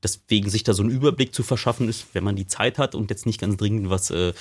[0.06, 3.10] deswegen sich da so einen Überblick zu verschaffen ist, wenn man die Zeit hat und
[3.10, 4.32] jetzt nicht ganz dringend was äh,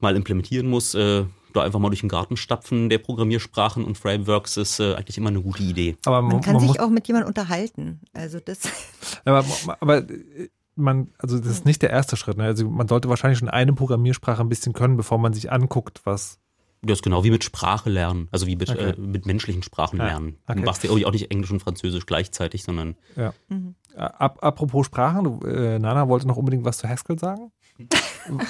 [0.00, 4.56] mal implementieren muss, äh, da einfach mal durch den Garten stapfen der Programmiersprachen und Frameworks
[4.56, 5.96] ist äh, eigentlich immer eine gute Idee.
[6.06, 8.00] Aber Man kann sich auch mit jemandem unterhalten.
[8.14, 8.60] Also das.
[9.24, 9.44] Aber,
[9.80, 12.38] aber äh, man, also das ist nicht der erste Schritt.
[12.38, 12.44] Ne?
[12.44, 16.38] Also man sollte wahrscheinlich schon eine Programmiersprache ein bisschen können, bevor man sich anguckt, was.
[16.84, 18.90] Das ist genau wie mit Sprache lernen, also wie mit, Okay.
[18.90, 20.38] äh, mit menschlichen Sprachen Ja, lernen.
[20.48, 20.58] okay.
[20.58, 23.34] Du machst ja auch nicht Englisch und Französisch gleichzeitig, sondern Ja.
[23.96, 27.52] Ap apropos Sprachen, äh, Nana wollte noch unbedingt was zu Haskell sagen.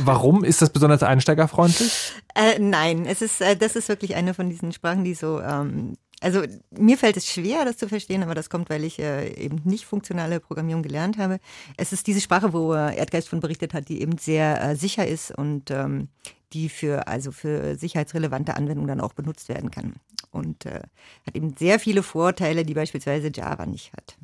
[0.01, 2.13] Warum ist das besonders einsteigerfreundlich?
[2.35, 5.95] Äh, nein, es ist, äh, das ist wirklich eine von diesen Sprachen, die so, ähm,
[6.21, 9.61] also mir fällt es schwer, das zu verstehen, aber das kommt, weil ich äh, eben
[9.65, 11.39] nicht funktionale Programmierung gelernt habe.
[11.77, 15.07] Es ist diese Sprache, wo äh, Erdgeist von berichtet hat, die eben sehr äh, sicher
[15.07, 16.09] ist und ähm,
[16.53, 19.95] die für, also für sicherheitsrelevante Anwendungen dann auch benutzt werden kann.
[20.31, 20.83] Und äh,
[21.27, 24.17] hat eben sehr viele Vorteile, die beispielsweise Java nicht hat.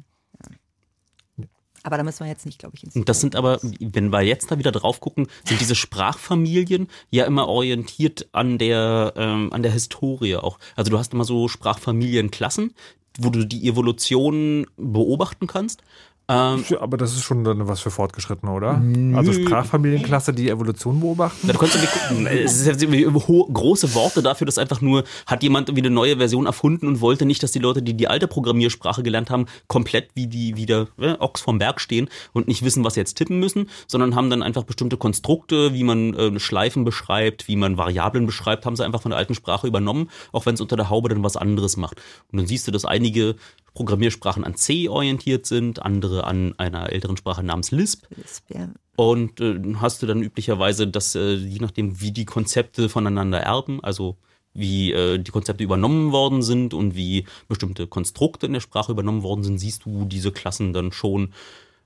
[1.82, 4.22] Aber da müssen wir jetzt nicht, glaube ich, ins Und das sind aber, wenn wir
[4.22, 9.62] jetzt da wieder drauf gucken, sind diese Sprachfamilien ja immer orientiert an der, ähm, an
[9.62, 10.59] der Historie auch.
[10.76, 12.74] Also du hast immer so Sprachfamilienklassen,
[13.18, 15.82] wo du die Evolution beobachten kannst.
[16.30, 18.82] Ähm, aber das ist schon dann was für Fortgeschrittene, oder?
[19.16, 21.48] Also Sprachfamilienklasse, die Evolution beobachten.
[21.48, 25.05] Du kannst ja gucken, es ist jetzt irgendwie ho- große Worte dafür, dass einfach nur,
[25.26, 28.09] hat jemand irgendwie eine neue Version erfunden und wollte nicht, dass die Leute, die die
[28.09, 32.62] alte Programmiersprache gelernt haben, komplett wie die wieder äh, Ochs vom Berg stehen und nicht
[32.62, 36.38] wissen, was sie jetzt tippen müssen, sondern haben dann einfach bestimmte Konstrukte, wie man äh,
[36.38, 40.44] Schleifen beschreibt, wie man Variablen beschreibt, haben sie einfach von der alten Sprache übernommen, auch
[40.44, 42.02] wenn es unter der Haube dann was anderes macht.
[42.30, 43.36] Und dann siehst du, dass einige
[43.78, 48.06] Programmiersprachen an C orientiert sind, andere an einer älteren Sprache namens Lisp.
[48.16, 48.70] Lisp, ja.
[48.96, 53.78] Und äh, hast du dann üblicherweise, dass äh, je nachdem, wie die Konzepte voneinander erben,
[53.84, 54.16] also
[54.52, 59.22] wie äh, die Konzepte übernommen worden sind und wie bestimmte Konstrukte in der Sprache übernommen
[59.22, 61.32] worden sind, siehst du diese Klassen dann schon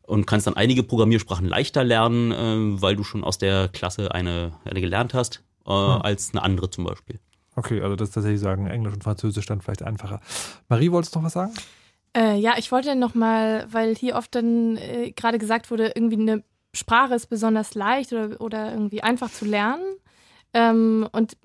[0.00, 4.52] und kannst dann einige Programmiersprachen leichter lernen, äh, weil du schon aus der Klasse eine,
[4.64, 7.20] eine gelernt hast, äh, als eine andere zum Beispiel.
[7.54, 10.20] Okay, also das ist tatsächlich sagen, Englisch und Französisch dann vielleicht einfacher.
[10.70, 11.52] Marie, wolltest du noch was sagen?
[12.16, 16.44] Äh, ja, ich wollte nochmal, weil hier oft dann äh, gerade gesagt wurde, irgendwie eine
[16.74, 19.84] Sprache ist besonders leicht oder, oder irgendwie einfach zu lernen.
[20.54, 21.36] Ähm, und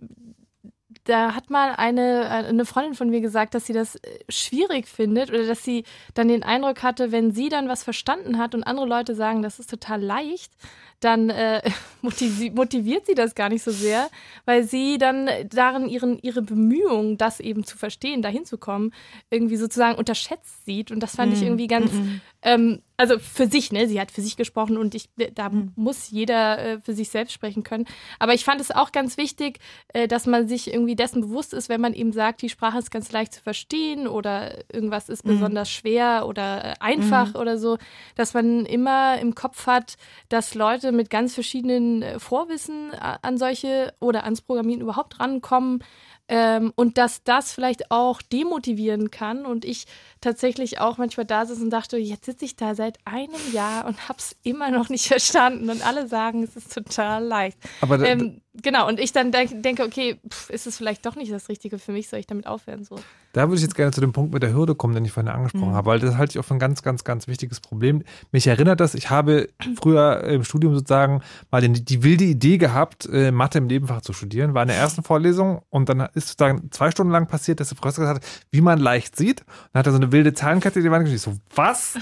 [1.08, 5.30] da hat mal eine, eine Freundin von mir gesagt, dass sie das äh, schwierig findet
[5.30, 8.86] oder dass sie dann den Eindruck hatte, wenn sie dann was verstanden hat und andere
[8.86, 10.52] Leute sagen, das ist total leicht,
[11.00, 11.62] dann äh,
[12.02, 14.10] motivi motiviert sie das gar nicht so sehr,
[14.46, 18.92] weil sie dann darin ihren, ihre Bemühungen, das eben zu verstehen, dahin zu kommen,
[19.30, 20.92] irgendwie sozusagen unterschätzt sieht.
[20.92, 21.48] Und das fand ich Mhm.
[21.48, 22.22] irgendwie ganz, Mhm.
[22.42, 23.88] ähm, also für sich, ne?
[23.88, 25.72] Sie hat für sich gesprochen und ich, da Mhm.
[25.76, 27.86] muss jeder äh, für sich selbst sprechen können.
[28.18, 29.60] Aber ich fand es auch ganz wichtig,
[29.94, 32.90] äh, dass man sich irgendwie dessen bewusst ist, wenn man eben sagt, die Sprache ist
[32.92, 35.30] ganz leicht zu verstehen oder irgendwas ist Mhm.
[35.30, 37.40] besonders schwer oder äh, einfach Mhm.
[37.40, 37.78] oder so,
[38.16, 39.96] dass man immer im Kopf hat,
[40.30, 45.84] dass Leute mit ganz verschiedenen äh, Vorwissen a- an solche oder ans Programmieren überhaupt rankommen.
[46.30, 49.46] Ähm, und dass das vielleicht auch demotivieren kann.
[49.46, 49.86] Und ich
[50.20, 54.10] tatsächlich auch manchmal da sitze und dachte, jetzt sitze ich da seit einem Jahr und
[54.10, 55.70] habe es immer noch nicht verstanden.
[55.70, 57.58] Und alle sagen, es ist total leicht.
[57.82, 61.16] Aber da- ähm, genau, und ich dann denk, denke, okay, pff, ist es vielleicht doch
[61.16, 62.84] nicht das Richtige für mich, soll ich damit aufhören?
[62.84, 62.96] So.
[63.34, 65.32] Da würde ich jetzt gerne zu dem Punkt mit der Hürde kommen, den ich vorhin
[65.32, 65.76] angesprochen Mhm.
[65.76, 68.04] habe, weil das halte ich auch für ein ganz, ganz, ganz wichtiges Problem.
[68.32, 71.22] Mich erinnert das, ich habe früher im Studium sozusagen
[71.52, 74.54] mal den, die wilde Idee gehabt, äh, Mathe im Nebenfach zu studieren.
[74.54, 77.76] War in der ersten Vorlesung und dann ist sozusagen zwei Stunden lang passiert, dass der
[77.76, 79.44] Professor gesagt hat, wie man leicht sieht.
[79.74, 81.18] Dann hat er so eine wilde Zahlenkette in die Wand geschrieben.
[81.18, 81.98] Ich so, was?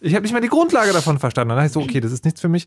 [0.00, 1.50] Ich habe nicht mal die Grundlage davon verstanden.
[1.50, 2.66] Dann dachte ich so, okay, das ist nichts für mich.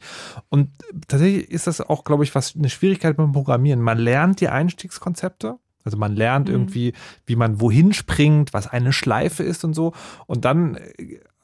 [0.49, 0.69] Und
[1.07, 3.81] tatsächlich ist das auch, glaube ich, was eine Schwierigkeit beim Programmieren.
[3.81, 5.57] Man lernt die Einstiegskonzepte.
[5.85, 6.53] Also man lernt Mhm.
[6.55, 6.93] irgendwie,
[7.25, 9.91] wie man wohin springt, was eine Schleife ist und so.
[10.27, 10.77] Und dann,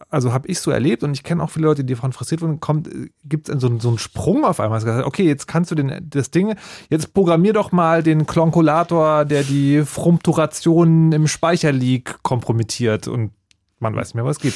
[0.10, 2.62] also habe ich so erlebt und ich kenne auch viele Leute, die davon frustriert wurden,
[2.62, 2.90] kommt,
[3.26, 4.80] gibt es so, einen- so einen Sprung auf einmal.
[4.80, 6.56] Gesagt, Okay, jetzt kannst du den, das Ding,
[6.90, 9.84] jetzt programmier doch mal den Klonkulator, der die
[10.34, 13.32] Frumpturation im Speicherleak kompromittiert und
[13.80, 14.54] man weiß nicht mehr, was geht.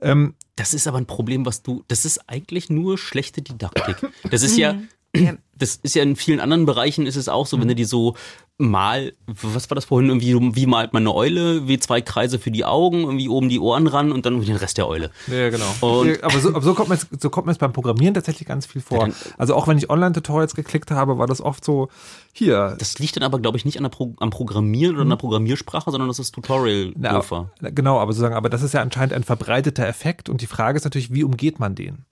[0.00, 3.96] Ähm, Das ist aber ein Problem, was du, das ist eigentlich nur schlechte Didaktik.
[4.30, 4.76] Das ist ja,
[5.14, 5.38] Mhm.
[5.58, 8.14] das ist ja in vielen anderen Bereichen ist es auch so, wenn du die so
[8.58, 12.50] mal, was war das vorhin, irgendwie, wie malt man eine Eule, wie zwei Kreise für
[12.50, 15.10] die Augen, irgendwie oben die Ohren ran und dann den Rest der Eule.
[15.26, 15.64] Ja, genau.
[15.80, 18.14] Und- Ja, aber so, aber so kommt mir jetzt- so kommt mir es beim Programmieren
[18.14, 19.08] tatsächlich ganz viel vor.
[19.38, 21.88] Also auch wenn ich Online-Tutorials geklickt habe, war das oft so,
[22.32, 22.76] hier.
[22.78, 25.16] Das liegt dann aber, glaube ich, nicht an der Pro am Programmieren oder an der
[25.16, 27.12] Programmiersprache, sondern das ist Tutorial Na.
[27.60, 30.84] Genau, aber sozusagen, aber das ist ja anscheinend ein verbreiteter Effekt und die Frage ist
[30.84, 32.04] natürlich, wie umgeht man den?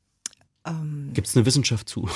[0.66, 2.04] Ähm, Gibt es eine Wissenschaft zu?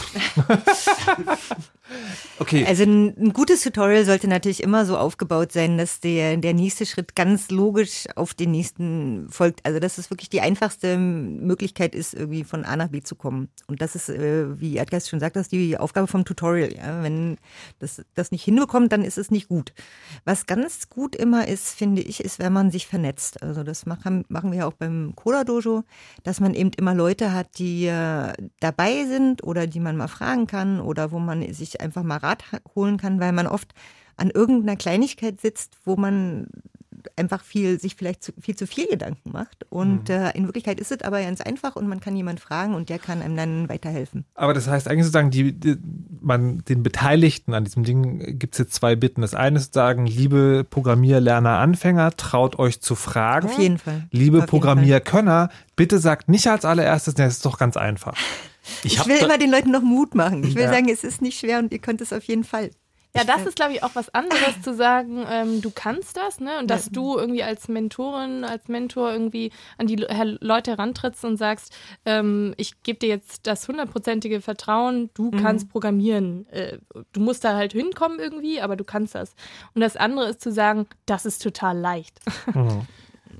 [2.38, 2.64] okay.
[2.66, 6.86] Also ein, ein, gutes Tutorial sollte natürlich immer so aufgebaut sein, dass der, der nächste
[6.86, 9.66] Schritt ganz logisch auf den nächsten folgt.
[9.66, 13.50] Also dass es wirklich die einfachste Möglichkeit ist, irgendwie von A nach B zu kommen.
[13.66, 16.74] Und das ist, äh, wie Erdgeist schon sagt, das ist die Aufgabe vom Tutorial.
[16.74, 17.02] Ja?
[17.02, 17.36] Wenn
[17.80, 19.74] das, das nicht hinbekommt, dann ist es nicht gut.
[20.24, 23.42] Was ganz gut immer ist, finde ich, ist, wenn man sich vernetzt.
[23.42, 25.84] Also das machen, machen wir ja auch beim Coda Dojo,
[26.22, 30.46] dass man eben immer Leute hat, die äh, dabei sind oder die man mal fragen
[30.46, 32.44] kann oder wo man sich einfach mal Rat
[32.74, 33.72] holen kann, weil man oft
[34.16, 36.48] an irgendeiner Kleinigkeit sitzt, wo man
[37.16, 39.66] einfach viel, sich vielleicht zu, viel zu viel Gedanken macht.
[39.70, 40.14] Und mhm.
[40.14, 42.98] äh, in Wirklichkeit ist es aber ganz einfach und man kann jemanden fragen und der
[42.98, 44.24] kann einem dann weiterhelfen.
[44.34, 45.76] Aber das heißt eigentlich sozusagen, die, die
[46.20, 49.20] man, den Beteiligten an diesem Ding gibt es jetzt zwei Bitten.
[49.20, 53.48] Das eine ist sagen, liebe Programmierlerner, Anfänger, traut euch zu fragen.
[53.48, 54.08] Auf jeden Fall.
[54.10, 58.16] Liebe Programmierkönner, bitte sagt nicht als allererstes, das ist doch ganz einfach.
[58.84, 60.44] Ich, ich will immer den Leuten noch Mut machen.
[60.44, 60.70] Ich will ja.
[60.70, 62.70] sagen, es ist nicht schwer und ihr könnt es auf jeden Fall.
[63.16, 66.58] Ja, das ist, glaube ich, auch was anderes zu sagen, ähm, du kannst das, ne?
[66.58, 66.92] Und dass ja.
[66.92, 71.74] du irgendwie als Mentorin, als Mentor irgendwie an die Leute herantrittst und sagst,
[72.04, 75.42] ähm, ich gebe dir jetzt das hundertprozentige Vertrauen, du mhm.
[75.42, 76.46] kannst programmieren.
[76.50, 76.78] Äh,
[77.12, 79.34] du musst da halt hinkommen irgendwie, aber du kannst das.
[79.74, 82.20] Und das andere ist zu sagen, das ist total leicht.
[82.54, 82.82] Mhm.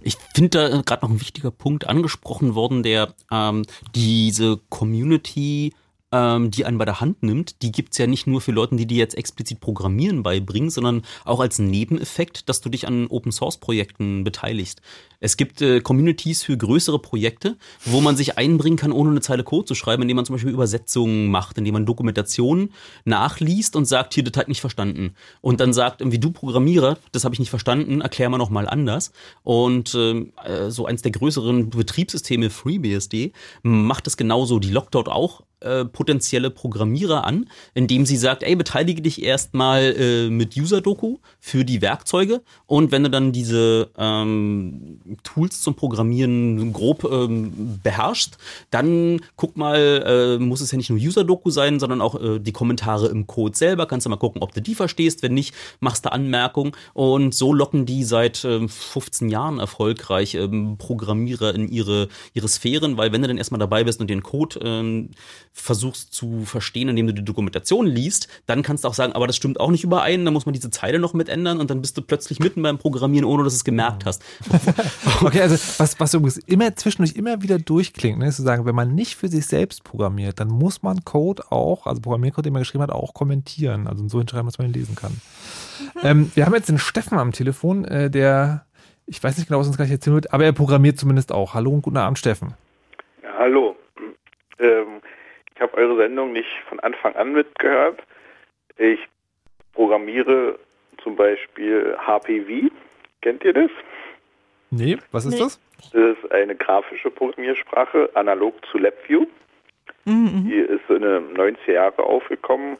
[0.01, 3.65] Ich finde da gerade noch ein wichtiger Punkt angesprochen worden, der ähm,
[3.95, 5.74] diese Community
[6.13, 8.87] ähm, die einen bei der Hand nimmt, die gibt's ja nicht nur für Leute, die
[8.87, 14.81] dir jetzt explizit Programmieren beibringen, sondern auch als Nebeneffekt, dass du dich an Open-Source-Projekten beteiligst.
[15.21, 19.43] Es gibt äh, Communities für größere Projekte, wo man sich einbringen kann, ohne eine Zeile
[19.43, 22.73] Code zu schreiben, indem man zum Beispiel Übersetzungen macht, indem man Dokumentationen
[23.05, 25.15] nachliest und sagt, hier, das hat nicht verstanden.
[25.41, 29.13] Und dann sagt, wie du Programmierer, das habe ich nicht verstanden, erklär mal nochmal anders.
[29.43, 33.33] Und ähm, äh, so eins der größeren Betriebssysteme, FreeBSD,
[33.63, 34.61] macht es genauso.
[34.61, 39.95] Die lockt dort auch äh, potenzielle Programmierer an, indem sie sagt, ey, beteilige dich erstmal
[39.99, 46.73] äh, mit User-Doku für die Werkzeuge und wenn du dann diese ähm, Tools zum Programmieren
[46.73, 48.39] grob ähm, beherrschst,
[48.71, 52.53] dann guck mal, äh, muss es ja nicht nur User-Doku sein, sondern auch äh, die
[52.53, 53.87] Kommentare im Code selber.
[53.87, 55.23] Kannst du mal gucken, ob du die verstehst.
[55.23, 56.73] Wenn nicht, machst du Anmerkungen.
[56.95, 62.97] Und so locken die seit äh, 15 Jahren erfolgreich ähm, Programmierer in ihre, ihre Sphären,
[62.97, 65.11] weil wenn du dann erstmal dabei bist und den Code ähm,
[65.53, 69.37] versuchst zu verstehen, indem du die Dokumentation liest, dann kannst du auch sagen, aber das
[69.37, 71.97] stimmt auch nicht überein, dann muss man diese Zeile noch mit ändern und dann bist
[71.97, 74.25] du plötzlich mitten beim Programmieren, ohne dass du es gemerkt hast.
[75.23, 78.75] okay, also was, was übrigens immer zwischendurch immer wieder durchklingt, ne, ist zu sagen, wenn
[78.75, 82.62] man nicht für sich selbst programmiert, dann muss man Code auch, also Programmiercode, den man
[82.62, 83.87] geschrieben hat, auch kommentieren.
[83.87, 85.12] Also so hinschreiben, dass man ihn lesen kann.
[85.95, 86.01] Mhm.
[86.03, 88.66] Ähm, wir haben jetzt den Steffen am Telefon, äh, der,
[89.07, 91.55] ich weiß nicht genau, was uns gleich erzählen wird, aber er programmiert zumindest auch.
[91.55, 92.55] Hallo und guten Abend, Steffen.
[93.23, 93.77] Ja, hallo.
[94.59, 95.01] Ähm,
[95.59, 98.01] ich habe eure Sendung nicht von Anfang an mitgehört.
[98.77, 99.01] Ich
[99.73, 100.57] programmiere
[101.03, 102.71] zum Beispiel HPV.
[103.23, 103.71] Kennt ihr das?
[104.71, 105.41] Nee, was ist nee.
[105.41, 105.61] das?
[105.93, 109.27] Das ist eine grafische Programmiersprache, analog zu LabVIEW.
[110.05, 110.47] Mhm.
[110.49, 112.77] Die ist in den 90er Jahre aufgekommen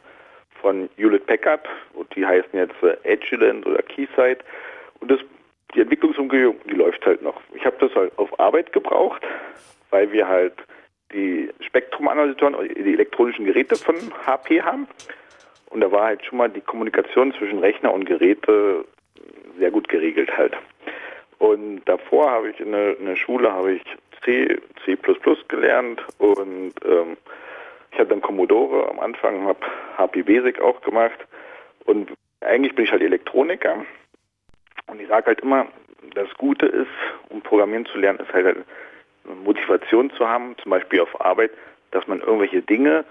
[0.61, 4.45] von Hewlett Packard und die heißen jetzt Agilent oder Keysight.
[5.01, 5.19] Und das,
[5.75, 7.41] die Entwicklungsumgebung, die läuft halt noch.
[7.55, 9.23] Ich habe das halt auf Arbeit gebraucht,
[9.91, 10.55] weil wir halt
[11.13, 14.87] die Spektrumanalysatoren, die elektronischen Geräte von HP haben.
[15.71, 18.85] Und da war halt schon mal die Kommunikation zwischen Rechner und Geräte
[19.59, 20.57] sehr gut geregelt halt.
[21.39, 23.83] Und davor habe ich in der, in der Schule habe ich
[24.25, 24.97] C, C++
[25.49, 27.17] gelernt und ähm,
[27.93, 29.61] ich hatte dann Commodore am Anfang, habe
[29.97, 31.19] HP Basic auch gemacht
[31.85, 33.85] und eigentlich bin ich halt Elektroniker
[34.87, 35.67] und ich sage halt immer,
[36.15, 36.89] das Gute ist,
[37.29, 38.65] um Programmieren zu lernen, ist halt, halt
[39.35, 41.51] Motivation zu haben, zum Beispiel auf Arbeit,
[41.91, 43.05] dass man irgendwelche Dinge,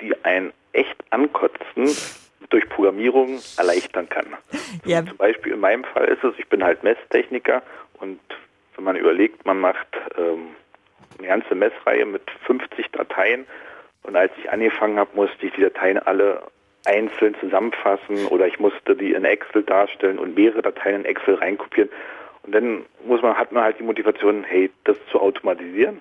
[0.00, 1.88] die einen echt ankotzen,
[2.50, 4.26] durch Programmierung erleichtern kann.
[4.84, 5.04] Ja.
[5.04, 7.60] Zum Beispiel in meinem Fall ist es, ich bin halt Messtechniker
[7.98, 8.20] und
[8.76, 10.54] wenn man überlegt, man macht ähm,
[11.18, 13.46] eine ganze Messreihe mit 50 Dateien
[14.04, 16.42] und als ich angefangen habe, musste ich die Dateien alle
[16.86, 21.90] einzeln zusammenfassen oder ich musste die in Excel darstellen und mehrere Dateien in Excel reinkopieren.
[22.42, 26.00] Und dann muss man, hat man halt die Motivation, hey, das zu automatisieren.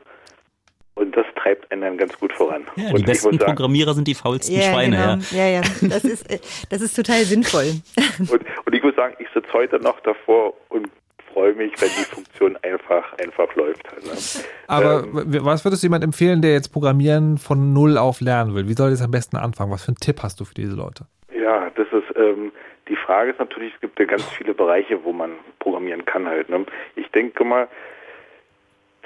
[0.95, 2.65] Und das treibt einen dann ganz gut voran.
[2.75, 4.97] Ja, die besten sagen, Programmierer sind die faulsten ja, Schweine.
[4.97, 5.17] Genau.
[5.31, 5.89] Ja, ja, ja.
[5.89, 6.39] Das ist, äh,
[6.69, 7.71] das ist total sinnvoll.
[8.19, 10.89] Und, und ich muss sagen, ich sitze heute noch davor und
[11.33, 13.83] freue mich, wenn die Funktion einfach, einfach läuft.
[13.95, 18.53] Also, Aber ähm, was würdest du jemand empfehlen, der jetzt Programmieren von Null auf lernen
[18.55, 18.67] will?
[18.67, 19.71] Wie soll das am besten anfangen?
[19.71, 21.05] Was für einen Tipp hast du für diese Leute?
[21.49, 22.51] Ja, das ist, ähm,
[22.87, 26.47] die Frage ist natürlich, es gibt ja ganz viele Bereiche, wo man programmieren kann halt.
[26.47, 26.63] Ne?
[26.95, 27.67] Ich denke mal,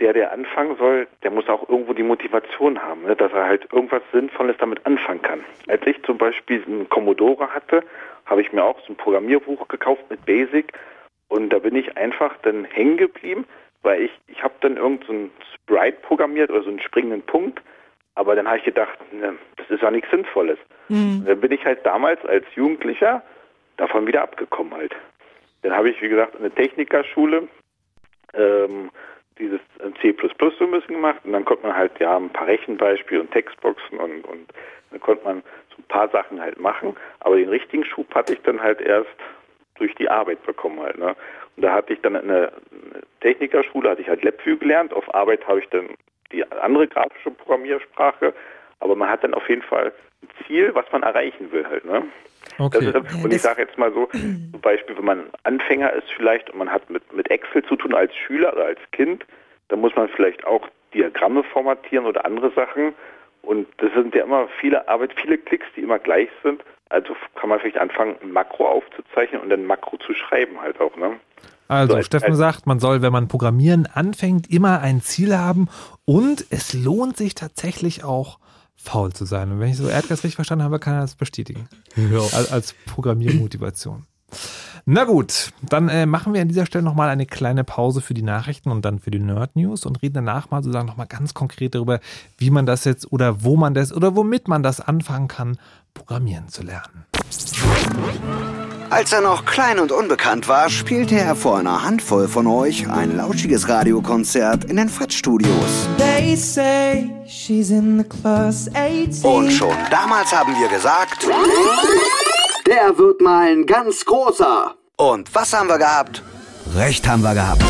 [0.02, 3.72] der, der anfangen soll, der muss auch irgendwo die Motivation haben, ne, dass er halt
[3.72, 5.46] irgendwas Sinnvolles damit anfangen kann.
[5.70, 7.82] Als ich zum Beispiel einen Commodore hatte,
[8.26, 10.74] habe ich mir auch so ein Programmierbuch gekauft mit Basic
[11.30, 13.46] und da bin ich einfach dann hängen geblieben,
[13.84, 17.62] weil ich, ich habe dann irgendeinen so Sprite programmiert oder so einen springenden Punkt,
[18.16, 20.60] aber dann habe ich gedacht, ne, das ist ja nichts Sinnvolles.
[20.90, 21.24] Mhm.
[21.26, 23.24] Dann bin ich halt damals als Jugendlicher
[23.78, 24.96] davon wieder abgekommen halt.
[25.64, 27.48] Dann habe ich, wie gesagt, eine Technikerschule
[28.34, 28.92] ähm,
[29.40, 29.60] dieses
[30.02, 33.32] C++ so ein bisschen gemacht und dann konnte man halt ja ein paar Rechenbeispiele und
[33.32, 34.54] Textboxen und, und
[34.92, 38.42] dann konnte man so ein paar Sachen halt machen, aber den richtigen Schub hatte ich
[38.44, 39.10] dann halt erst
[39.76, 41.00] durch die Arbeit bekommen halt.
[41.00, 41.16] Ne?
[41.56, 42.52] Und da hatte ich dann eine
[43.22, 45.90] Technikerschule, hatte ich halt LabVIEW gelernt, auf Arbeit habe ich dann
[46.34, 48.34] die andere grafische Programmiersprache,
[48.80, 51.86] aber man hat dann auf jeden Fall ein Ziel, was man erreichen will halt.
[51.86, 52.04] Ne?
[52.60, 52.90] Okay.
[52.90, 56.60] Ist, und ich sage jetzt mal so, zum Beispiel, wenn man Anfänger ist vielleicht und
[56.60, 59.26] man hat mit, mit Excel zu tun als Schüler oder als Kind,
[59.70, 62.94] dann muss man vielleicht auch Diagramme formatieren oder andere Sachen.
[63.42, 66.64] Und das sind ja immer viele Arbeit, viele Klicks, die immer gleich sind.
[66.90, 70.96] Also kann man vielleicht anfangen, ein Makro aufzuzeichnen und dann Makro zu schreiben halt auch.
[70.96, 71.20] Ne?
[71.74, 75.68] Also, so Steffen sagt, man soll, wenn man Programmieren anfängt, immer ein Ziel haben
[76.06, 78.40] und es lohnt sich tatsächlich auch,
[78.76, 79.52] faul zu sein.
[79.52, 81.68] Und wenn ich so Erdgas richtig verstanden habe, kann er das bestätigen.
[81.96, 82.20] Ja.
[82.20, 84.06] Als, als Programmiermotivation.
[84.86, 88.22] Na gut, dann äh, machen wir an dieser Stelle nochmal eine kleine Pause für die
[88.22, 91.76] Nachrichten und dann für die Nerd News und reden danach mal sozusagen nochmal ganz konkret
[91.76, 92.02] darüber,
[92.38, 95.58] wie man das jetzt oder wo man das oder womit man das anfangen kann,
[95.94, 97.06] programmieren zu lernen.
[98.94, 103.18] Als er noch klein und unbekannt war, spielte er vor einer Handvoll von euch ein
[103.18, 105.90] lauschiges Radiokonzert in den Fritz-Studios.
[109.24, 111.28] Und schon damals haben wir gesagt,
[112.68, 114.76] der wird mal ein ganz großer.
[114.98, 116.22] Und was haben wir gehabt?
[116.76, 117.64] Recht haben wir gehabt.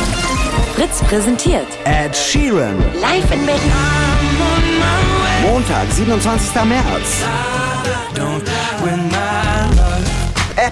[0.75, 2.77] Fritz präsentiert Ed Sheeran.
[2.99, 3.71] Live in Berlin.
[5.41, 6.53] Montag, 27.
[6.65, 7.23] März.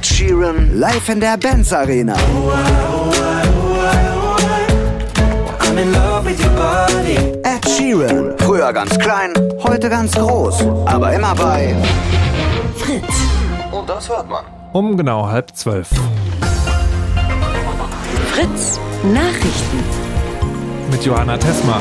[0.02, 2.16] Ed Sheeran live in der Benz Arena.
[7.44, 11.76] Ed Sheeran, früher ganz klein, heute ganz groß, aber immer bei
[12.78, 13.14] Fritz.
[13.72, 14.44] Und das hört man.
[14.74, 15.90] Um genau halb zwölf.
[18.32, 19.84] Fritz Nachrichten.
[20.90, 21.80] Mit Johanna Tesma.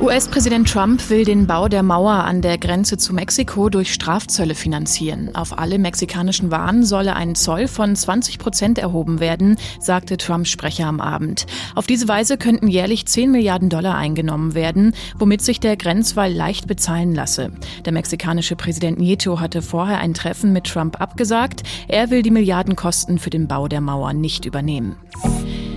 [0.00, 5.34] US-Präsident Trump will den Bau der Mauer an der Grenze zu Mexiko durch Strafzölle finanzieren.
[5.34, 10.86] Auf alle mexikanischen Waren solle ein Zoll von 20 Prozent erhoben werden, sagte Trumps Sprecher
[10.86, 11.46] am Abend.
[11.74, 16.66] Auf diese Weise könnten jährlich 10 Milliarden Dollar eingenommen werden, womit sich der Grenzwall leicht
[16.66, 17.52] bezahlen lasse.
[17.84, 21.62] Der mexikanische Präsident Nieto hatte vorher ein Treffen mit Trump abgesagt.
[21.88, 24.96] Er will die Milliardenkosten für den Bau der Mauer nicht übernehmen.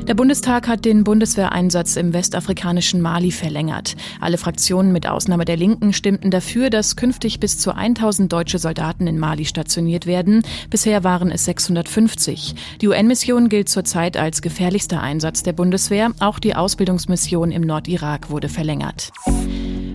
[0.08, 3.98] Der Bundestag hat den Bundeswehreinsatz im westafrikanischen Mali verlängert.
[4.22, 9.06] Alle Fraktionen mit Ausnahme der Linken stimmten dafür, dass künftig bis zu 1000 deutsche Soldaten
[9.06, 10.44] in Mali stationiert werden.
[10.70, 12.56] Bisher waren es 650.
[12.80, 16.12] Die UN-Mission gilt zurzeit als gefährlichster Einsatz der Bundeswehr.
[16.22, 19.12] Auch die Ausbildungsmission im Nordirak wurde verlängert.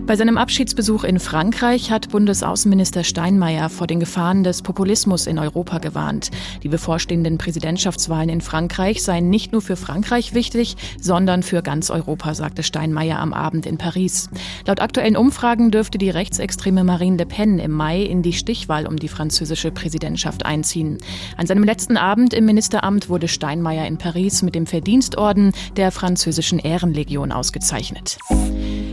[0.05, 5.77] Bei seinem Abschiedsbesuch in Frankreich hat Bundesaußenminister Steinmeier vor den Gefahren des Populismus in Europa
[5.77, 6.29] gewarnt.
[6.61, 12.35] Die bevorstehenden Präsidentschaftswahlen in Frankreich seien nicht nur für Frankreich wichtig, sondern für ganz Europa,
[12.35, 14.29] sagte Steinmeier am Abend in Paris.
[14.67, 18.97] Laut aktuellen Umfragen dürfte die rechtsextreme Marine Le Pen im Mai in die Stichwahl um
[18.97, 20.97] die französische Präsidentschaft einziehen.
[21.37, 26.59] An seinem letzten Abend im Ministeramt wurde Steinmeier in Paris mit dem Verdienstorden der französischen
[26.59, 28.17] Ehrenlegion ausgezeichnet.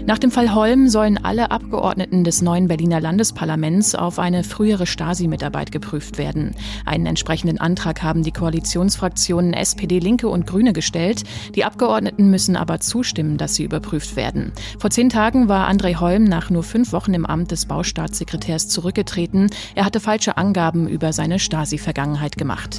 [0.07, 5.73] Nach dem Fall Holm sollen alle Abgeordneten des neuen Berliner Landesparlaments auf eine frühere Stasi-Mitarbeit
[5.73, 6.55] geprüft werden.
[6.85, 11.23] Einen entsprechenden Antrag haben die Koalitionsfraktionen SPD, Linke und Grüne gestellt.
[11.55, 14.53] Die Abgeordneten müssen aber zustimmen, dass sie überprüft werden.
[14.79, 19.49] Vor zehn Tagen war André Holm nach nur fünf Wochen im Amt des Baustaatssekretärs zurückgetreten.
[19.75, 22.77] Er hatte falsche Angaben über seine Stasi-Vergangenheit gemacht.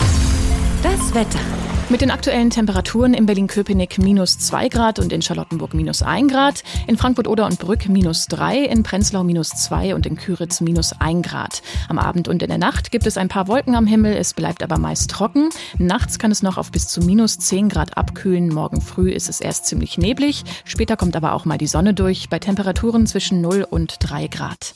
[0.83, 1.39] Das Wetter.
[1.89, 6.63] Mit den aktuellen Temperaturen in Berlin-Köpenick minus 2 Grad und in Charlottenburg minus 1 Grad,
[6.87, 11.27] in Frankfurt-Oder und Brück minus 3, in Prenzlau minus 2 und in Küritz minus 1
[11.27, 11.61] Grad.
[11.87, 14.63] Am Abend und in der Nacht gibt es ein paar Wolken am Himmel, es bleibt
[14.63, 15.49] aber meist trocken.
[15.77, 19.39] Nachts kann es noch auf bis zu minus 10 Grad abkühlen, morgen früh ist es
[19.39, 23.67] erst ziemlich neblig, später kommt aber auch mal die Sonne durch, bei Temperaturen zwischen 0
[23.69, 24.73] und 3 Grad.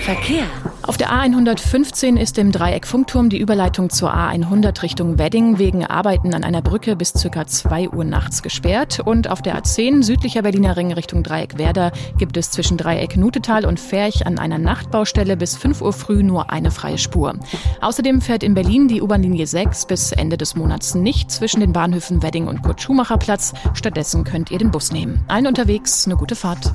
[0.00, 0.46] Verkehr.
[0.86, 6.32] Auf der A115 ist im Dreieck Funkturm die Überleitung zur A100 Richtung Wedding wegen Arbeiten
[6.32, 7.44] an einer Brücke bis ca.
[7.44, 9.00] 2 Uhr nachts gesperrt.
[9.04, 13.66] Und auf der A10 südlicher Berliner Ring Richtung Dreieck Werder gibt es zwischen Dreieck Nutetal
[13.66, 17.34] und Ferch an einer Nachtbaustelle bis 5 Uhr früh nur eine freie Spur.
[17.80, 22.22] Außerdem fährt in Berlin die U-Bahn-Linie 6 bis Ende des Monats nicht zwischen den Bahnhöfen
[22.22, 23.54] Wedding und Kurt-Schumacher-Platz.
[23.74, 25.24] Stattdessen könnt ihr den Bus nehmen.
[25.26, 26.72] Allen unterwegs eine gute Fahrt.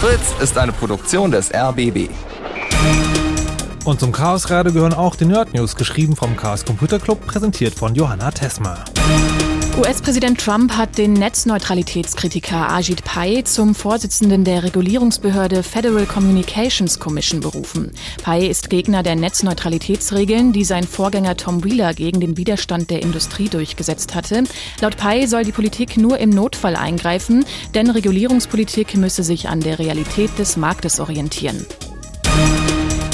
[0.00, 2.10] Fritz ist eine Produktion des RBB.
[3.84, 7.74] Und zum Chaos Radio gehören auch die Nerd News, geschrieben vom Chaos Computer Club, präsentiert
[7.74, 8.84] von Johanna Tesma.
[9.76, 17.90] US-Präsident Trump hat den Netzneutralitätskritiker Ajit Pai zum Vorsitzenden der Regulierungsbehörde Federal Communications Commission berufen.
[18.22, 23.48] Pai ist Gegner der Netzneutralitätsregeln, die sein Vorgänger Tom Wheeler gegen den Widerstand der Industrie
[23.48, 24.44] durchgesetzt hatte.
[24.80, 27.44] Laut Pai soll die Politik nur im Notfall eingreifen,
[27.74, 31.66] denn Regulierungspolitik müsse sich an der Realität des Marktes orientieren.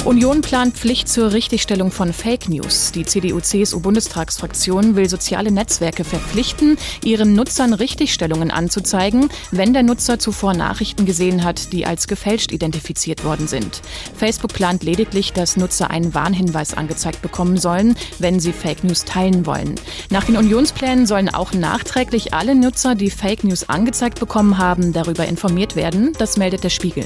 [0.09, 2.91] Union plant Pflicht zur Richtigstellung von Fake News.
[2.93, 11.05] Die CDU-CSU-Bundestagsfraktion will soziale Netzwerke verpflichten, ihren Nutzern Richtigstellungen anzuzeigen, wenn der Nutzer zuvor Nachrichten
[11.05, 13.83] gesehen hat, die als gefälscht identifiziert worden sind.
[14.17, 19.45] Facebook plant lediglich, dass Nutzer einen Warnhinweis angezeigt bekommen sollen, wenn sie Fake News teilen
[19.45, 19.75] wollen.
[20.09, 25.27] Nach den Unionsplänen sollen auch nachträglich alle Nutzer, die Fake News angezeigt bekommen haben, darüber
[25.27, 26.13] informiert werden.
[26.17, 27.05] Das meldet der Spiegel.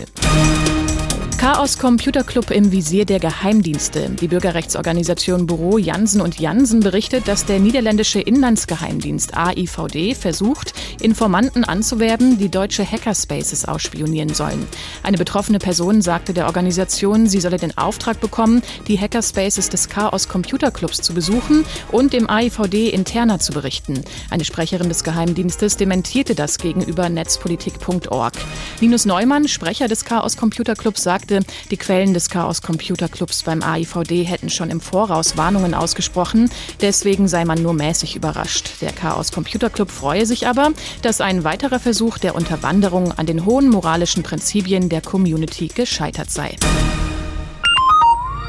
[1.44, 4.12] Chaos Computer Club im Visier der Geheimdienste.
[4.12, 12.38] Die Bürgerrechtsorganisation Büro Jansen und Jansen berichtet, dass der niederländische Inlandsgeheimdienst AIVD versucht, Informanten anzuwerben,
[12.38, 14.66] die deutsche Hackerspaces ausspionieren sollen.
[15.04, 20.30] Eine betroffene Person sagte der Organisation, sie solle den Auftrag bekommen, die Hackerspaces des Chaos
[20.30, 24.02] Computer Clubs zu besuchen und dem AIVD interner zu berichten.
[24.30, 28.34] Eine Sprecherin des Geheimdienstes dementierte das gegenüber netzpolitik.org.
[28.80, 31.33] Linus Neumann, Sprecher des Chaos Computer Clubs, sagte,
[31.72, 36.50] die Quellen des Chaos Computer Clubs beim AIVD hätten schon im Voraus Warnungen ausgesprochen.
[36.82, 38.82] Deswegen sei man nur mäßig überrascht.
[38.82, 43.46] Der Chaos Computer Club freue sich aber, dass ein weiterer Versuch der Unterwanderung an den
[43.46, 46.56] hohen moralischen Prinzipien der Community gescheitert sei.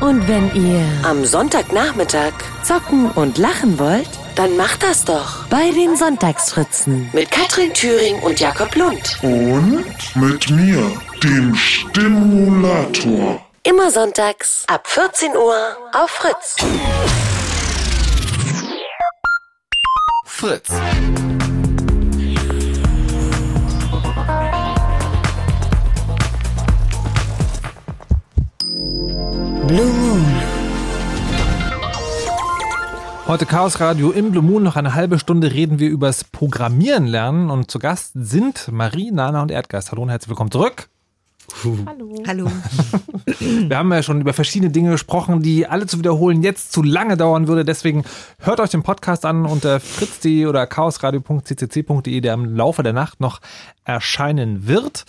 [0.01, 2.33] Und wenn ihr am Sonntagnachmittag
[2.63, 8.41] zocken und lachen wollt, dann macht das doch bei den Sonntagsfritzen mit Katrin Thüring und
[8.41, 9.19] Jakob Lund.
[9.23, 9.85] Und
[10.17, 10.91] mit mir,
[11.25, 13.41] dem Stimulator.
[13.63, 15.57] Immer sonntags ab 14 Uhr
[15.95, 16.57] auf Fritz.
[20.27, 20.69] Fritz.
[29.67, 30.27] Blue Moon.
[33.27, 34.63] Heute Chaos Radio im Blue Moon.
[34.63, 37.49] Noch eine halbe Stunde reden wir übers Programmieren lernen.
[37.49, 39.91] Und zu Gast sind Marie, Nana und Erdgeist.
[39.91, 40.91] Hallo und herzlich willkommen zurück.
[41.87, 42.23] Hallo.
[42.27, 42.47] Hallo.
[43.39, 47.17] Wir haben ja schon über verschiedene Dinge gesprochen, die alle zu wiederholen jetzt zu lange
[47.17, 47.65] dauern würde.
[47.65, 48.05] Deswegen
[48.39, 53.41] hört euch den Podcast an unter fritz.de oder chaosradio.ccc.de, der im Laufe der Nacht noch
[53.85, 55.05] erscheinen wird.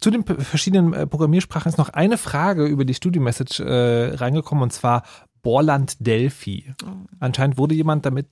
[0.00, 4.72] Zu den verschiedenen äh, Programmiersprachen ist noch eine Frage über die Studio-Message äh, reingekommen und
[4.72, 5.02] zwar
[5.42, 6.72] Borland Delphi.
[7.20, 8.28] Anscheinend wurde jemand damit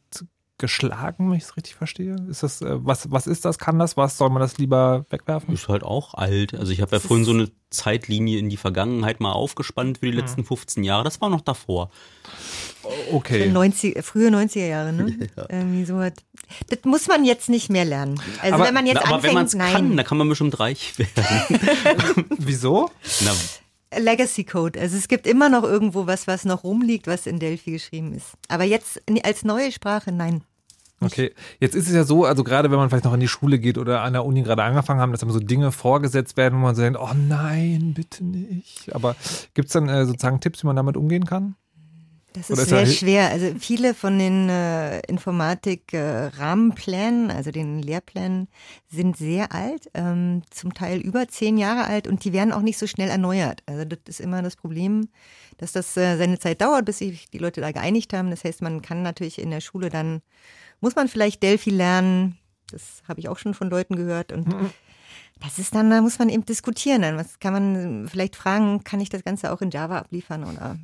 [0.59, 2.17] geschlagen, wenn ich es richtig verstehe.
[2.31, 3.59] Ist das, äh, was, was ist das?
[3.59, 4.17] Kann das was?
[4.19, 5.53] Soll man das lieber wegwerfen?
[5.55, 6.55] Ist halt auch alt.
[6.55, 10.17] Also ich habe ja vorhin so eine Zeitlinie in die Vergangenheit mal aufgespannt für die
[10.17, 11.05] letzten 15 Jahre.
[11.05, 11.91] Das war noch davor.
[13.13, 13.49] Okay.
[13.51, 15.29] 90, frühe 90er Jahre, ne?
[15.37, 15.47] Ja.
[15.51, 15.99] Irgendwie so.
[16.01, 18.21] Das muss man jetzt nicht mehr lernen.
[18.41, 19.73] Also Aber- wenn man jetzt Na, aber anfängt, wenn nein.
[19.73, 22.25] kann, dann kann man bestimmt reich werden.
[22.39, 22.91] Wieso?
[23.25, 23.33] Na,
[23.99, 24.81] Legacy Code.
[24.81, 28.35] Also es gibt immer noch irgendwo was, was noch rumliegt, was in Delphi geschrieben ist.
[28.49, 30.43] Aber jetzt als neue Sprache, nein.
[31.01, 33.59] Okay, jetzt ist es ja so, also gerade wenn man vielleicht noch in die Schule
[33.59, 36.63] geht oder an der Uni gerade angefangen haben, dass dann so Dinge vorgesetzt werden, wo
[36.63, 38.95] man so denkt, oh nein, bitte nicht.
[38.95, 39.15] Aber
[39.53, 41.55] gibt es dann äh, sozusagen Tipps, wie man damit umgehen kann?
[42.37, 43.31] Das ist sehr schwer.
[43.31, 48.49] Also viele von den äh, Informatik-Rahmenplänen, also den Lehrplänen,
[48.89, 52.77] sind sehr alt, ähm, zum Teil über zehn Jahre alt und die werden auch nicht
[52.77, 53.63] so schnell erneuert.
[53.65, 55.09] Also das ist immer das Problem,
[55.57, 58.29] dass das äh, seine Zeit dauert, bis sich die Leute da geeinigt haben.
[58.29, 60.21] Das heißt, man kann natürlich in der Schule dann,
[60.83, 62.37] muss man vielleicht Delphi lernen.
[62.71, 64.55] Das habe ich auch schon von Leuten gehört und
[65.41, 67.01] das ist dann, da muss man eben diskutieren.
[67.01, 70.77] Dann was kann man vielleicht fragen, kann ich das Ganze auch in Java abliefern oder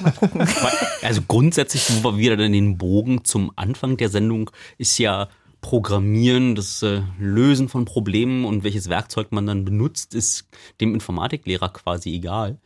[0.00, 0.46] mal gucken.
[1.02, 5.28] Also grundsätzlich, wo wir wieder dann den Bogen zum Anfang der Sendung ist ja
[5.60, 10.46] Programmieren, das äh, Lösen von Problemen und welches Werkzeug man dann benutzt, ist
[10.80, 12.58] dem Informatiklehrer quasi egal.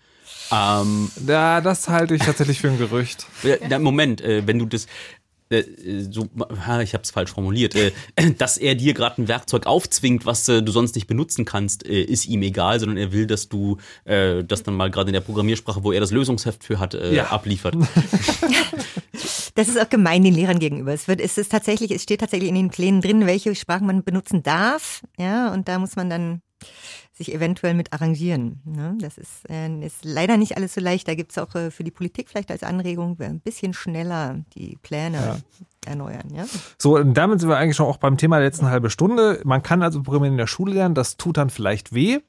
[0.50, 3.26] Ähm, Ja, das halte ich tatsächlich für ein Gerücht.
[3.82, 4.86] Moment, äh, wenn du das
[5.50, 5.64] äh,
[6.10, 6.28] so,
[6.66, 7.92] ha, ich habe es falsch formuliert, äh,
[8.38, 12.02] dass er dir gerade ein Werkzeug aufzwingt, was äh, du sonst nicht benutzen kannst, äh,
[12.02, 15.20] ist ihm egal, sondern er will, dass du äh, das dann mal gerade in der
[15.20, 17.26] Programmiersprache, wo er das Lösungsheft für hat, äh, Ja.
[17.28, 17.76] abliefert.
[19.54, 20.92] Das ist auch gemein den Lehrern gegenüber.
[20.92, 24.04] Es wird, es ist tatsächlich, es steht tatsächlich in den Plänen drin, welche Sprachen man
[24.04, 25.02] benutzen darf.
[25.18, 26.42] Ja, und da muss man dann
[27.18, 28.62] sich eventuell mit arrangieren.
[28.64, 28.96] Ne?
[29.00, 31.08] Das ist, äh, ist leider nicht alles so leicht.
[31.08, 34.78] Da gibt es auch äh, für die Politik vielleicht als Anregung, ein bisschen schneller die
[34.82, 35.42] Pläne
[35.84, 36.28] erneuern.
[36.32, 36.46] Ja?
[36.78, 39.40] So, und damit sind wir eigentlich schon auch beim Thema der letzten halbe Stunde.
[39.44, 42.20] Man kann also Programmieren in der Schule lernen, das tut dann vielleicht weh.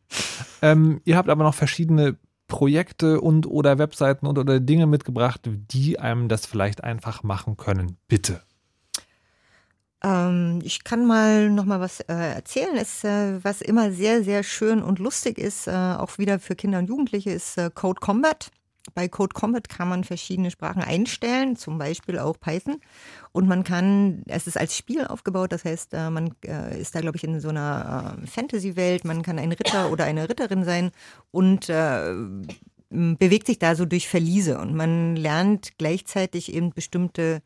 [0.61, 2.17] Ähm, ihr habt aber noch verschiedene
[2.47, 7.97] Projekte und oder Webseiten und oder Dinge mitgebracht, die einem das vielleicht einfach machen können.
[8.07, 8.41] Bitte.
[10.03, 12.75] Ähm, ich kann mal noch mal was äh, erzählen.
[12.75, 16.79] Es, äh, was immer sehr, sehr schön und lustig ist, äh, auch wieder für Kinder
[16.79, 18.51] und Jugendliche, ist äh, Code Combat.
[18.95, 22.79] Bei Code Combat kann man verschiedene Sprachen einstellen, zum Beispiel auch Python.
[23.31, 27.01] Und man kann, es ist als Spiel aufgebaut, das heißt, äh, man äh, ist da,
[27.01, 29.05] glaube ich, in so einer äh, Fantasy-Welt.
[29.05, 30.91] Man kann ein Ritter oder eine Ritterin sein
[31.31, 31.67] und
[32.91, 34.57] bewegt sich da so durch Verliese.
[34.57, 37.43] Und man lernt gleichzeitig eben bestimmte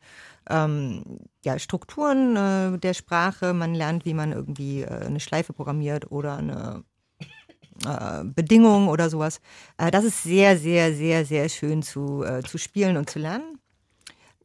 [0.48, 3.52] ähm, ja, Strukturen äh, der Sprache.
[3.52, 6.84] Man lernt, wie man irgendwie äh, eine Schleife programmiert oder eine
[7.84, 9.40] äh, Bedingung oder sowas.
[9.78, 13.58] Äh, das ist sehr, sehr, sehr, sehr schön zu, äh, zu spielen und zu lernen.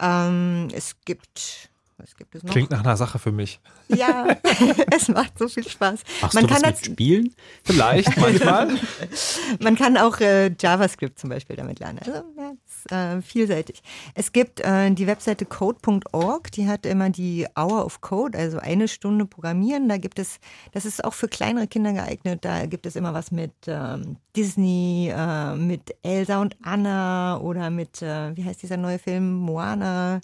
[0.01, 1.68] Ähm, es gibt,
[1.99, 2.51] was gibt es noch?
[2.51, 3.59] Klingt nach einer Sache für mich.
[3.89, 4.27] Ja,
[4.95, 6.03] es macht so viel Spaß.
[6.21, 7.35] Machst man du kann mit Spielen?
[7.63, 8.69] Vielleicht, manchmal.
[9.59, 11.99] Man kann auch äh, JavaScript zum Beispiel damit lernen.
[11.99, 13.81] Also ja, ist, äh, vielseitig.
[14.13, 18.87] Es gibt äh, die Webseite code.org, die hat immer die Hour of Code, also eine
[18.87, 19.89] Stunde Programmieren.
[19.89, 20.39] Da gibt es,
[20.71, 22.45] das ist auch für kleinere Kinder geeignet.
[22.45, 28.01] Da gibt es immer was mit ähm, Disney, äh, mit Elsa und Anna oder mit,
[28.01, 30.21] äh, wie heißt dieser neue Film, Moana.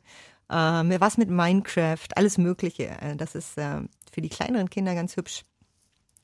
[0.49, 2.89] Äh, was mit Minecraft, alles Mögliche.
[3.01, 3.81] Äh, Das ist äh,
[4.11, 5.43] für die kleineren Kinder ganz hübsch.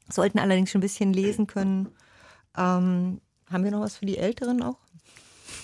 [0.10, 1.90] Sollten allerdings schon ein bisschen lesen können.
[2.58, 4.78] Ähm, haben wir noch was für die Älteren auch?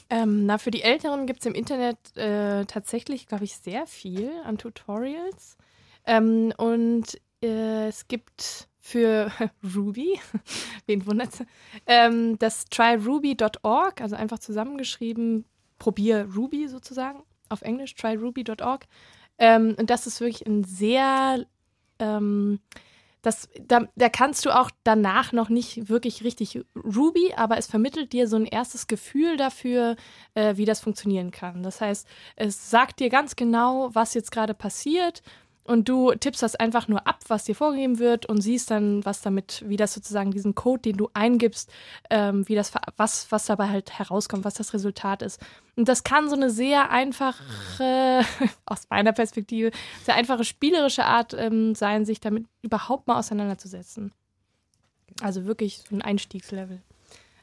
[0.10, 4.32] Ähm, na, für die Älteren gibt es im Internet äh, tatsächlich, glaube ich, sehr viel
[4.46, 5.58] an Tutorials.
[6.06, 9.32] Ähm, und äh, es gibt für
[9.76, 10.20] Ruby,
[10.86, 11.44] wen wundert's,
[11.86, 15.46] ähm, das tryruby.org, also einfach zusammengeschrieben,
[15.78, 18.86] probier Ruby sozusagen, auf Englisch, tryruby.org.
[19.40, 21.46] Ähm, und das ist wirklich ein sehr
[22.00, 22.60] ähm,
[23.28, 28.14] das, da, da kannst du auch danach noch nicht wirklich richtig Ruby, aber es vermittelt
[28.14, 29.98] dir so ein erstes Gefühl dafür,
[30.34, 31.62] äh, wie das funktionieren kann.
[31.62, 32.08] Das heißt,
[32.38, 35.24] es sagt dir ganz genau, was jetzt gerade passiert
[35.68, 39.22] und du tippst das einfach nur ab, was dir vorgegeben wird und siehst dann, was
[39.22, 41.70] damit, wie das sozusagen diesen Code, den du eingibst,
[42.10, 45.42] ähm, wie das, was, was dabei halt herauskommt, was das Resultat ist.
[45.76, 48.26] Und das kann so eine sehr einfache,
[48.66, 49.72] aus meiner Perspektive,
[50.04, 54.14] sehr einfache spielerische Art ähm, sein, sich damit überhaupt mal auseinanderzusetzen.
[55.22, 56.82] Also wirklich so ein Einstiegslevel.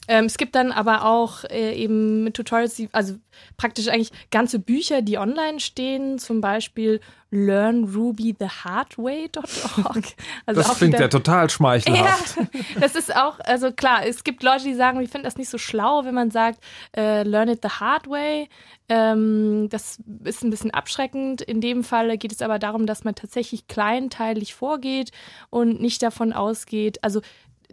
[0.08, 3.14] Ähm, es gibt dann aber auch äh, eben mit Tutorials, die, also
[3.56, 7.00] praktisch eigentlich ganze Bücher, die online stehen, zum Beispiel
[7.30, 10.04] learnrubythehardway.org.
[10.46, 12.36] Also das klingt wieder- ja total schmeichelhaft.
[12.36, 15.48] ja, das ist auch, also klar, es gibt Leute, die sagen, ich finde das nicht
[15.48, 16.60] so schlau, wenn man sagt,
[16.96, 18.48] äh, learn it the hard way.
[18.88, 21.40] Ähm, das ist ein bisschen abschreckend.
[21.40, 25.10] In dem Fall geht es aber darum, dass man tatsächlich kleinteilig vorgeht
[25.50, 27.20] und nicht davon ausgeht, also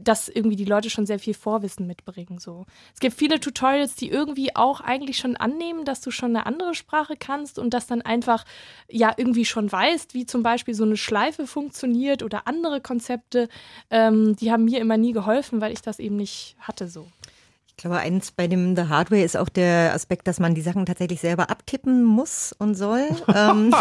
[0.03, 2.39] dass irgendwie die Leute schon sehr viel Vorwissen mitbringen.
[2.39, 2.65] So.
[2.93, 6.73] Es gibt viele Tutorials, die irgendwie auch eigentlich schon annehmen, dass du schon eine andere
[6.73, 8.45] Sprache kannst und das dann einfach
[8.89, 13.49] ja irgendwie schon weißt, wie zum Beispiel so eine Schleife funktioniert oder andere Konzepte.
[13.89, 17.07] Ähm, die haben mir immer nie geholfen, weil ich das eben nicht hatte so.
[17.81, 20.85] Ich glaube, eins bei dem The Hardware ist auch der Aspekt, dass man die Sachen
[20.85, 23.07] tatsächlich selber abtippen muss und soll.
[23.35, 23.73] ähm,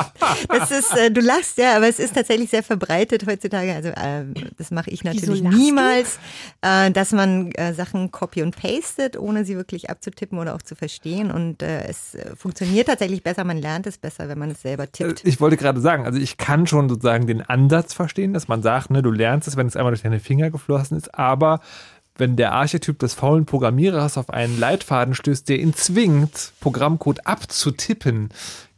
[0.49, 3.75] das ist, äh, du lachst ja, aber es ist tatsächlich sehr verbreitet heutzutage.
[3.75, 4.25] Also äh,
[4.57, 5.63] das mache ich natürlich lachst du?
[5.63, 6.19] niemals,
[6.63, 10.77] äh, dass man äh, Sachen copy und pastet, ohne sie wirklich abzutippen oder auch zu
[10.77, 11.31] verstehen.
[11.31, 15.27] Und es funktioniert tatsächlich besser, man lernt es besser, wenn man es selber tippt.
[15.27, 18.89] Ich wollte gerade sagen, also ich kann schon sozusagen den Ansatz verstehen, dass man sagt,
[18.89, 21.61] ne, du lernst es, wenn es einmal durch deine Finger geflossen ist, aber
[22.21, 28.29] wenn der Archetyp des faulen Programmierers auf einen Leitfaden stößt, der ihn zwingt, Programmcode abzutippen,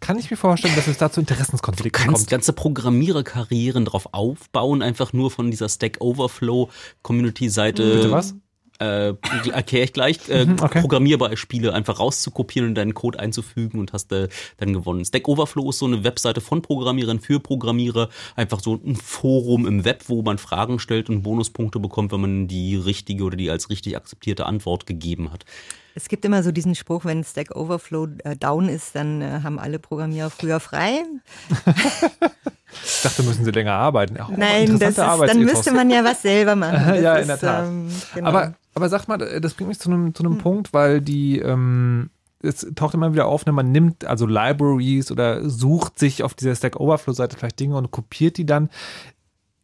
[0.01, 2.31] kann ich mir vorstellen, dass es da zu Interessenskonflikten kannst kommt.
[2.31, 6.71] ganze Programmiererkarrieren drauf aufbauen, einfach nur von dieser Stack Overflow
[7.03, 7.83] Community Seite.
[7.83, 8.35] Bitte was?
[8.79, 9.15] Äh,
[9.53, 10.81] erkläre ich gleich, äh, Mhm, okay.
[10.81, 15.05] programmierbare Spiele einfach rauszukopieren und deinen Code einzufügen und hast äh, dann gewonnen.
[15.05, 19.85] Stack Overflow ist so eine Webseite von Programmierern für Programmierer, einfach so ein Forum im
[19.85, 23.71] Web, wo man Fragen stellt und Bonuspunkte bekommt, wenn man die richtige oder die als
[23.71, 25.45] richtig akzeptierte Antwort gegeben hat.
[25.95, 29.59] Es gibt immer so diesen Spruch, wenn Stack Overflow äh, down ist, dann äh, haben
[29.59, 31.05] alle Programmierer früher frei.
[32.85, 34.17] ich dachte, müssen sie länger arbeiten.
[34.21, 36.95] Oh, Nein, das ist, dann müsste man ja was selber machen.
[37.03, 37.67] ja, ist, in der Tat.
[37.67, 38.29] Ähm, genau.
[38.29, 40.41] aber, aber sag mal, das bringt mich zu einem, zu einem hm.
[40.41, 42.11] Punkt, weil die, ähm,
[42.43, 46.55] es taucht immer wieder auf, ne, man nimmt also Libraries oder sucht sich auf dieser
[46.55, 48.69] Stack Overflow-Seite vielleicht Dinge und kopiert die dann.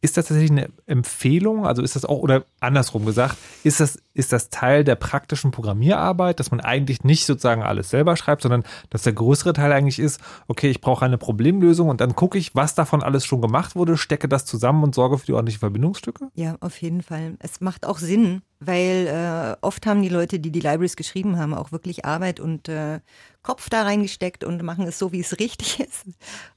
[0.01, 1.65] Ist das tatsächlich eine Empfehlung?
[1.65, 6.39] Also ist das auch, oder andersrum gesagt, ist das, ist das Teil der praktischen Programmierarbeit,
[6.39, 10.21] dass man eigentlich nicht sozusagen alles selber schreibt, sondern dass der größere Teil eigentlich ist,
[10.47, 13.97] okay, ich brauche eine Problemlösung und dann gucke ich, was davon alles schon gemacht wurde,
[13.97, 16.29] stecke das zusammen und sorge für die ordentlichen Verbindungsstücke?
[16.33, 17.35] Ja, auf jeden Fall.
[17.39, 21.53] Es macht auch Sinn, weil äh, oft haben die Leute, die die Libraries geschrieben haben,
[21.53, 22.99] auch wirklich Arbeit und äh,
[23.41, 26.05] Kopf da reingesteckt und machen es so, wie es richtig ist.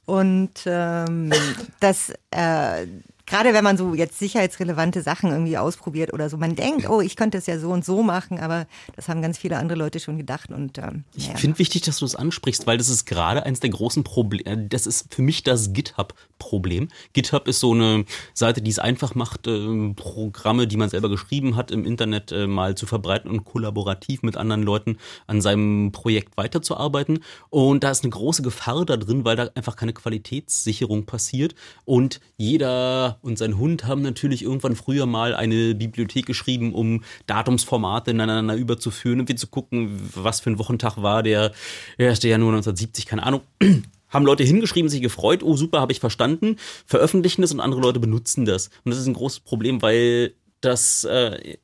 [0.05, 1.32] Und ähm,
[1.81, 2.86] das äh,
[3.32, 7.16] gerade wenn man so jetzt sicherheitsrelevante Sachen irgendwie ausprobiert oder so, man denkt, oh, ich
[7.16, 10.18] könnte es ja so und so machen, aber das haben ganz viele andere Leute schon
[10.18, 10.50] gedacht.
[10.50, 11.36] Und ähm, ich ja.
[11.36, 14.44] finde wichtig, dass du das ansprichst, weil das ist gerade eines der großen Probleme.
[14.44, 16.88] Äh, das ist für mich das GitHub-Problem.
[17.14, 18.04] GitHub ist so eine
[18.34, 22.46] Seite, die es einfach macht, äh, Programme, die man selber geschrieben hat, im Internet äh,
[22.46, 27.20] mal zu verbreiten und kollaborativ mit anderen Leuten an seinem Projekt weiterzuarbeiten.
[27.48, 31.54] Und da ist eine große Gefahr da drin, weil da einfach keine Qualitätssicherung passiert
[31.86, 38.11] und jeder und sein Hund haben natürlich irgendwann früher mal eine Bibliothek geschrieben, um Datumsformate
[38.11, 41.53] ineinander überzuführen und wir zu gucken, was für ein Wochentag war der
[41.99, 42.23] 1.
[42.23, 43.43] Januar 1970, keine Ahnung
[44.09, 47.99] haben Leute hingeschrieben, sich gefreut, oh super, habe ich verstanden, veröffentlichen das und andere Leute
[47.99, 48.69] benutzen das.
[48.85, 51.57] Und das ist ein großes Problem, weil das äh,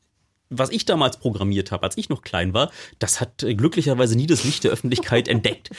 [0.51, 4.27] was ich damals programmiert habe, als ich noch klein war, das hat äh, glücklicherweise nie
[4.27, 5.71] das Licht der Öffentlichkeit entdeckt.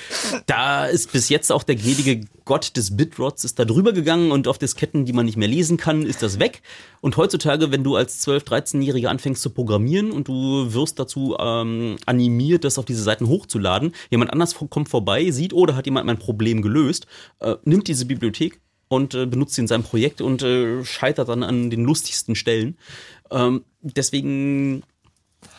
[0.45, 4.47] Da ist bis jetzt auch der gnädige Gott des Bitrots ist da drüber gegangen und
[4.47, 6.63] auf Disketten, die man nicht mehr lesen kann, ist das weg.
[6.99, 11.97] Und heutzutage, wenn du als 12-, 13-Jähriger anfängst zu programmieren und du wirst dazu ähm,
[12.07, 16.07] animiert, das auf diese Seiten hochzuladen, jemand anders kommt vorbei, sieht, oder oh, hat jemand
[16.07, 17.05] mein Problem gelöst,
[17.39, 18.59] äh, nimmt diese Bibliothek
[18.89, 22.77] und äh, benutzt sie in seinem Projekt und äh, scheitert dann an den lustigsten Stellen.
[23.31, 24.83] Ähm, deswegen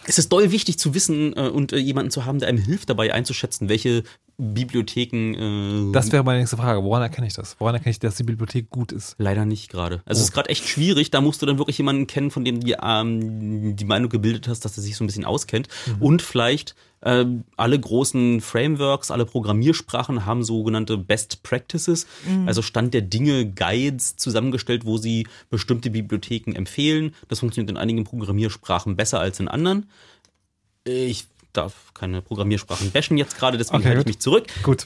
[0.06, 2.90] ist es doll wichtig zu wissen äh, und äh, jemanden zu haben, der einem hilft
[2.90, 4.02] dabei einzuschätzen, welche
[4.40, 5.34] Bibliotheken.
[5.34, 6.82] Äh, das wäre meine nächste Frage.
[6.82, 7.56] Woran erkenne ich das?
[7.58, 9.14] Woran erkenne ich, dass die Bibliothek gut ist?
[9.18, 10.02] Leider nicht gerade.
[10.06, 10.22] Also oh.
[10.22, 11.10] es ist gerade echt schwierig.
[11.10, 14.64] Da musst du dann wirklich jemanden kennen, von dem du ähm, die Meinung gebildet hast,
[14.64, 15.68] dass er sich so ein bisschen auskennt.
[15.86, 16.02] Mhm.
[16.02, 17.24] Und vielleicht äh,
[17.56, 22.46] alle großen Frameworks, alle Programmiersprachen haben sogenannte Best Practices, mhm.
[22.46, 27.14] also Stand der Dinge, Guides zusammengestellt, wo sie bestimmte Bibliotheken empfehlen.
[27.28, 29.88] Das funktioniert in einigen Programmiersprachen besser als in anderen.
[30.84, 34.46] Ich darf keine Programmiersprachen bashen jetzt gerade, deswegen okay, halte ich mich zurück.
[34.62, 34.84] Gut.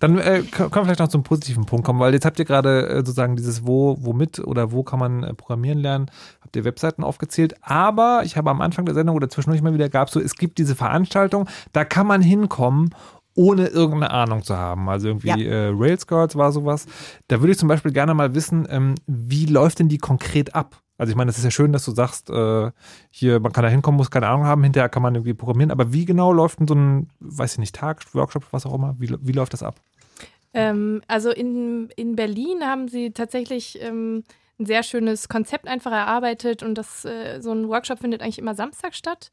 [0.00, 2.88] Dann äh, können wir vielleicht noch zum positiven Punkt kommen, weil jetzt habt ihr gerade
[2.88, 6.10] äh, sozusagen dieses wo, womit oder wo kann man äh, programmieren lernen,
[6.40, 9.88] habt ihr Webseiten aufgezählt, aber ich habe am Anfang der Sendung oder zwischendurch mal wieder
[9.88, 12.94] gab so, es gibt diese Veranstaltung, da kann man hinkommen
[13.34, 14.88] ohne irgendeine Ahnung zu haben.
[14.88, 15.36] Also irgendwie ja.
[15.36, 16.86] äh, Rails Girls war sowas.
[17.28, 20.83] Da würde ich zum Beispiel gerne mal wissen, ähm, wie läuft denn die konkret ab?
[20.96, 22.70] Also ich meine, es ist ja schön, dass du sagst, äh,
[23.10, 25.92] hier, man kann da hinkommen, muss keine Ahnung haben, hinterher kann man irgendwie programmieren, aber
[25.92, 29.14] wie genau läuft denn so ein, weiß ich nicht, Tag, Workshop, was auch immer, wie,
[29.20, 29.76] wie läuft das ab?
[30.52, 34.22] Ähm, also in, in Berlin haben sie tatsächlich ähm,
[34.60, 38.54] ein sehr schönes Konzept einfach erarbeitet und das, äh, so ein Workshop findet eigentlich immer
[38.54, 39.32] Samstag statt.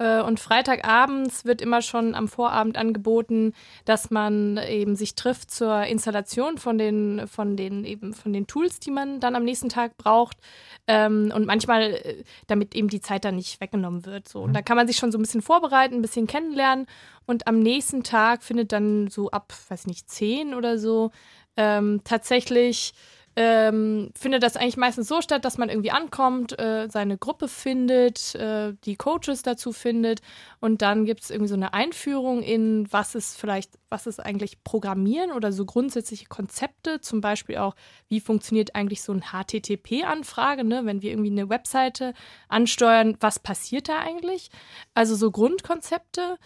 [0.00, 3.52] Äh, und Freitagabends wird immer schon am Vorabend angeboten,
[3.84, 8.80] dass man eben sich trifft zur Installation von den, von den, eben von den Tools,
[8.80, 10.38] die man dann am nächsten Tag braucht.
[10.86, 14.26] Ähm, und manchmal, äh, damit eben die Zeit dann nicht weggenommen wird.
[14.26, 14.40] So.
[14.40, 14.54] Und mhm.
[14.54, 16.86] da kann man sich schon so ein bisschen vorbereiten, ein bisschen kennenlernen.
[17.26, 21.10] Und am nächsten Tag findet dann so ab, weiß nicht, zehn oder so
[21.56, 22.94] ähm, tatsächlich
[23.36, 28.34] ähm, findet das eigentlich meistens so statt, dass man irgendwie ankommt, äh, seine Gruppe findet,
[28.34, 30.20] äh, die Coaches dazu findet
[30.58, 34.64] und dann gibt es irgendwie so eine Einführung in, was ist vielleicht, was ist eigentlich
[34.64, 37.76] Programmieren oder so grundsätzliche Konzepte, zum Beispiel auch,
[38.08, 40.84] wie funktioniert eigentlich so eine HTTP-Anfrage, ne?
[40.84, 42.14] wenn wir irgendwie eine Webseite
[42.48, 44.50] ansteuern, was passiert da eigentlich?
[44.94, 46.36] Also so Grundkonzepte.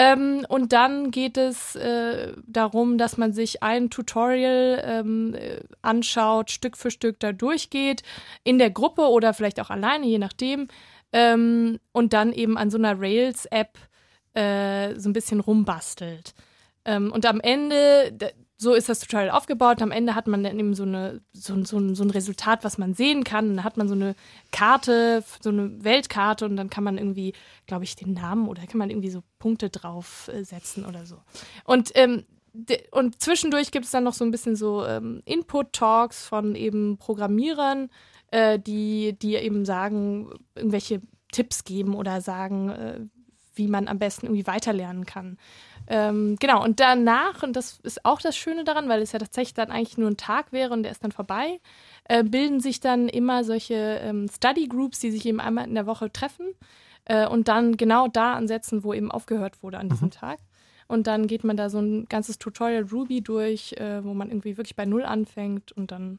[0.00, 6.52] Ähm, und dann geht es äh, darum, dass man sich ein Tutorial ähm, äh, anschaut,
[6.52, 8.04] Stück für Stück da durchgeht,
[8.44, 10.68] in der Gruppe oder vielleicht auch alleine, je nachdem.
[11.12, 13.76] Ähm, und dann eben an so einer Rails-App
[14.34, 16.32] äh, so ein bisschen rumbastelt.
[16.84, 18.16] Ähm, und am Ende,
[18.60, 19.80] so ist das Tutorial aufgebaut.
[19.80, 22.92] Am Ende hat man dann eben so, eine, so, so, so ein Resultat, was man
[22.92, 23.48] sehen kann.
[23.56, 24.16] Dann hat man so eine
[24.50, 27.34] Karte, so eine Weltkarte und dann kann man irgendwie,
[27.66, 31.18] glaube ich, den Namen oder kann man irgendwie so Punkte draufsetzen oder so.
[31.64, 32.24] Und ähm,
[32.90, 37.88] und zwischendurch gibt es dann noch so ein bisschen so ähm, Input-Talks von eben Programmierern,
[38.32, 43.00] äh, die, die eben sagen, irgendwelche Tipps geben oder sagen, äh,
[43.54, 45.36] wie man am besten irgendwie weiterlernen kann.
[45.90, 49.54] Ähm, genau, und danach, und das ist auch das Schöne daran, weil es ja tatsächlich
[49.54, 51.60] dann eigentlich nur ein Tag wäre und der ist dann vorbei,
[52.04, 55.86] äh, bilden sich dann immer solche ähm, Study Groups, die sich eben einmal in der
[55.86, 56.46] Woche treffen
[57.06, 60.38] äh, und dann genau da ansetzen, wo eben aufgehört wurde an diesem Tag.
[60.88, 64.58] Und dann geht man da so ein ganzes Tutorial Ruby durch, äh, wo man irgendwie
[64.58, 66.18] wirklich bei Null anfängt und dann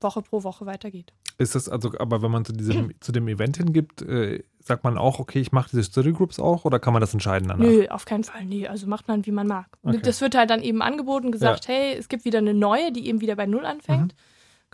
[0.00, 1.14] Woche pro Woche weitergeht.
[1.38, 4.96] Ist das also, aber wenn man zu diesem, zu dem Event hingibt, äh, sagt man
[4.96, 7.64] auch, okay, ich mache diese Study Groups auch oder kann man das entscheiden danach?
[7.64, 8.44] Nö, auf keinen Fall.
[8.46, 9.66] Nee, also macht man, wie man mag.
[9.82, 10.00] Okay.
[10.02, 13.20] Das wird halt dann eben angeboten, gesagt, hey, es gibt wieder eine neue, die eben
[13.20, 14.14] wieder bei Null anfängt.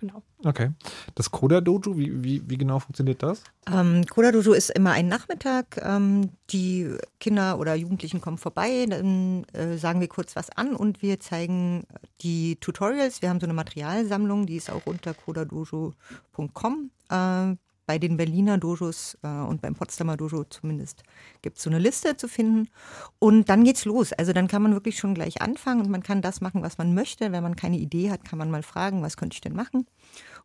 [0.03, 0.21] Genau.
[0.45, 0.71] Okay.
[1.15, 3.45] Das Coda Dojo, wie, wie, wie genau funktioniert das?
[3.73, 5.81] Ähm, Coda Dojo ist immer ein Nachmittag.
[5.81, 11.03] Ähm, die Kinder oder Jugendlichen kommen vorbei, dann äh, sagen wir kurz was an und
[11.03, 11.85] wir zeigen
[12.21, 13.23] die Tutorials.
[13.23, 16.91] Wir haben so eine Materialsammlung, die ist auch unter codadojo.com.
[17.09, 17.55] Äh,
[17.93, 21.03] bei den Berliner Dojos äh, und beim Potsdamer Dojo zumindest
[21.43, 22.71] gibt es so eine Liste zu finden.
[23.19, 24.15] Und dann geht's los.
[24.15, 26.95] Also dann kann man wirklich schon gleich anfangen und man kann das machen, was man
[26.95, 27.33] möchte.
[27.33, 29.85] Wenn man keine Idee hat, kann man mal fragen, was könnte ich denn machen?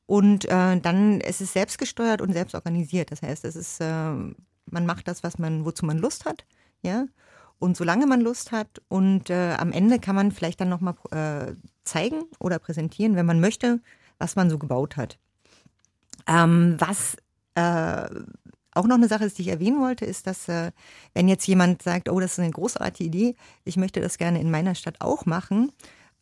[0.06, 3.14] Und äh, dann es ist es selbstgesteuert und selbst organisiert.
[3.14, 6.45] Das heißt, es ist, äh, man macht das, was man, wozu man Lust hat,
[6.82, 7.06] ja.
[7.60, 11.53] Und solange man Lust hat und äh, am Ende kann man vielleicht dann nochmal äh,
[11.86, 13.80] zeigen oder präsentieren, wenn man möchte,
[14.19, 15.18] was man so gebaut hat.
[16.28, 17.15] Ähm, was
[17.57, 18.09] äh,
[18.73, 20.71] auch noch eine Sache die ich erwähnen wollte, ist, dass äh,
[21.13, 23.35] wenn jetzt jemand sagt, oh, das ist eine großartige Idee,
[23.65, 25.71] ich möchte das gerne in meiner Stadt auch machen,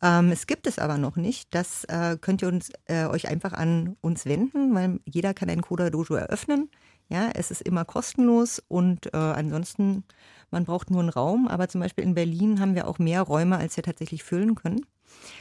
[0.02, 1.54] ähm, es gibt es aber noch nicht.
[1.54, 5.62] Das äh, könnt ihr uns, äh, euch einfach an uns wenden, weil jeder kann ein
[5.62, 6.70] Coda Dojo eröffnen.
[7.08, 10.04] Ja, es ist immer kostenlos und äh, ansonsten,
[10.50, 11.48] man braucht nur einen Raum.
[11.48, 14.84] Aber zum Beispiel in Berlin haben wir auch mehr Räume, als wir tatsächlich füllen können.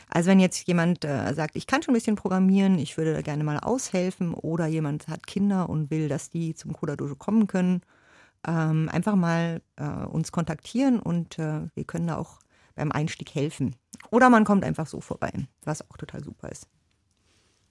[0.10, 3.22] Also wenn jetzt jemand äh, sagt, ich kann schon ein bisschen programmieren, ich würde da
[3.22, 7.48] gerne mal aushelfen oder jemand hat Kinder und will, dass die zum Coda Dojo kommen
[7.48, 7.82] können,
[8.48, 12.40] ähm, einfach mal äh, uns kontaktieren und äh, wir können da auch
[12.76, 13.76] beim Einstieg helfen.
[14.12, 15.32] Oder man kommt einfach so vorbei,
[15.64, 16.68] was auch total super ist.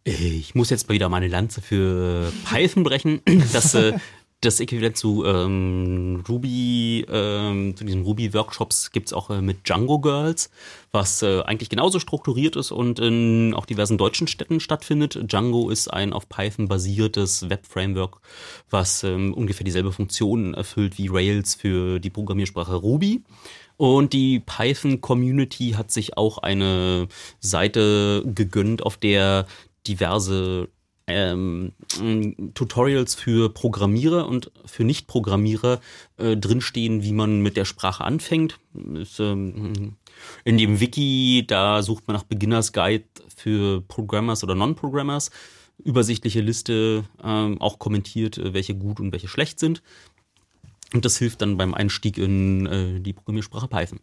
[0.04, 3.22] Ich muss jetzt mal wieder meine Lanze für Python brechen.
[3.52, 3.94] Das, äh,
[4.44, 9.98] das Äquivalent zu ähm, Ruby, ähm, zu diesen Ruby-Workshops gibt es auch äh, mit Django
[9.98, 10.50] Girls,
[10.92, 15.18] was äh, eigentlich genauso strukturiert ist und in auch diversen deutschen Städten stattfindet.
[15.30, 18.20] Django ist ein auf Python basiertes Web-Framework,
[18.70, 23.22] was ähm, ungefähr dieselbe Funktion erfüllt wie Rails für die Programmiersprache Ruby.
[23.76, 27.08] Und die Python-Community hat sich auch eine
[27.40, 29.46] Seite gegönnt, auf der
[29.86, 30.68] diverse
[31.06, 31.72] ähm,
[32.55, 35.81] Tutorials für Programmierer und für Nicht-Programmierer
[36.16, 38.59] äh, drinstehen, wie man mit der Sprache anfängt.
[38.94, 39.97] Ist, ähm,
[40.44, 43.05] in dem Wiki, da sucht man nach Beginners Guide
[43.35, 45.31] für Programmers oder Non-Programmers.
[45.82, 49.82] Übersichtliche Liste, ähm, auch kommentiert, äh, welche gut und welche schlecht sind.
[50.94, 54.01] Und das hilft dann beim Einstieg in äh, die Programmiersprache Python.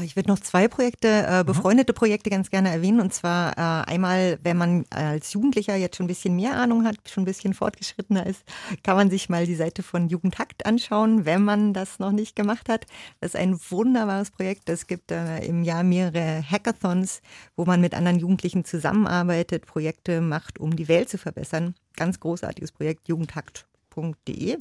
[0.00, 3.00] Ich würde noch zwei Projekte, äh, befreundete Projekte ganz gerne erwähnen.
[3.00, 6.96] Und zwar äh, einmal, wenn man als Jugendlicher jetzt schon ein bisschen mehr Ahnung hat,
[7.10, 8.42] schon ein bisschen fortgeschrittener ist,
[8.82, 12.70] kann man sich mal die Seite von Jugendhakt anschauen, wenn man das noch nicht gemacht
[12.70, 12.86] hat.
[13.20, 14.70] Das ist ein wunderbares Projekt.
[14.70, 17.20] Es gibt äh, im Jahr mehrere Hackathons,
[17.54, 21.74] wo man mit anderen Jugendlichen zusammenarbeitet, Projekte macht, um die Welt zu verbessern.
[21.96, 24.56] Ganz großartiges Projekt, jugendhakt.de.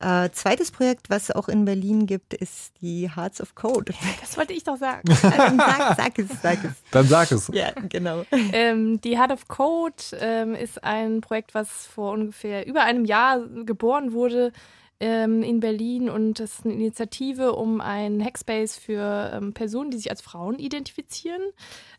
[0.00, 3.92] Äh, zweites Projekt, was es auch in Berlin gibt, ist die Hearts of Code.
[4.20, 5.02] Das wollte ich doch sagen.
[5.22, 6.72] Dann sag, sag es, sag es.
[6.90, 7.50] Dann sag es.
[7.52, 8.24] Ja, genau.
[8.30, 13.46] Ähm, die Heart of Code ähm, ist ein Projekt, was vor ungefähr über einem Jahr
[13.64, 14.52] geboren wurde
[15.00, 19.96] ähm, in Berlin und das ist eine Initiative, um einen Hackspace für ähm, Personen, die
[19.96, 21.40] sich als Frauen identifizieren,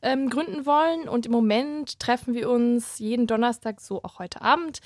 [0.04, 1.10] ähm, gründen wollen.
[1.10, 4.82] Und im Moment treffen wir uns jeden Donnerstag, so auch heute Abend,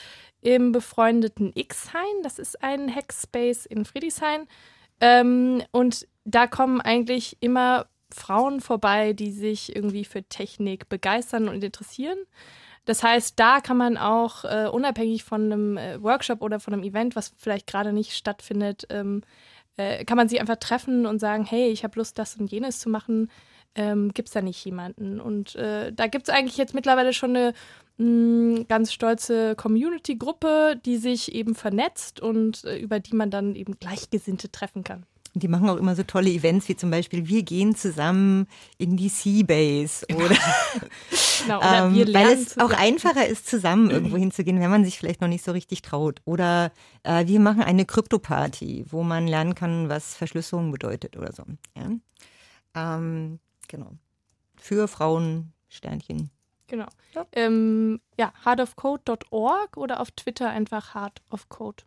[0.45, 2.21] im befreundeten X-Hain.
[2.21, 4.47] Das ist ein Hackspace in Friedrichshain.
[5.01, 11.63] Ähm, und da kommen eigentlich immer Frauen vorbei, die sich irgendwie für Technik begeistern und
[11.63, 12.19] interessieren.
[12.85, 16.83] Das heißt, da kann man auch äh, unabhängig von einem äh, Workshop oder von einem
[16.83, 19.23] Event, was vielleicht gerade nicht stattfindet, ähm,
[19.77, 22.79] äh, kann man sich einfach treffen und sagen, hey, ich habe Lust, das und jenes
[22.79, 23.31] zu machen.
[23.75, 25.19] Ähm, gibt es da nicht jemanden?
[25.19, 27.53] Und äh, da gibt es eigentlich jetzt mittlerweile schon eine
[27.97, 33.77] mh, ganz stolze Community-Gruppe, die sich eben vernetzt und äh, über die man dann eben
[33.79, 35.05] Gleichgesinnte treffen kann.
[35.37, 38.47] Die machen auch immer so tolle Events, wie zum Beispiel, wir gehen zusammen
[38.77, 40.29] in die Seabase oder,
[41.43, 42.73] Genau, oder ähm, weil es auch zusammen.
[42.73, 46.21] einfacher ist, zusammen irgendwo hinzugehen, wenn man sich vielleicht noch nicht so richtig traut.
[46.23, 46.71] Oder
[47.03, 51.43] äh, wir machen eine Krypto-Party, wo man lernen kann, was Verschlüsselung bedeutet oder so.
[51.75, 51.89] Ja?
[52.75, 53.91] Ähm, genau.
[54.55, 56.29] Für Frauen, Sternchen.
[56.67, 56.87] Genau.
[57.31, 61.85] Ähm, ja, heartofcode.org oder auf Twitter einfach heartofcode.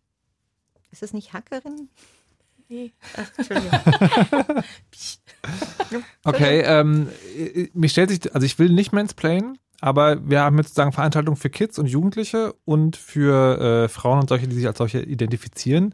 [0.91, 1.89] Ist das nicht Hackerin?
[2.69, 2.93] Nee.
[3.17, 4.63] Ach, Entschuldigung.
[6.23, 10.69] Okay, ähm, äh, mir stellt sich, also ich will nicht mansplainen, aber wir haben jetzt
[10.69, 14.77] sozusagen Veranstaltungen für Kids und Jugendliche und für äh, Frauen und solche, die sich als
[14.77, 15.93] solche identifizieren.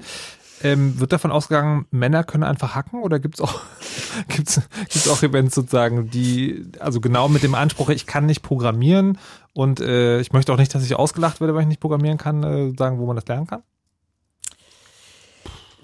[0.64, 3.60] Ähm, wird davon ausgegangen, Männer können einfach hacken oder gibt es auch,
[4.30, 9.18] gibt's, gibt's auch Events sozusagen, die, also genau mit dem Anspruch, ich kann nicht programmieren
[9.53, 12.44] und äh, ich möchte auch nicht, dass ich ausgelacht werde, weil ich nicht programmieren kann,
[12.44, 13.64] äh, sagen, wo man das lernen kann?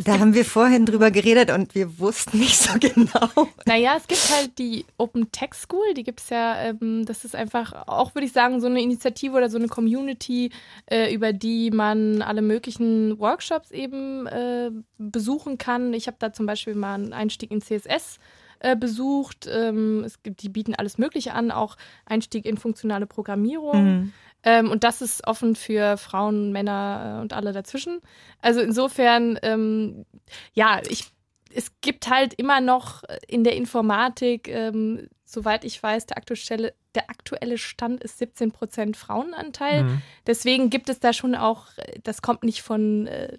[0.04, 3.48] Da haben wir vorhin drüber geredet und wir wussten nicht so genau.
[3.66, 7.36] Naja, es gibt halt die Open Tech School, die gibt es ja, ähm, das ist
[7.36, 10.52] einfach auch, würde ich sagen, so eine Initiative oder so eine Community,
[10.86, 15.94] äh, über die man alle möglichen Workshops eben äh, besuchen kann.
[15.94, 18.20] Ich habe da zum Beispiel mal einen Einstieg in CSS
[18.62, 19.50] äh, besucht.
[19.52, 23.84] Ähm, es gibt, die bieten alles Mögliche an, auch Einstieg in funktionale Programmierung.
[23.84, 24.14] Mhm.
[24.44, 28.02] Ähm, und das ist offen für Frauen, Männer äh, und alle dazwischen.
[28.40, 30.06] Also insofern, ähm,
[30.54, 31.12] ja, ich,
[31.54, 37.10] es gibt halt immer noch in der Informatik, ähm, soweit ich weiß, der aktuelle, der
[37.10, 39.84] aktuelle Stand ist 17 Prozent Frauenanteil.
[39.84, 40.02] Mhm.
[40.28, 41.68] Deswegen gibt es da schon auch,
[42.04, 43.38] das kommt nicht von, äh,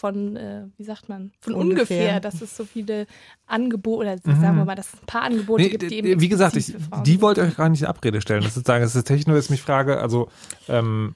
[0.00, 1.98] von äh, wie sagt man, von Ungefähr.
[1.98, 3.06] ungefähr, dass es so viele
[3.46, 4.40] Angebote, oder Mhm.
[4.40, 6.74] sagen wir mal, dass es ein paar Angebote Nee, gibt, die eben wie gesagt, ich,
[7.04, 8.40] die wollte ich euch gar nicht in Abrede stellen.
[8.40, 10.28] Das ist sozusagen, das ist nur jetzt mich frage, also
[10.68, 11.14] ähm,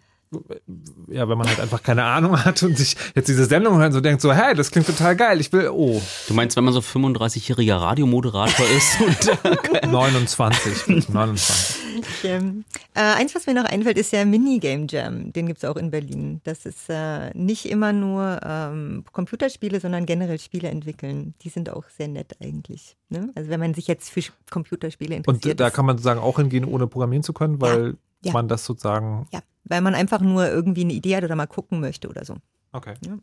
[1.08, 3.92] ja, wenn man halt einfach keine Ahnung hat und sich jetzt diese Sendung hört und
[3.92, 6.00] so denkt so, hey, das klingt total geil, ich will, oh.
[6.28, 11.84] Du meinst, wenn man so 35-jähriger Radiomoderator ist und äh, 29, 29.
[12.00, 15.32] Ich, ähm, äh, eins, was mir noch einfällt, ist ja Minigame Jam.
[15.32, 16.40] Den gibt es auch in Berlin.
[16.44, 21.34] Das ist äh, nicht immer nur ähm, Computerspiele, sondern generell Spiele entwickeln.
[21.42, 22.96] Die sind auch sehr nett eigentlich.
[23.08, 23.30] Ne?
[23.34, 25.52] Also wenn man sich jetzt für Computerspiele interessiert.
[25.52, 28.32] Und da kann man sozusagen auch hingehen, ohne programmieren zu können, weil ja.
[28.32, 29.26] man das sozusagen.
[29.32, 32.36] ja, weil man einfach nur irgendwie eine Idee hat oder mal gucken möchte oder so.
[32.72, 32.94] Okay.
[33.06, 33.18] Ja.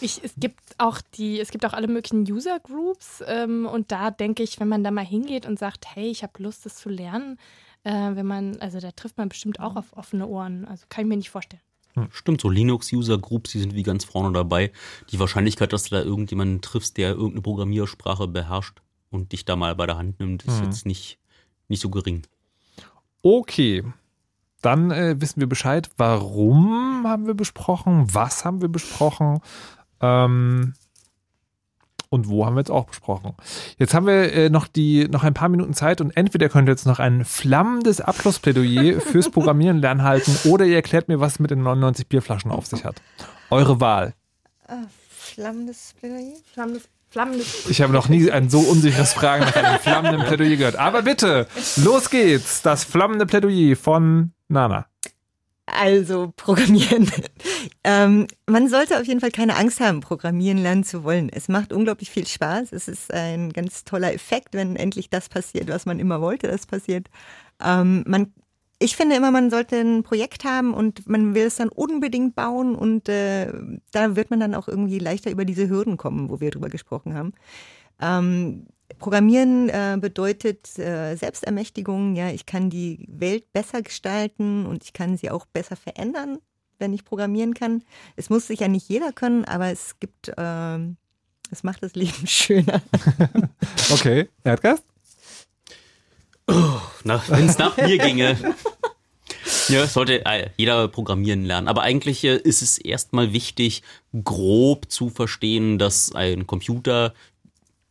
[0.00, 4.10] Ich, es gibt auch die, es gibt auch alle möglichen User Groups ähm, und da
[4.10, 6.88] denke ich, wenn man da mal hingeht und sagt, hey, ich habe Lust, das zu
[6.88, 7.38] lernen,
[7.84, 10.64] äh, wenn man, also da trifft man bestimmt auch auf offene Ohren.
[10.66, 11.62] Also kann ich mir nicht vorstellen.
[12.10, 14.72] Stimmt, so Linux-User-Groups, die sind wie ganz vorne dabei.
[15.12, 18.80] Die Wahrscheinlichkeit, dass du da irgendjemanden triffst, der irgendeine Programmiersprache beherrscht
[19.10, 20.64] und dich da mal bei der Hand nimmt, ist Mhm.
[20.64, 21.18] jetzt nicht,
[21.68, 22.26] nicht so gering.
[23.22, 23.84] Okay.
[24.64, 29.40] Dann äh, wissen wir Bescheid, warum haben wir besprochen, was haben wir besprochen
[30.00, 30.72] ähm,
[32.08, 33.34] und wo haben wir jetzt auch besprochen.
[33.76, 36.72] Jetzt haben wir äh, noch, die, noch ein paar Minuten Zeit und entweder könnt ihr
[36.72, 41.38] jetzt noch ein flammendes Abschlussplädoyer fürs Programmieren lernen halten oder ihr erklärt mir, was es
[41.40, 43.02] mit den 99 Bierflaschen auf sich hat.
[43.50, 44.14] Eure Wahl.
[44.66, 46.36] Ah, flammendes Plädoyer?
[46.54, 47.68] Flammendes, flammendes.
[47.68, 50.76] Ich habe noch nie ein so unsicheres Fragen nach einem flammenden Plädoyer gehört.
[50.76, 52.62] Aber bitte, los geht's.
[52.62, 54.86] Das flammende Plädoyer von Nana.
[55.66, 57.10] Also Programmieren.
[57.84, 61.30] ähm, man sollte auf jeden Fall keine Angst haben, Programmieren lernen zu wollen.
[61.30, 62.72] Es macht unglaublich viel Spaß.
[62.72, 66.66] Es ist ein ganz toller Effekt, wenn endlich das passiert, was man immer wollte, dass
[66.66, 67.08] passiert.
[67.62, 68.32] Ähm, man,
[68.78, 72.74] ich finde immer, man sollte ein Projekt haben und man will es dann unbedingt bauen
[72.74, 73.50] und äh,
[73.90, 77.14] da wird man dann auch irgendwie leichter über diese Hürden kommen, wo wir drüber gesprochen
[77.14, 77.32] haben.
[78.02, 78.66] Ähm,
[78.98, 82.16] Programmieren äh, bedeutet äh, Selbstermächtigung.
[82.16, 86.38] Ja, ich kann die Welt besser gestalten und ich kann sie auch besser verändern,
[86.78, 87.82] wenn ich programmieren kann.
[88.16, 90.96] Es muss sicher nicht jeder können, aber es gibt, ähm,
[91.50, 92.82] es macht das Leben schöner.
[93.90, 94.84] Okay, Erdgast?
[96.46, 98.36] Wenn es nach mir ginge.
[99.68, 101.68] Ja, sollte äh, jeder programmieren lernen.
[101.68, 103.82] Aber eigentlich äh, ist es erstmal wichtig,
[104.24, 107.14] grob zu verstehen, dass ein Computer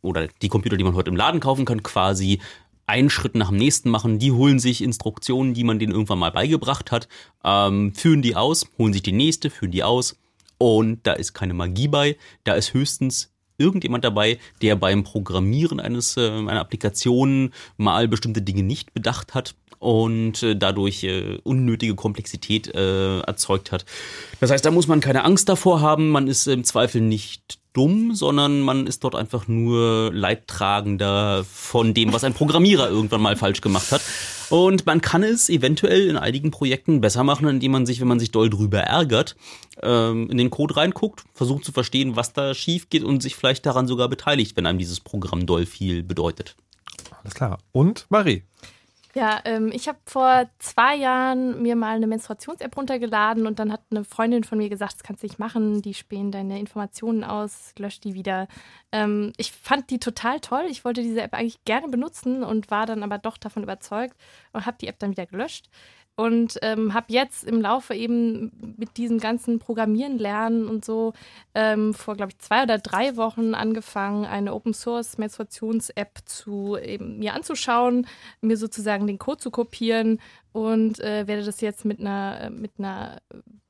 [0.04, 2.40] oder die Computer, die man heute im Laden kaufen kann, quasi
[2.86, 4.18] einen Schritt nach dem nächsten machen.
[4.18, 7.08] Die holen sich Instruktionen, die man denen irgendwann mal beigebracht hat,
[7.42, 10.16] ähm, führen die aus, holen sich die nächste, führen die aus.
[10.58, 12.16] Und da ist keine Magie bei.
[12.44, 18.62] Da ist höchstens irgendjemand dabei, der beim Programmieren eines äh, einer Applikation mal bestimmte Dinge
[18.62, 23.84] nicht bedacht hat und äh, dadurch äh, unnötige Komplexität äh, erzeugt hat.
[24.40, 26.10] Das heißt, da muss man keine Angst davor haben.
[26.10, 32.12] Man ist im Zweifel nicht dumm, sondern man ist dort einfach nur Leidtragender von dem,
[32.12, 34.00] was ein Programmierer irgendwann mal falsch gemacht hat.
[34.48, 38.20] Und man kann es eventuell in einigen Projekten besser machen, indem man sich, wenn man
[38.20, 39.36] sich doll drüber ärgert,
[39.82, 43.66] ähm, in den Code reinguckt, versucht zu verstehen, was da schief geht und sich vielleicht
[43.66, 46.56] daran sogar beteiligt, wenn einem dieses Programm doll viel bedeutet.
[47.22, 47.58] Alles klar.
[47.72, 48.44] Und Marie?
[49.16, 53.82] Ja, ähm, ich habe vor zwei Jahren mir mal eine Menstruations-App runtergeladen und dann hat
[53.92, 57.72] eine Freundin von mir gesagt, das kannst du nicht machen, die spähen deine Informationen aus,
[57.78, 58.48] lösch die wieder.
[58.90, 60.64] Ähm, ich fand die total toll.
[60.68, 64.16] Ich wollte diese App eigentlich gerne benutzen und war dann aber doch davon überzeugt
[64.52, 65.70] und habe die App dann wieder gelöscht.
[66.16, 71.12] Und ähm, habe jetzt im Laufe eben mit diesem ganzen Programmieren lernen und so
[71.54, 77.34] ähm, vor, glaube ich, zwei oder drei Wochen angefangen, eine Open Source Menstruations-App zu mir
[77.34, 78.06] anzuschauen,
[78.40, 80.20] mir sozusagen den Code zu kopieren.
[80.52, 83.18] Und äh, werde das jetzt mit einer, mit einer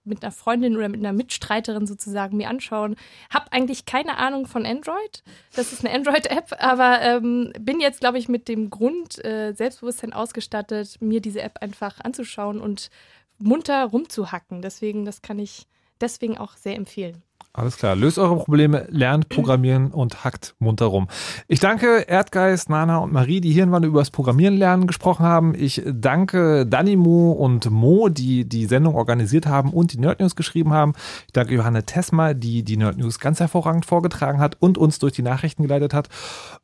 [0.05, 2.97] mit einer Freundin oder mit einer Mitstreiterin sozusagen mir anschauen.
[3.31, 5.23] Hab eigentlich keine Ahnung von Android.
[5.57, 10.13] Das ist eine Android-App, aber ähm, bin jetzt, glaube ich, mit dem Grund äh, Selbstbewusstsein
[10.13, 12.91] ausgestattet, mir diese App einfach anzuschauen und
[13.39, 14.63] munter rumzuhacken.
[14.63, 15.67] Deswegen, das kann ich
[16.01, 17.24] deswegen auch sehr empfehlen.
[17.57, 17.95] Alles klar.
[17.95, 21.07] Löst eure Probleme, lernt Programmieren und hackt munter rum.
[21.47, 25.55] Ich danke Erdgeist, Nana und Marie, die hier über das Programmieren lernen gesprochen haben.
[25.55, 30.73] Ich danke Danimo und Mo, die die Sendung organisiert haben und die Nerd News geschrieben
[30.73, 30.95] haben.
[31.27, 35.13] Ich danke Johanne Tesma, die die Nerd News ganz hervorragend vorgetragen hat und uns durch
[35.13, 36.09] die Nachrichten geleitet hat.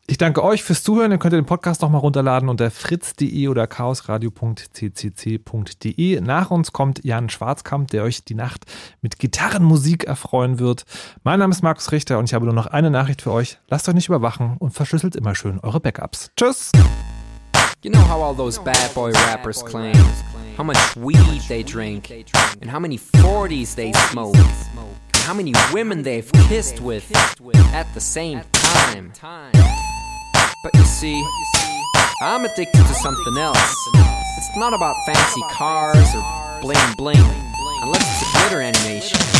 [0.09, 1.13] Ich danke euch fürs Zuhören.
[1.13, 6.21] Ihr könnt den Podcast nochmal runterladen unter fritz.de oder chaosradio.ccc.de.
[6.21, 8.65] Nach uns kommt Jan Schwarzkamp, der euch die Nacht
[9.03, 10.80] mit Gitarrenmusik erfreuen wird.
[11.25, 13.59] Mein Name ist Markus Richter und ich habe nur noch eine Nachricht für euch.
[13.69, 16.31] Lasst euch nicht überwachen und verschlüsselt immer schön eure Backups.
[16.37, 16.73] Tschüss!
[17.83, 19.97] You know how all those bad boy rappers claim
[20.61, 22.11] how much weed they drink
[22.61, 27.11] and how many 40s they smoke and how many women they've kissed with
[27.73, 29.13] at the same time.
[30.63, 31.25] But you see,
[32.21, 33.75] I'm addicted to something else.
[34.37, 37.17] It's not about fancy cars or bling bling,
[37.83, 39.40] unless it's a glitter animation.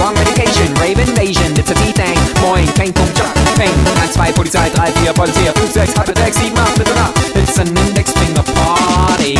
[0.00, 0.72] wrong medication.
[0.80, 2.18] Rave invasion, it's a V-Thing.
[2.40, 3.74] Moin, Peng, Pum, Jump, Peng.
[3.84, 7.12] 1, 2, Polizei, 3, 4, Polizei, 5, 6, halbe 6, 7, 8, bitte nach.
[7.34, 9.38] It's an index finger party.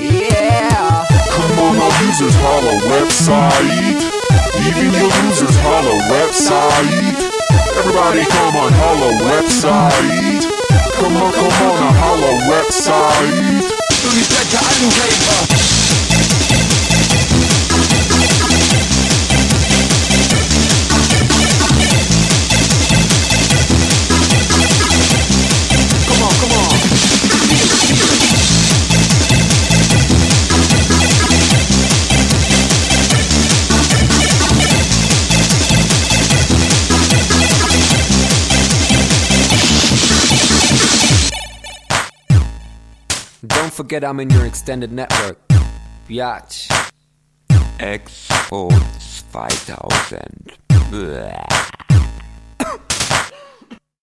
[0.00, 1.06] Yeah.
[1.30, 4.18] Come on, users holla website.
[4.66, 7.27] Even your users holla website.
[7.78, 10.42] Everybody come on, holla website.
[10.94, 13.70] Come on, come on, now holla website.
[14.02, 15.67] Come
[43.78, 45.38] forget I'm in your extended network.
[46.08, 46.66] Biatch.
[47.78, 48.72] Export
[49.32, 50.58] 2000.
[50.90, 51.87] Blah.